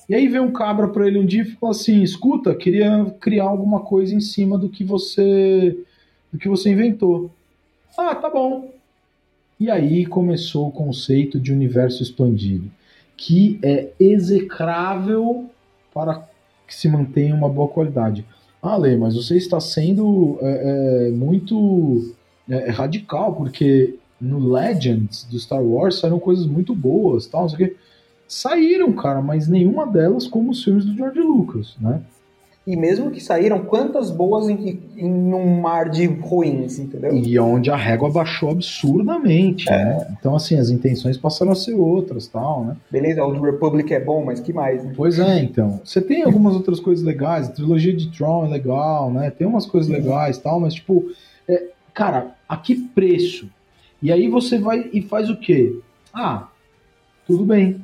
[0.09, 3.45] E aí vem um cabra pra ele um dia e fala assim, escuta, queria criar
[3.45, 5.77] alguma coisa em cima do que você
[6.31, 7.31] do que você inventou.
[7.97, 8.71] Ah, tá bom.
[9.59, 12.69] E aí começou o conceito de universo expandido
[13.17, 15.49] que é execrável
[15.91, 16.29] para
[16.67, 18.23] que se mantenha uma boa qualidade.
[18.61, 22.13] Ah, Lê, mas você está sendo é, é, muito
[22.47, 27.55] é, radical, porque no Legends do Star Wars saíram coisas muito boas, tal, não sei
[27.65, 27.75] o quê.
[28.27, 32.01] Saíram, cara, mas nenhuma delas como os filmes do George Lucas, né?
[32.65, 37.15] E mesmo que saíram, quantas boas em, em um mar de ruins, entendeu?
[37.15, 39.85] E onde a régua baixou absurdamente, É.
[39.85, 40.07] né?
[40.19, 42.75] Então, assim, as intenções passaram a ser outras, tal, né?
[42.91, 44.91] Beleza, o Republic é bom, mas que mais, né?
[44.97, 45.79] Pois é, então.
[45.81, 49.29] Você tem algumas outras coisas legais, a trilogia de Tron é legal, né?
[49.31, 51.05] Tem umas coisas legais tal, mas tipo,
[51.47, 53.47] é, cara, a que preço?
[54.01, 55.79] E aí você vai e faz o quê?
[56.13, 56.47] Ah,
[57.25, 57.81] tudo bem.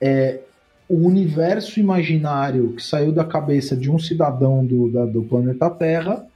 [0.00, 0.40] É,
[0.88, 6.26] o universo imaginário que saiu da cabeça de um cidadão do, da- do planeta Terra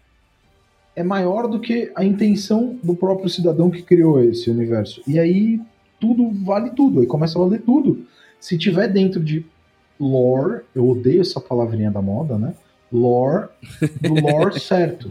[0.94, 5.02] é maior do que a intenção do próprio cidadão que criou esse universo.
[5.06, 5.60] E aí
[6.00, 8.06] tudo vale tudo, aí começa a valer tudo.
[8.40, 9.44] Se tiver dentro de
[9.98, 12.54] lore, eu odeio essa palavrinha da moda, né?
[12.92, 13.48] Lore,
[14.00, 15.10] do lore certo.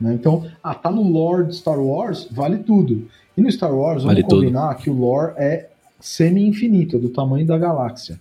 [0.00, 0.14] Né?
[0.14, 3.06] Então, ah, tá no lore de Star Wars, vale tudo.
[3.36, 4.36] E no Star Wars, vamos Vale tudo.
[4.42, 5.68] combinar que o lore é
[6.00, 8.18] semi-infinito, é do tamanho da galáxia.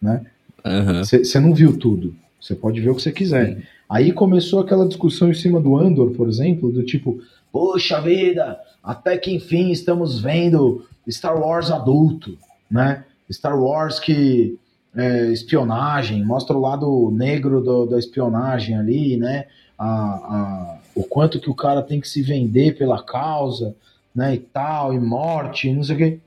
[0.00, 0.24] Né?
[0.64, 1.02] Aham.
[1.04, 2.14] Você não viu tudo.
[2.40, 3.62] Você pode ver o que você quiser.
[3.88, 7.20] Aí começou aquela discussão em cima do Andor, por exemplo, do tipo,
[7.52, 12.36] poxa vida, até que enfim estamos vendo Star Wars adulto,
[12.70, 13.04] né?
[13.30, 14.58] Star Wars que
[14.96, 19.46] é, espionagem, mostra o lado negro do- da espionagem ali, né?
[19.78, 23.74] A, a- o quanto que o cara tem que se vender pela causa,
[24.14, 24.34] né?
[24.34, 26.18] E tal, e morte, não sei o quê.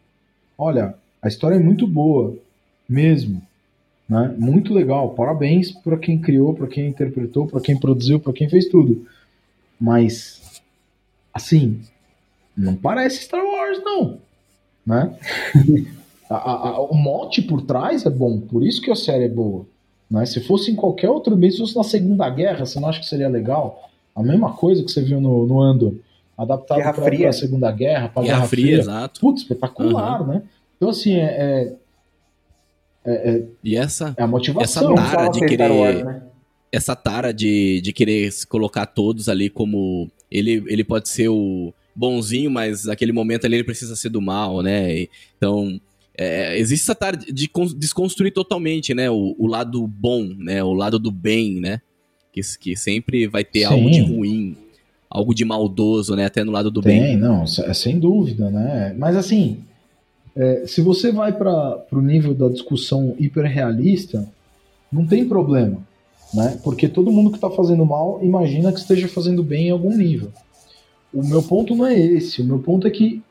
[0.58, 2.36] Olha, a história é muito boa,
[2.88, 3.42] mesmo
[4.10, 4.34] né?
[4.38, 5.10] Muito legal.
[5.12, 9.06] Parabéns para quem criou, para quem interpretou, para quem produziu, para quem fez tudo.
[9.80, 10.62] Mas
[11.34, 11.82] assim,
[12.56, 14.20] não parece Star Wars não,
[14.86, 15.18] né?
[16.30, 16.36] A-
[16.70, 19.66] a- o mote por trás é bom, por isso que a série é boa.
[20.10, 20.26] Né?
[20.26, 23.06] Se fosse em qualquer outro meio, se fosse na Segunda Guerra, você não acha que
[23.06, 23.90] seria legal?
[24.16, 25.94] A mesma coisa que você viu no, no Andor,
[26.38, 29.20] adaptado Guerra para a Segunda Guerra, para Guerra Fria, exato.
[29.20, 30.44] Putz, espetacular, né?
[30.78, 31.74] Então, assim, é,
[33.06, 34.94] é, E essa, é a motivação.
[34.94, 36.22] Essa tara de querer- Wars, né?
[36.72, 40.10] essa tara de, de querer se colocar todos ali como.
[40.30, 44.62] Ele, ele pode ser o bonzinho, mas naquele momento ali ele precisa ser do mal,
[44.62, 45.08] né?
[45.38, 45.80] Então.
[46.18, 49.10] É, existe essa tara de con- desconstruir totalmente, né?
[49.10, 50.64] O, o lado bom, né?
[50.64, 51.80] O lado do bem, né?
[52.34, 53.66] Que, que sempre vai ter Sim.
[53.66, 54.58] algo de ruim,
[55.10, 56.26] algo de maldoso, né?
[56.26, 57.18] Até no lado do Tem, bem.
[57.18, 58.96] não, é sem dúvida, né?
[58.98, 59.60] Mas assim,
[60.36, 64.28] é, se você vai para o nível da discussão hiperrealista,
[64.92, 65.80] não tem problema,
[66.34, 66.60] né?
[66.64, 70.32] Porque todo mundo que está fazendo mal imagina que esteja fazendo bem em algum nível.
[71.14, 72.42] O meu ponto não é esse.
[72.42, 73.22] O meu ponto é que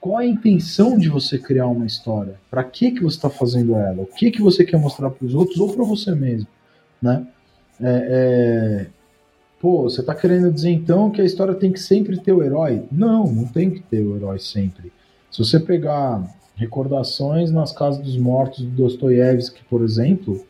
[0.00, 2.34] qual é a intenção de você criar uma história?
[2.50, 4.02] Para que que você está fazendo ela?
[4.02, 6.48] O que que você quer mostrar para os outros ou para você mesmo,
[7.02, 7.26] né?
[7.80, 8.86] É, é,
[9.60, 12.84] Pô, você tá querendo dizer então que a história tem que sempre ter o herói?
[12.92, 14.92] Não, não tem que ter o herói sempre.
[15.32, 16.22] Se você pegar
[16.54, 20.44] recordações nas casas dos mortos do Dostoiévski, por exemplo,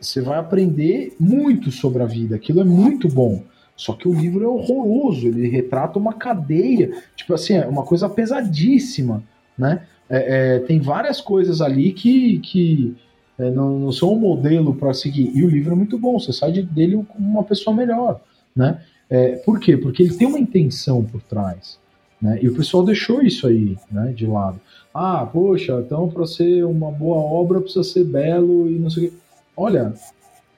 [0.00, 2.36] você vai aprender muito sobre a vida.
[2.36, 3.42] Aquilo é muito bom.
[3.76, 8.08] Só que o livro é horroroso, ele retrata uma cadeia, tipo assim, é uma coisa
[8.08, 9.22] pesadíssima,
[9.58, 9.82] né?
[10.08, 12.94] É, é, tem várias coisas ali que, que
[13.38, 15.32] é, não, não são um modelo para seguir.
[15.34, 18.20] E o livro é muito bom, você sai de- dele como uma pessoa melhor,
[18.54, 18.80] né?
[19.10, 19.76] É, por quê?
[19.76, 21.78] Porque ele tem uma intenção por trás,
[22.20, 22.38] né?
[22.42, 24.60] E o pessoal deixou isso aí, né, de lado.
[24.92, 29.10] Ah, poxa, então para ser uma boa obra precisa ser belo e não sei o
[29.10, 29.16] quê.
[29.56, 29.92] Olha,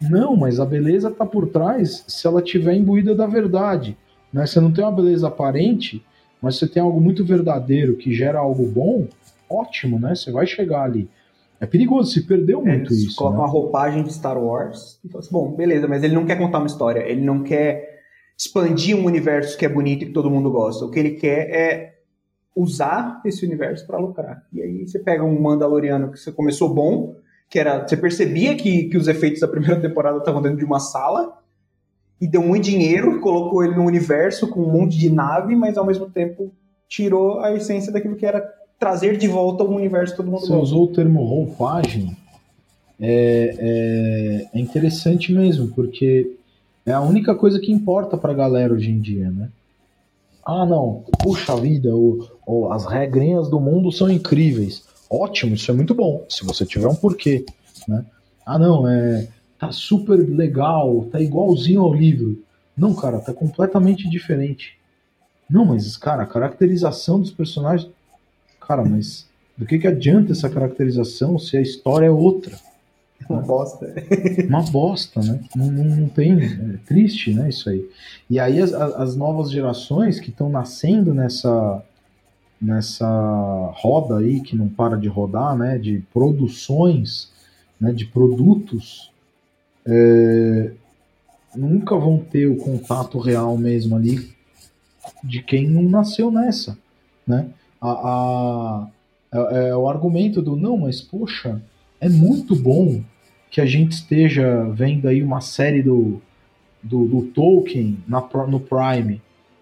[0.00, 3.96] não, mas a beleza tá por trás se ela tiver imbuída da verdade,
[4.32, 4.46] né?
[4.46, 6.04] Você não tem uma beleza aparente,
[6.40, 9.06] mas você tem algo muito verdadeiro que gera algo bom,
[9.48, 10.14] ótimo, né?
[10.14, 11.08] Você vai chegar ali.
[11.58, 13.16] É perigoso, se perdeu muito Eles isso.
[13.16, 13.44] colocam né?
[13.44, 16.58] uma roupagem de Star Wars e falam assim, bom, beleza, mas ele não quer contar
[16.58, 17.96] uma história, ele não quer
[18.38, 20.84] expandir um universo que é bonito e que todo mundo gosta.
[20.84, 21.96] O que ele quer é
[22.54, 24.46] usar esse universo para lucrar.
[24.52, 27.16] E aí você pega um Mandaloriano que você começou bom,
[27.48, 30.80] que era, você percebia que, que os efeitos da primeira temporada estavam dentro de uma
[30.80, 31.38] sala
[32.20, 35.84] e deu muito dinheiro, colocou ele num universo com um monte de nave, mas ao
[35.86, 36.50] mesmo tempo
[36.88, 38.40] tirou a essência daquilo que era
[38.78, 40.62] trazer de volta um universo todo mundo Você gosta.
[40.62, 42.16] usou o termo roupagem.
[42.98, 43.54] É,
[44.52, 46.34] é, é interessante mesmo, porque
[46.84, 49.50] é a única coisa que importa pra galera hoje em dia, né?
[50.44, 54.85] Ah, não, puxa vida, o, o- as regrinhas do mundo são incríveis.
[55.10, 57.44] Ótimo, isso é muito bom, se você tiver um porquê,
[57.86, 58.04] né?
[58.44, 59.28] Ah, não, é,
[59.58, 62.42] tá super legal, tá igualzinho ao livro.
[62.76, 64.76] Não, cara, tá completamente diferente.
[65.48, 67.90] Não, mas, cara, a caracterização dos personagens.
[68.60, 69.26] Cara, mas
[69.56, 72.58] do que, que adianta essa caracterização se a história é outra?
[73.28, 73.94] Uma bosta.
[74.46, 75.40] Uma bosta, né?
[75.54, 76.34] Não, não, não tem.
[76.34, 77.48] É triste, né?
[77.48, 77.88] Isso aí.
[78.28, 81.82] E aí as, as as novas gerações que estão nascendo nessa
[82.60, 83.06] nessa
[83.74, 85.78] roda aí que não para de rodar, né?
[85.78, 87.30] De produções,
[87.80, 87.92] né?
[87.92, 89.10] De produtos,
[89.86, 90.72] é,
[91.54, 94.30] nunca vão ter o contato real mesmo ali
[95.22, 96.76] de quem não nasceu nessa,
[97.26, 97.48] né?
[97.80, 98.88] A, a-
[99.32, 101.60] é, é o argumento do não, mas poxa,
[102.00, 103.02] é muito bom
[103.50, 106.20] que a gente esteja vendo aí uma série do,
[106.82, 109.20] do, do Tolkien na, no Prime,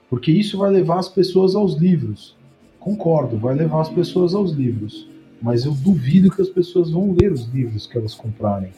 [0.09, 2.37] porque isso vai levar as pessoas aos livros.
[2.85, 5.09] Concordo, vai levar as pessoas aos livros,
[5.41, 8.73] mas eu duvido que as pessoas vão ler os livros que elas comprarem.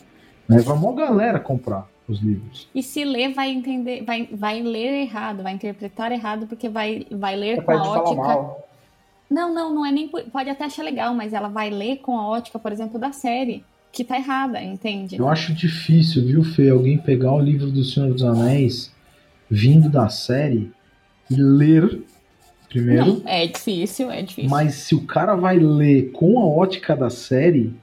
[0.49, 0.61] Né?
[0.61, 2.69] Vai uma galera comprar os livros.
[2.73, 7.35] E se ler, vai entender, vai, vai ler errado, vai interpretar errado, porque vai, vai
[7.35, 8.65] ler com Capaz a ótica.
[9.29, 10.07] Não, não, não é nem.
[10.09, 13.65] Pode até achar legal, mas ela vai ler com a ótica, por exemplo, da série,
[13.91, 15.19] que tá errada, entende?
[15.19, 18.95] Eu acho difícil, viu, Fê, alguém pegar o livro do Senhor dos Anéis
[19.51, 20.71] vindo da série
[21.29, 22.05] e ler
[22.77, 23.07] primeiro.
[23.07, 24.51] Não, é difícil, é difícil.
[24.51, 27.75] Mas se o cara vai ler com a ótica da série,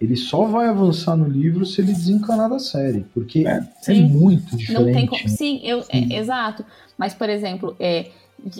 [0.00, 3.06] ele só vai avançar no livro se ele desencanar da série.
[3.14, 4.06] Porque é, Sim.
[4.08, 4.94] muito Não diferente.
[4.94, 5.22] tem como.
[5.22, 5.28] né?
[5.28, 6.64] Sim, eu, é, exato.
[6.96, 8.10] Mas, por exemplo, é,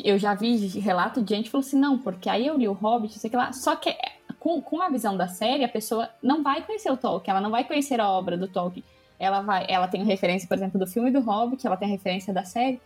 [0.05, 2.73] eu já vi relato de gente que falou assim, não, porque aí eu li o
[2.73, 3.53] Hobbit, sei que lá.
[3.53, 3.99] Só que é,
[4.39, 7.51] com, com a visão da série, a pessoa não vai conhecer o Tolkien, ela não
[7.51, 8.85] vai conhecer a obra do Tolkien.
[9.19, 12.33] Ela vai, ela tem referência, por exemplo, do filme do Hobbit, ela tem a referência
[12.33, 12.81] da série.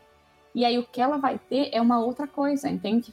[0.54, 3.12] E aí o que ela vai ter é uma outra coisa, entende?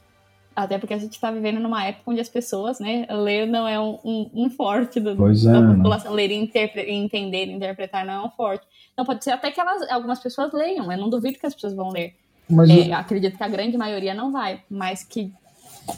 [0.56, 3.80] Até porque a gente tá vivendo numa época onde as pessoas, né, ler não é
[3.80, 5.76] um, um, um forte do, Pois é, da né?
[5.76, 6.14] população.
[6.14, 8.66] Ler e interpre- entender, interpretar não é um forte.
[8.94, 11.74] Então pode ser até que elas, algumas pessoas leiam, eu não duvido que as pessoas
[11.74, 12.16] vão ler.
[12.50, 15.34] Mas É, eu- acredito que a grande maioria não vai, mas que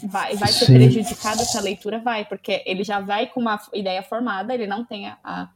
[0.03, 0.73] vai, vai ser Sim.
[0.75, 5.07] prejudicada essa leitura, vai, porque ele já vai com uma ideia formada, ele não tem
[5.07, 5.49] a,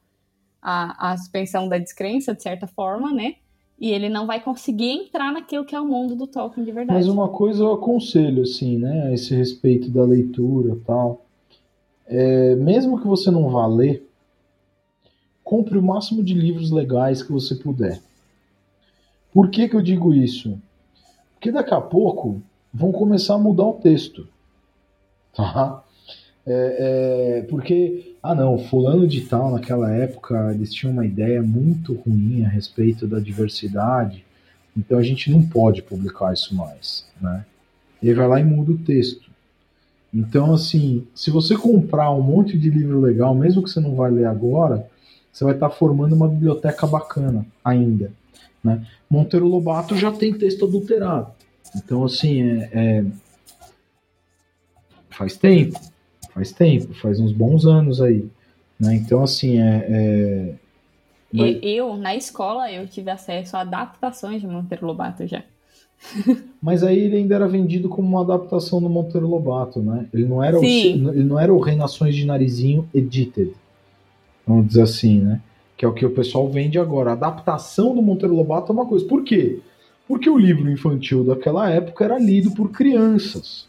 [0.61, 3.35] a, a suspensão da descrença, de certa forma, né?
[3.79, 6.97] E ele não vai conseguir entrar naquilo que é o mundo do Tolkien de verdade.
[6.97, 11.25] Mas uma coisa eu aconselho, assim, né, a esse respeito da leitura e tal.
[12.07, 14.07] É, mesmo que você não vá ler,
[15.43, 18.01] compre o máximo de livros legais que você puder.
[19.31, 20.59] Por que, que eu digo isso?
[21.33, 22.41] Porque daqui a pouco
[22.73, 24.27] vão começar a mudar o texto.
[25.33, 25.83] Tá?
[26.49, 31.93] É, é, porque, ah não, fulano de tal naquela época eles tinham uma ideia muito
[31.93, 34.23] ruim a respeito da diversidade,
[34.75, 37.45] então a gente não pode publicar isso mais, né?
[38.01, 39.29] Ele vai lá e muda o texto.
[40.13, 44.09] Então, assim, se você comprar um monte de livro legal, mesmo que você não vai
[44.09, 44.87] ler agora,
[45.33, 48.09] você vai estar formando uma biblioteca bacana ainda,
[48.63, 48.87] né?
[49.09, 51.27] Monteiro Lobato já tem texto adulterado.
[51.75, 53.05] Então, assim, é, é-
[55.09, 55.77] faz tempo,
[56.37, 58.25] faz tempo, faz uns bons anos aí,
[58.79, 58.95] né?
[58.95, 60.53] Então, assim, é, é-
[61.33, 65.43] mas- Eu, na escola, eu tive acesso a adaptações de Monteiro Lobato já.
[66.61, 70.05] Mas aí ele ainda era vendido como uma adaptação do Monteiro Lobato, né?
[70.13, 70.61] Ele não era, o,
[71.09, 73.51] ele não era o Reinações de Narizinho Edited,
[74.45, 75.41] vamos dizer assim, né?
[75.75, 77.09] Que é o que o pessoal vende agora.
[77.09, 79.05] A adaptação do Monteiro Lobato é uma coisa.
[79.05, 79.59] Por quê?
[80.07, 83.67] Porque o livro infantil daquela época era lido por crianças.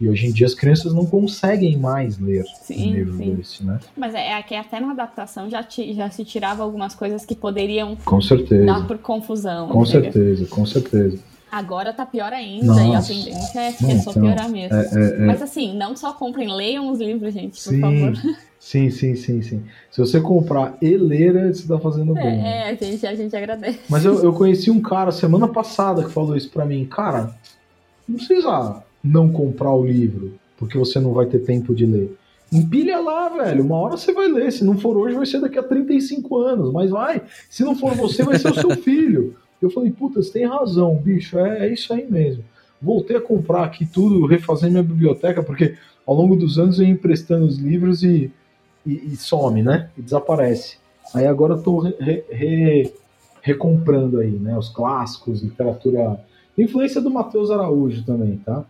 [0.00, 3.36] E hoje em dia as crianças não conseguem mais ler Sim, um livro sim.
[3.36, 3.78] desse, né?
[3.96, 7.34] Mas é, é que até na adaptação já, ti- já se tirava algumas coisas que
[7.34, 8.66] poderiam Com certeza.
[8.66, 9.68] dar por confusão.
[9.68, 11.18] Com certeza, com certeza.
[11.50, 13.12] Agora tá pior ainda e a Nossa.
[13.12, 14.76] tendência é, Não, é só então, piorar mesmo.
[14.76, 15.26] É, é, é.
[15.26, 18.12] Mas assim, não só comprem, leiam os livros, gente, por Sim, favor.
[18.58, 19.64] sim, sim, sim, sim.
[19.92, 22.20] Se você comprar e ler, você tá fazendo bom.
[22.20, 23.78] É, é, a gente, a gente agradece.
[23.88, 26.84] Mas eu, eu conheci um cara semana passada que falou isso pra mim.
[26.86, 27.36] Cara,
[28.08, 32.16] não precisa não comprar o livro, porque você não vai ter tempo de ler.
[32.50, 33.64] Empilha lá, velho.
[33.64, 34.52] Uma hora você vai ler.
[34.52, 36.72] Se não for hoje, vai ser daqui a 35 anos.
[36.72, 37.22] Mas vai.
[37.50, 39.34] Se não for você, vai ser o seu filho.
[39.60, 41.38] Eu falei, puta, você tem razão, bicho.
[41.38, 42.44] É, é isso aí mesmo.
[42.80, 45.74] Voltei a comprar aqui tudo, refazer minha biblioteca, porque
[46.06, 48.30] ao longo dos anos eu ia emprestando os livros e,
[48.86, 49.90] e, e some, né?
[49.96, 50.76] E desaparece.
[51.12, 52.92] Aí agora eu tô re, re,
[53.42, 54.56] recomprando aí, né?
[54.56, 56.20] Os clássicos, literatura.
[56.56, 58.64] Influência do Matheus Araújo também, tá?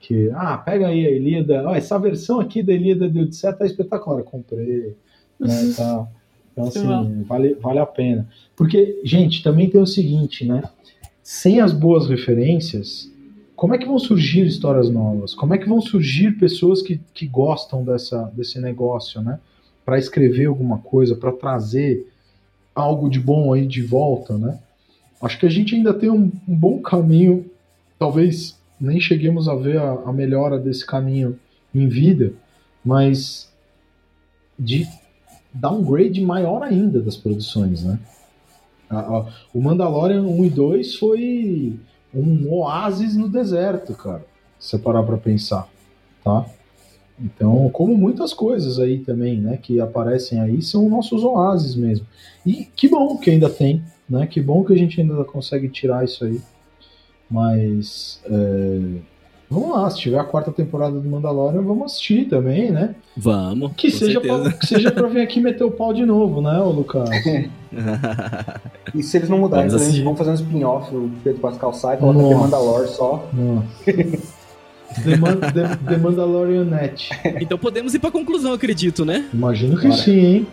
[0.00, 1.68] Que, ah, pega aí a Ilíada.
[1.68, 4.22] Ah, essa versão aqui da Ilíada de Odisseia tá espetacular.
[4.22, 4.96] Comprei.
[5.38, 6.08] Né, tá.
[6.52, 8.28] Então, assim, vale, vale a pena.
[8.56, 10.62] Porque, gente, também tem o seguinte, né?
[11.22, 13.10] Sem as boas referências,
[13.54, 15.34] como é que vão surgir histórias novas?
[15.34, 19.38] Como é que vão surgir pessoas que, que gostam dessa, desse negócio, né?
[19.84, 22.06] Para escrever alguma coisa, para trazer
[22.74, 24.58] algo de bom aí de volta, né?
[25.22, 27.50] Acho que a gente ainda tem um, um bom caminho,
[27.98, 31.38] talvez nem cheguemos a ver a, a, melhora desse caminho
[31.74, 32.32] em vida,
[32.84, 33.52] mas
[34.58, 34.88] de
[35.52, 37.98] downgrade maior ainda das produções, né?
[38.88, 41.78] A, a, o Mandalorian 1 e 2 foi
[42.14, 44.24] um oásis no deserto, cara.
[44.58, 45.68] Se você parar pra pensar,
[46.24, 46.44] tá?
[47.22, 52.06] Então, como muitas coisas aí também, né, que aparecem aí, são nossos oásis mesmo.
[52.46, 54.26] E que bom que ainda tem, né?
[54.26, 56.40] Que bom que a gente ainda consegue tirar isso aí.
[57.30, 58.80] Mas é,
[59.48, 62.94] vamos lá, se tiver a quarta temporada do Mandalorian, vamos assistir também, né?
[63.16, 63.72] Vamos.
[63.76, 66.70] Que, seja pra, que seja pra vir aqui meter o pau de novo, né, ô
[66.70, 67.08] Lucas?
[68.94, 72.18] e se eles não mudarem, eles vão fazer um spin-off, o Pedro Pascal sai, coloca
[72.28, 73.28] The Mandalor só.
[75.04, 77.10] The, Man The, The Mandalorian Net.
[77.40, 79.28] Então podemos ir pra conclusão, acredito, né?
[79.32, 80.02] Imagino que Bora.
[80.02, 80.46] sim, hein?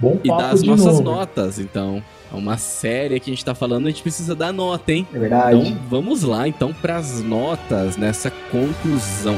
[0.00, 1.02] Bom papo E das de nossas novo.
[1.02, 2.02] notas, então.
[2.30, 5.06] É uma série que a gente tá falando, a gente precisa dar nota, hein?
[5.12, 5.58] É verdade.
[5.58, 9.36] Então vamos lá, então, pras notas nessa conclusão.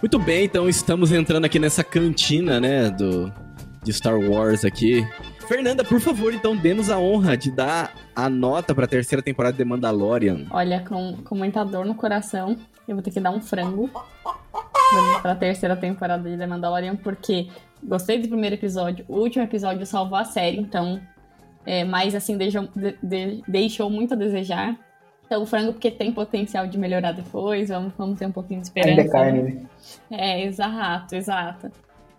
[0.00, 3.32] Muito bem, então estamos entrando aqui nessa cantina, né, do
[3.82, 5.04] de Star Wars aqui.
[5.52, 9.54] Fernanda, por favor, então, dê-nos a honra de dar a nota para a terceira temporada
[9.54, 10.46] de Mandalorian.
[10.50, 12.56] Olha, com, com muita dor no coração,
[12.88, 13.90] eu vou ter que dar um frango
[15.20, 17.48] para a terceira temporada de The Mandalorian, porque
[17.84, 20.98] gostei do primeiro episódio, o último episódio salvou a série, então,
[21.66, 24.74] é, mas assim, deixou, de, de, deixou muito a desejar.
[25.26, 28.68] Então, o frango, porque tem potencial de melhorar depois, vamos, vamos ter um pouquinho de
[28.68, 29.02] esperança.
[29.02, 29.62] Ainda é carne, né?
[30.10, 31.70] É, exato, exato.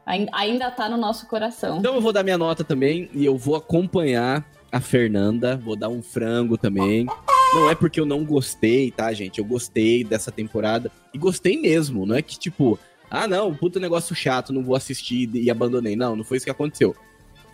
[0.05, 1.79] Ainda tá no nosso coração.
[1.79, 5.89] Então eu vou dar minha nota também e eu vou acompanhar a Fernanda, vou dar
[5.89, 7.05] um frango também.
[7.53, 9.39] Não é porque eu não gostei, tá, gente?
[9.39, 14.15] Eu gostei dessa temporada e gostei mesmo, não é que tipo, ah, não, puta negócio
[14.15, 15.95] chato, não vou assistir e abandonei.
[15.95, 16.95] Não, não foi isso que aconteceu.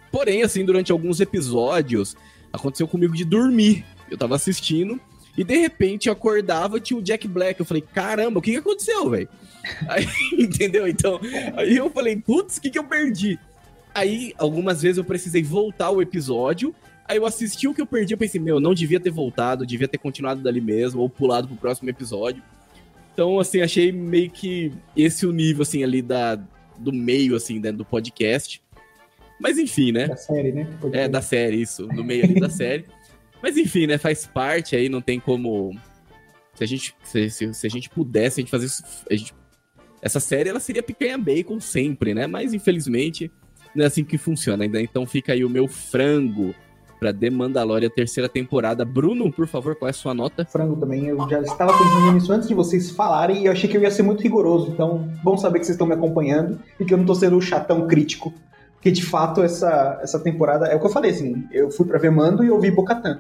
[0.10, 2.16] Porém, assim, durante alguns episódios,
[2.52, 3.86] aconteceu comigo de dormir.
[4.10, 5.00] Eu tava assistindo
[5.38, 7.60] e de repente eu acordava tinha o Jack Black.
[7.60, 9.30] Eu falei, caramba, o que, que aconteceu, velho?
[9.88, 10.06] Aí,
[10.38, 10.88] entendeu?
[10.88, 11.20] Então,
[11.56, 13.40] aí eu falei, putz, o que, que eu perdi?
[13.94, 16.74] Aí, algumas vezes eu precisei voltar o episódio.
[17.08, 19.88] Aí eu assisti o que eu perdi, eu pensei, meu, não devia ter voltado, devia
[19.88, 22.44] ter continuado dali mesmo, ou pulado pro próximo episódio.
[23.14, 26.40] Então, assim, achei meio que esse o nível, assim, ali da,
[26.78, 28.62] do meio, assim, dentro do podcast.
[29.40, 30.08] Mas enfim, né?
[30.08, 30.68] Da série, né?
[30.94, 32.86] É, da série, isso, no meio ali da série.
[33.42, 33.98] Mas enfim, né?
[33.98, 35.76] Faz parte aí, não tem como.
[36.56, 38.84] Se a gente, se, se, se a gente pudesse, a gente fazer isso.
[39.10, 39.34] A gente,
[40.02, 42.28] essa série ela seria picanha bacon sempre, né?
[42.28, 43.32] Mas infelizmente
[43.76, 44.82] não é assim que funciona ainda.
[44.82, 46.54] Então fica aí o meu frango
[47.00, 48.84] pra The Mandalorian terceira temporada.
[48.84, 50.46] Bruno, por favor, qual é a sua nota?
[50.46, 51.08] Frango também.
[51.08, 53.92] Eu já estava pensando nisso antes de vocês falarem e eu achei que eu ia
[53.92, 54.70] ser muito rigoroso.
[54.72, 57.42] Então, bom saber que vocês estão me acompanhando e que eu não tô sendo o
[57.42, 58.34] chatão crítico.
[58.74, 60.68] Porque de fato essa, essa temporada.
[60.68, 61.46] É o que eu falei, assim.
[61.52, 63.20] Eu fui pra ver Mando e eu vi Bocatan.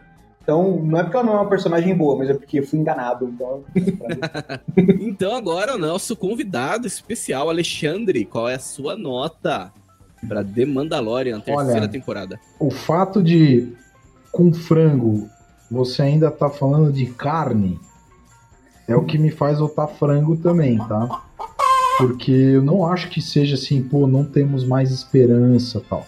[0.49, 2.80] Então, não é porque ela não é uma personagem boa, mas é porque eu fui
[2.80, 3.31] enganado.
[3.31, 3.63] Então,
[4.99, 9.71] então agora o nosso convidado especial, Alexandre, qual é a sua nota
[10.27, 12.39] para The Mandalorian, terceira Olha, temporada?
[12.59, 13.71] O fato de,
[14.31, 15.30] com frango,
[15.69, 17.80] você ainda tá falando de carne,
[18.88, 21.21] é o que me faz votar frango também, tá?
[21.99, 26.07] Porque eu não acho que seja assim, pô, não temos mais esperança tal.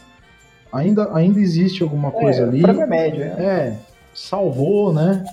[0.73, 2.61] Ainda, ainda existe alguma coisa é, ali.
[2.61, 3.27] Frango é médio, é.
[3.27, 3.79] É,
[4.13, 5.23] salvou, né?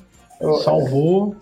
[0.65, 1.37] Salvou,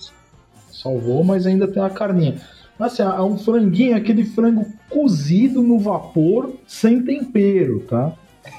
[0.72, 2.40] salvou, mas ainda tem uma carninha.
[2.78, 8.12] Assim, é um franguinho, aquele frango cozido no vapor, sem tempero, tá?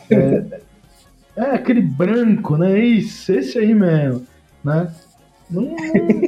[0.09, 0.61] É,
[1.37, 2.79] é aquele branco, né?
[2.79, 4.25] Isso, esse aí mesmo,
[4.63, 4.91] né?
[5.49, 5.75] Não,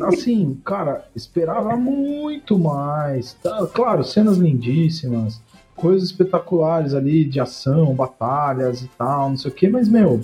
[0.07, 3.33] assim, cara, esperava muito mais.
[3.33, 3.67] Tá?
[3.67, 5.41] Claro, cenas lindíssimas,
[5.75, 10.21] coisas espetaculares ali de ação, batalhas e tal, não sei o que, mas, meu,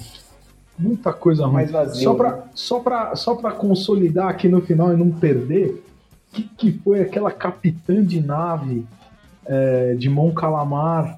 [0.77, 1.53] muita coisa ruim.
[1.53, 2.03] Mais vazio.
[2.03, 2.18] Só né?
[2.18, 5.84] pra, só, pra, só pra consolidar aqui no final e não perder,
[6.31, 8.85] que, que foi aquela capitã de nave
[9.45, 11.18] é, de Mon Calamar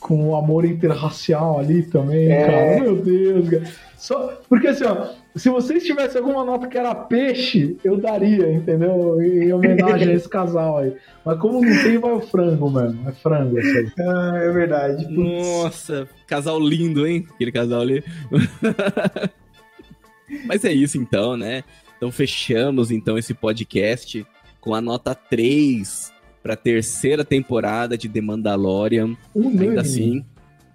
[0.00, 2.46] com o amor interracial ali também, É.
[2.46, 2.80] cara.
[2.80, 3.64] Meu Deus, cara.
[3.96, 9.20] Só, porque assim, ó, se vocês tivessem alguma nota que era peixe, eu daria, entendeu?
[9.22, 10.94] Em homenagem a esse casal aí.
[11.24, 13.08] Mas como não tem, vai o frango, mano.
[13.08, 13.92] É frango esse aí.
[13.98, 15.04] Ah, é verdade.
[15.06, 15.16] Putz.
[15.16, 17.26] Nossa, casal lindo, hein?
[17.34, 18.04] Aquele casal ali.
[20.46, 21.64] Mas é isso então, né?
[21.96, 24.26] Então fechamos então esse podcast
[24.60, 29.16] com a nota 3 para a terceira temporada de The Mandalorian.
[29.34, 29.68] Unânime.
[29.68, 30.24] Ainda assim,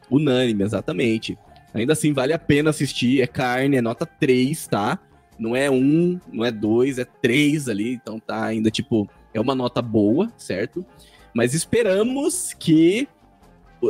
[0.09, 1.37] unânime, exatamente.
[1.73, 3.21] Ainda assim, vale a pena assistir.
[3.21, 4.99] É carne, é nota 3, tá?
[5.37, 7.93] Não é um, não é dois, é três ali.
[7.93, 10.85] Então tá ainda, tipo, é uma nota boa, certo?
[11.33, 13.07] Mas esperamos que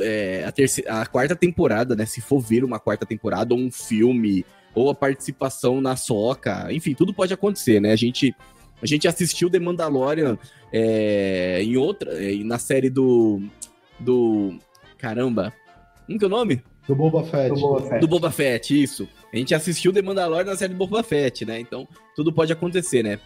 [0.01, 2.05] é, a, terceira, a quarta temporada, né?
[2.05, 4.45] Se for vir uma quarta temporada, ou um filme,
[4.75, 7.91] ou a participação na soca, enfim, tudo pode acontecer, né?
[7.91, 8.35] A gente,
[8.81, 10.37] a gente assistiu The Mandalorian
[10.73, 13.41] é, em outra, é, na série do.
[13.99, 14.59] Do.
[14.97, 15.53] Caramba,
[16.05, 16.61] como que é o nome?
[16.87, 17.49] Do Boba Fett.
[17.53, 17.99] Do Boba Fett.
[17.99, 19.07] Do Boba Fett, isso.
[19.33, 21.59] A gente assistiu The Mandalorian na série do Boba Fett, né?
[21.59, 23.19] Então, tudo pode acontecer, né?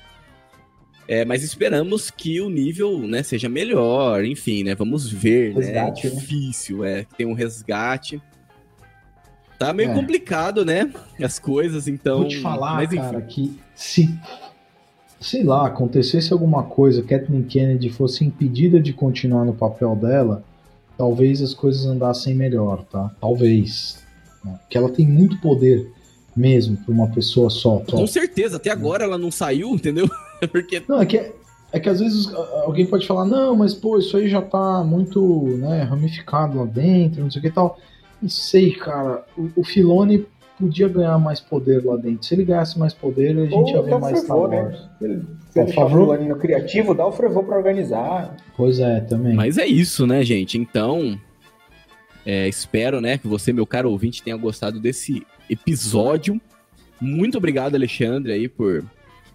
[1.08, 4.74] É, mas esperamos que o nível, né, seja melhor, enfim, né?
[4.76, 6.14] Vamos ver, Resgate, né?
[6.14, 6.20] né?
[6.20, 8.22] Difícil, é, que tem um resgate.
[9.60, 9.94] Tá meio É.
[9.94, 10.92] complicado, né?
[11.22, 12.20] As coisas, então.
[12.20, 12.98] Vou te falar, mas, enfim.
[13.02, 14.10] cara, que se,
[15.20, 20.44] sei lá, acontecesse alguma coisa, Kathleen Kennedy fosse impedida de continuar no papel dela,
[21.02, 23.10] talvez as coisas andassem melhor, tá?
[23.20, 24.04] Talvez.
[24.46, 24.60] né?
[24.62, 25.92] Porque ela tem muito poder
[26.36, 27.82] mesmo pra uma pessoa só.
[27.90, 27.98] só.
[27.98, 30.08] Com certeza, até agora ela não saiu, entendeu?
[30.52, 30.84] Porque.
[30.88, 31.32] Não, é que,
[31.72, 32.32] é que às vezes
[32.64, 37.24] alguém pode falar, não, mas pô, isso aí já tá muito né, ramificado lá dentro,
[37.24, 37.80] não sei o que tal.
[38.22, 39.26] Não sei, cara.
[39.36, 42.26] O, o Filone podia ganhar mais poder lá dentro.
[42.26, 44.52] Se ele ganhasse mais poder, a gente Ou ia ver mais Star Wars.
[44.52, 44.78] né?
[45.00, 48.36] Se ele o no criativo, dá o Frevô pra organizar.
[48.56, 49.34] Pois é, também.
[49.34, 50.58] Mas é isso, né, gente?
[50.58, 51.20] Então,
[52.26, 56.40] é, espero, né, que você, meu caro ouvinte, tenha gostado desse episódio.
[57.00, 58.84] Muito obrigado, Alexandre, aí, por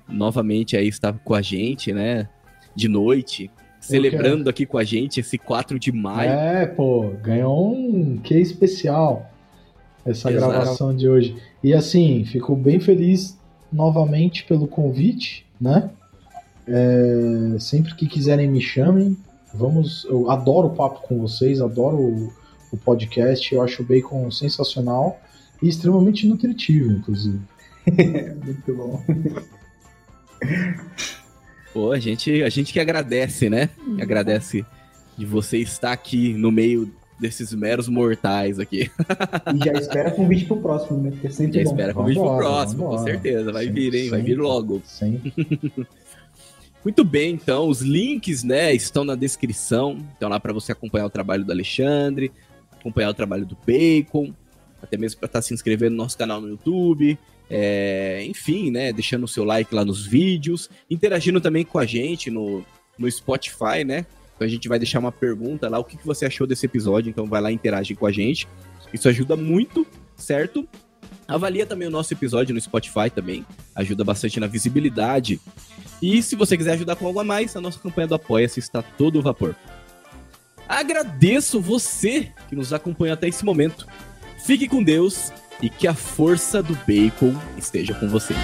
[0.08, 2.28] novamente aí estar com a gente, né,
[2.74, 6.30] de noite, celebrando aqui com a gente esse 4 de maio.
[6.30, 9.30] É, pô, ganhou um que especial
[10.06, 10.52] essa Exato.
[10.52, 11.36] gravação de hoje.
[11.62, 13.36] E assim, fico bem feliz
[13.72, 15.90] novamente pelo convite, né?
[16.66, 19.16] É, sempre que quiserem me chamem.
[19.52, 22.32] Vamos, eu adoro o papo com vocês, adoro o,
[22.72, 25.20] o podcast, eu acho o bacon sensacional
[25.62, 27.40] e extremamente nutritivo, inclusive.
[28.44, 29.02] Muito bom.
[31.72, 33.70] Pô, a gente, a gente que agradece, né?
[34.00, 34.64] Agradece
[35.16, 38.90] de você estar aqui no meio desses meros mortais aqui.
[39.54, 41.10] E já espera convite pro próximo, né?
[41.10, 41.70] Porque é sempre Já bom.
[41.70, 43.04] espera convite pro Vambora, próximo, com vambora.
[43.12, 43.52] certeza.
[43.52, 44.10] Vai Sempre, vir, hein?
[44.10, 44.82] Vai vir logo.
[44.84, 45.32] Sempre.
[46.84, 49.98] Muito bem, então, os links, né, estão na descrição.
[50.16, 52.30] Então lá para você acompanhar o trabalho do Alexandre,
[52.78, 54.32] acompanhar o trabalho do Bacon,
[54.80, 57.18] até mesmo para estar se inscrevendo no nosso canal no YouTube.
[57.50, 62.30] é, enfim, né, deixando o seu like lá nos vídeos, interagindo também com a gente
[62.30, 62.64] no,
[62.98, 64.04] no Spotify, né?
[64.36, 67.10] Então a gente vai deixar uma pergunta lá, o que, que você achou desse episódio,
[67.10, 68.46] então vai lá interage com a gente.
[68.92, 70.68] Isso ajuda muito, certo?
[71.26, 73.44] Avalia também o nosso episódio no Spotify também,
[73.74, 75.40] ajuda bastante na visibilidade.
[76.00, 78.82] E se você quiser ajudar com algo a mais, a nossa campanha do Apoia-se está
[78.82, 79.56] todo vapor.
[80.68, 83.86] Agradeço você que nos acompanhou até esse momento.
[84.44, 85.32] Fique com Deus
[85.62, 88.34] e que a força do bacon esteja com você.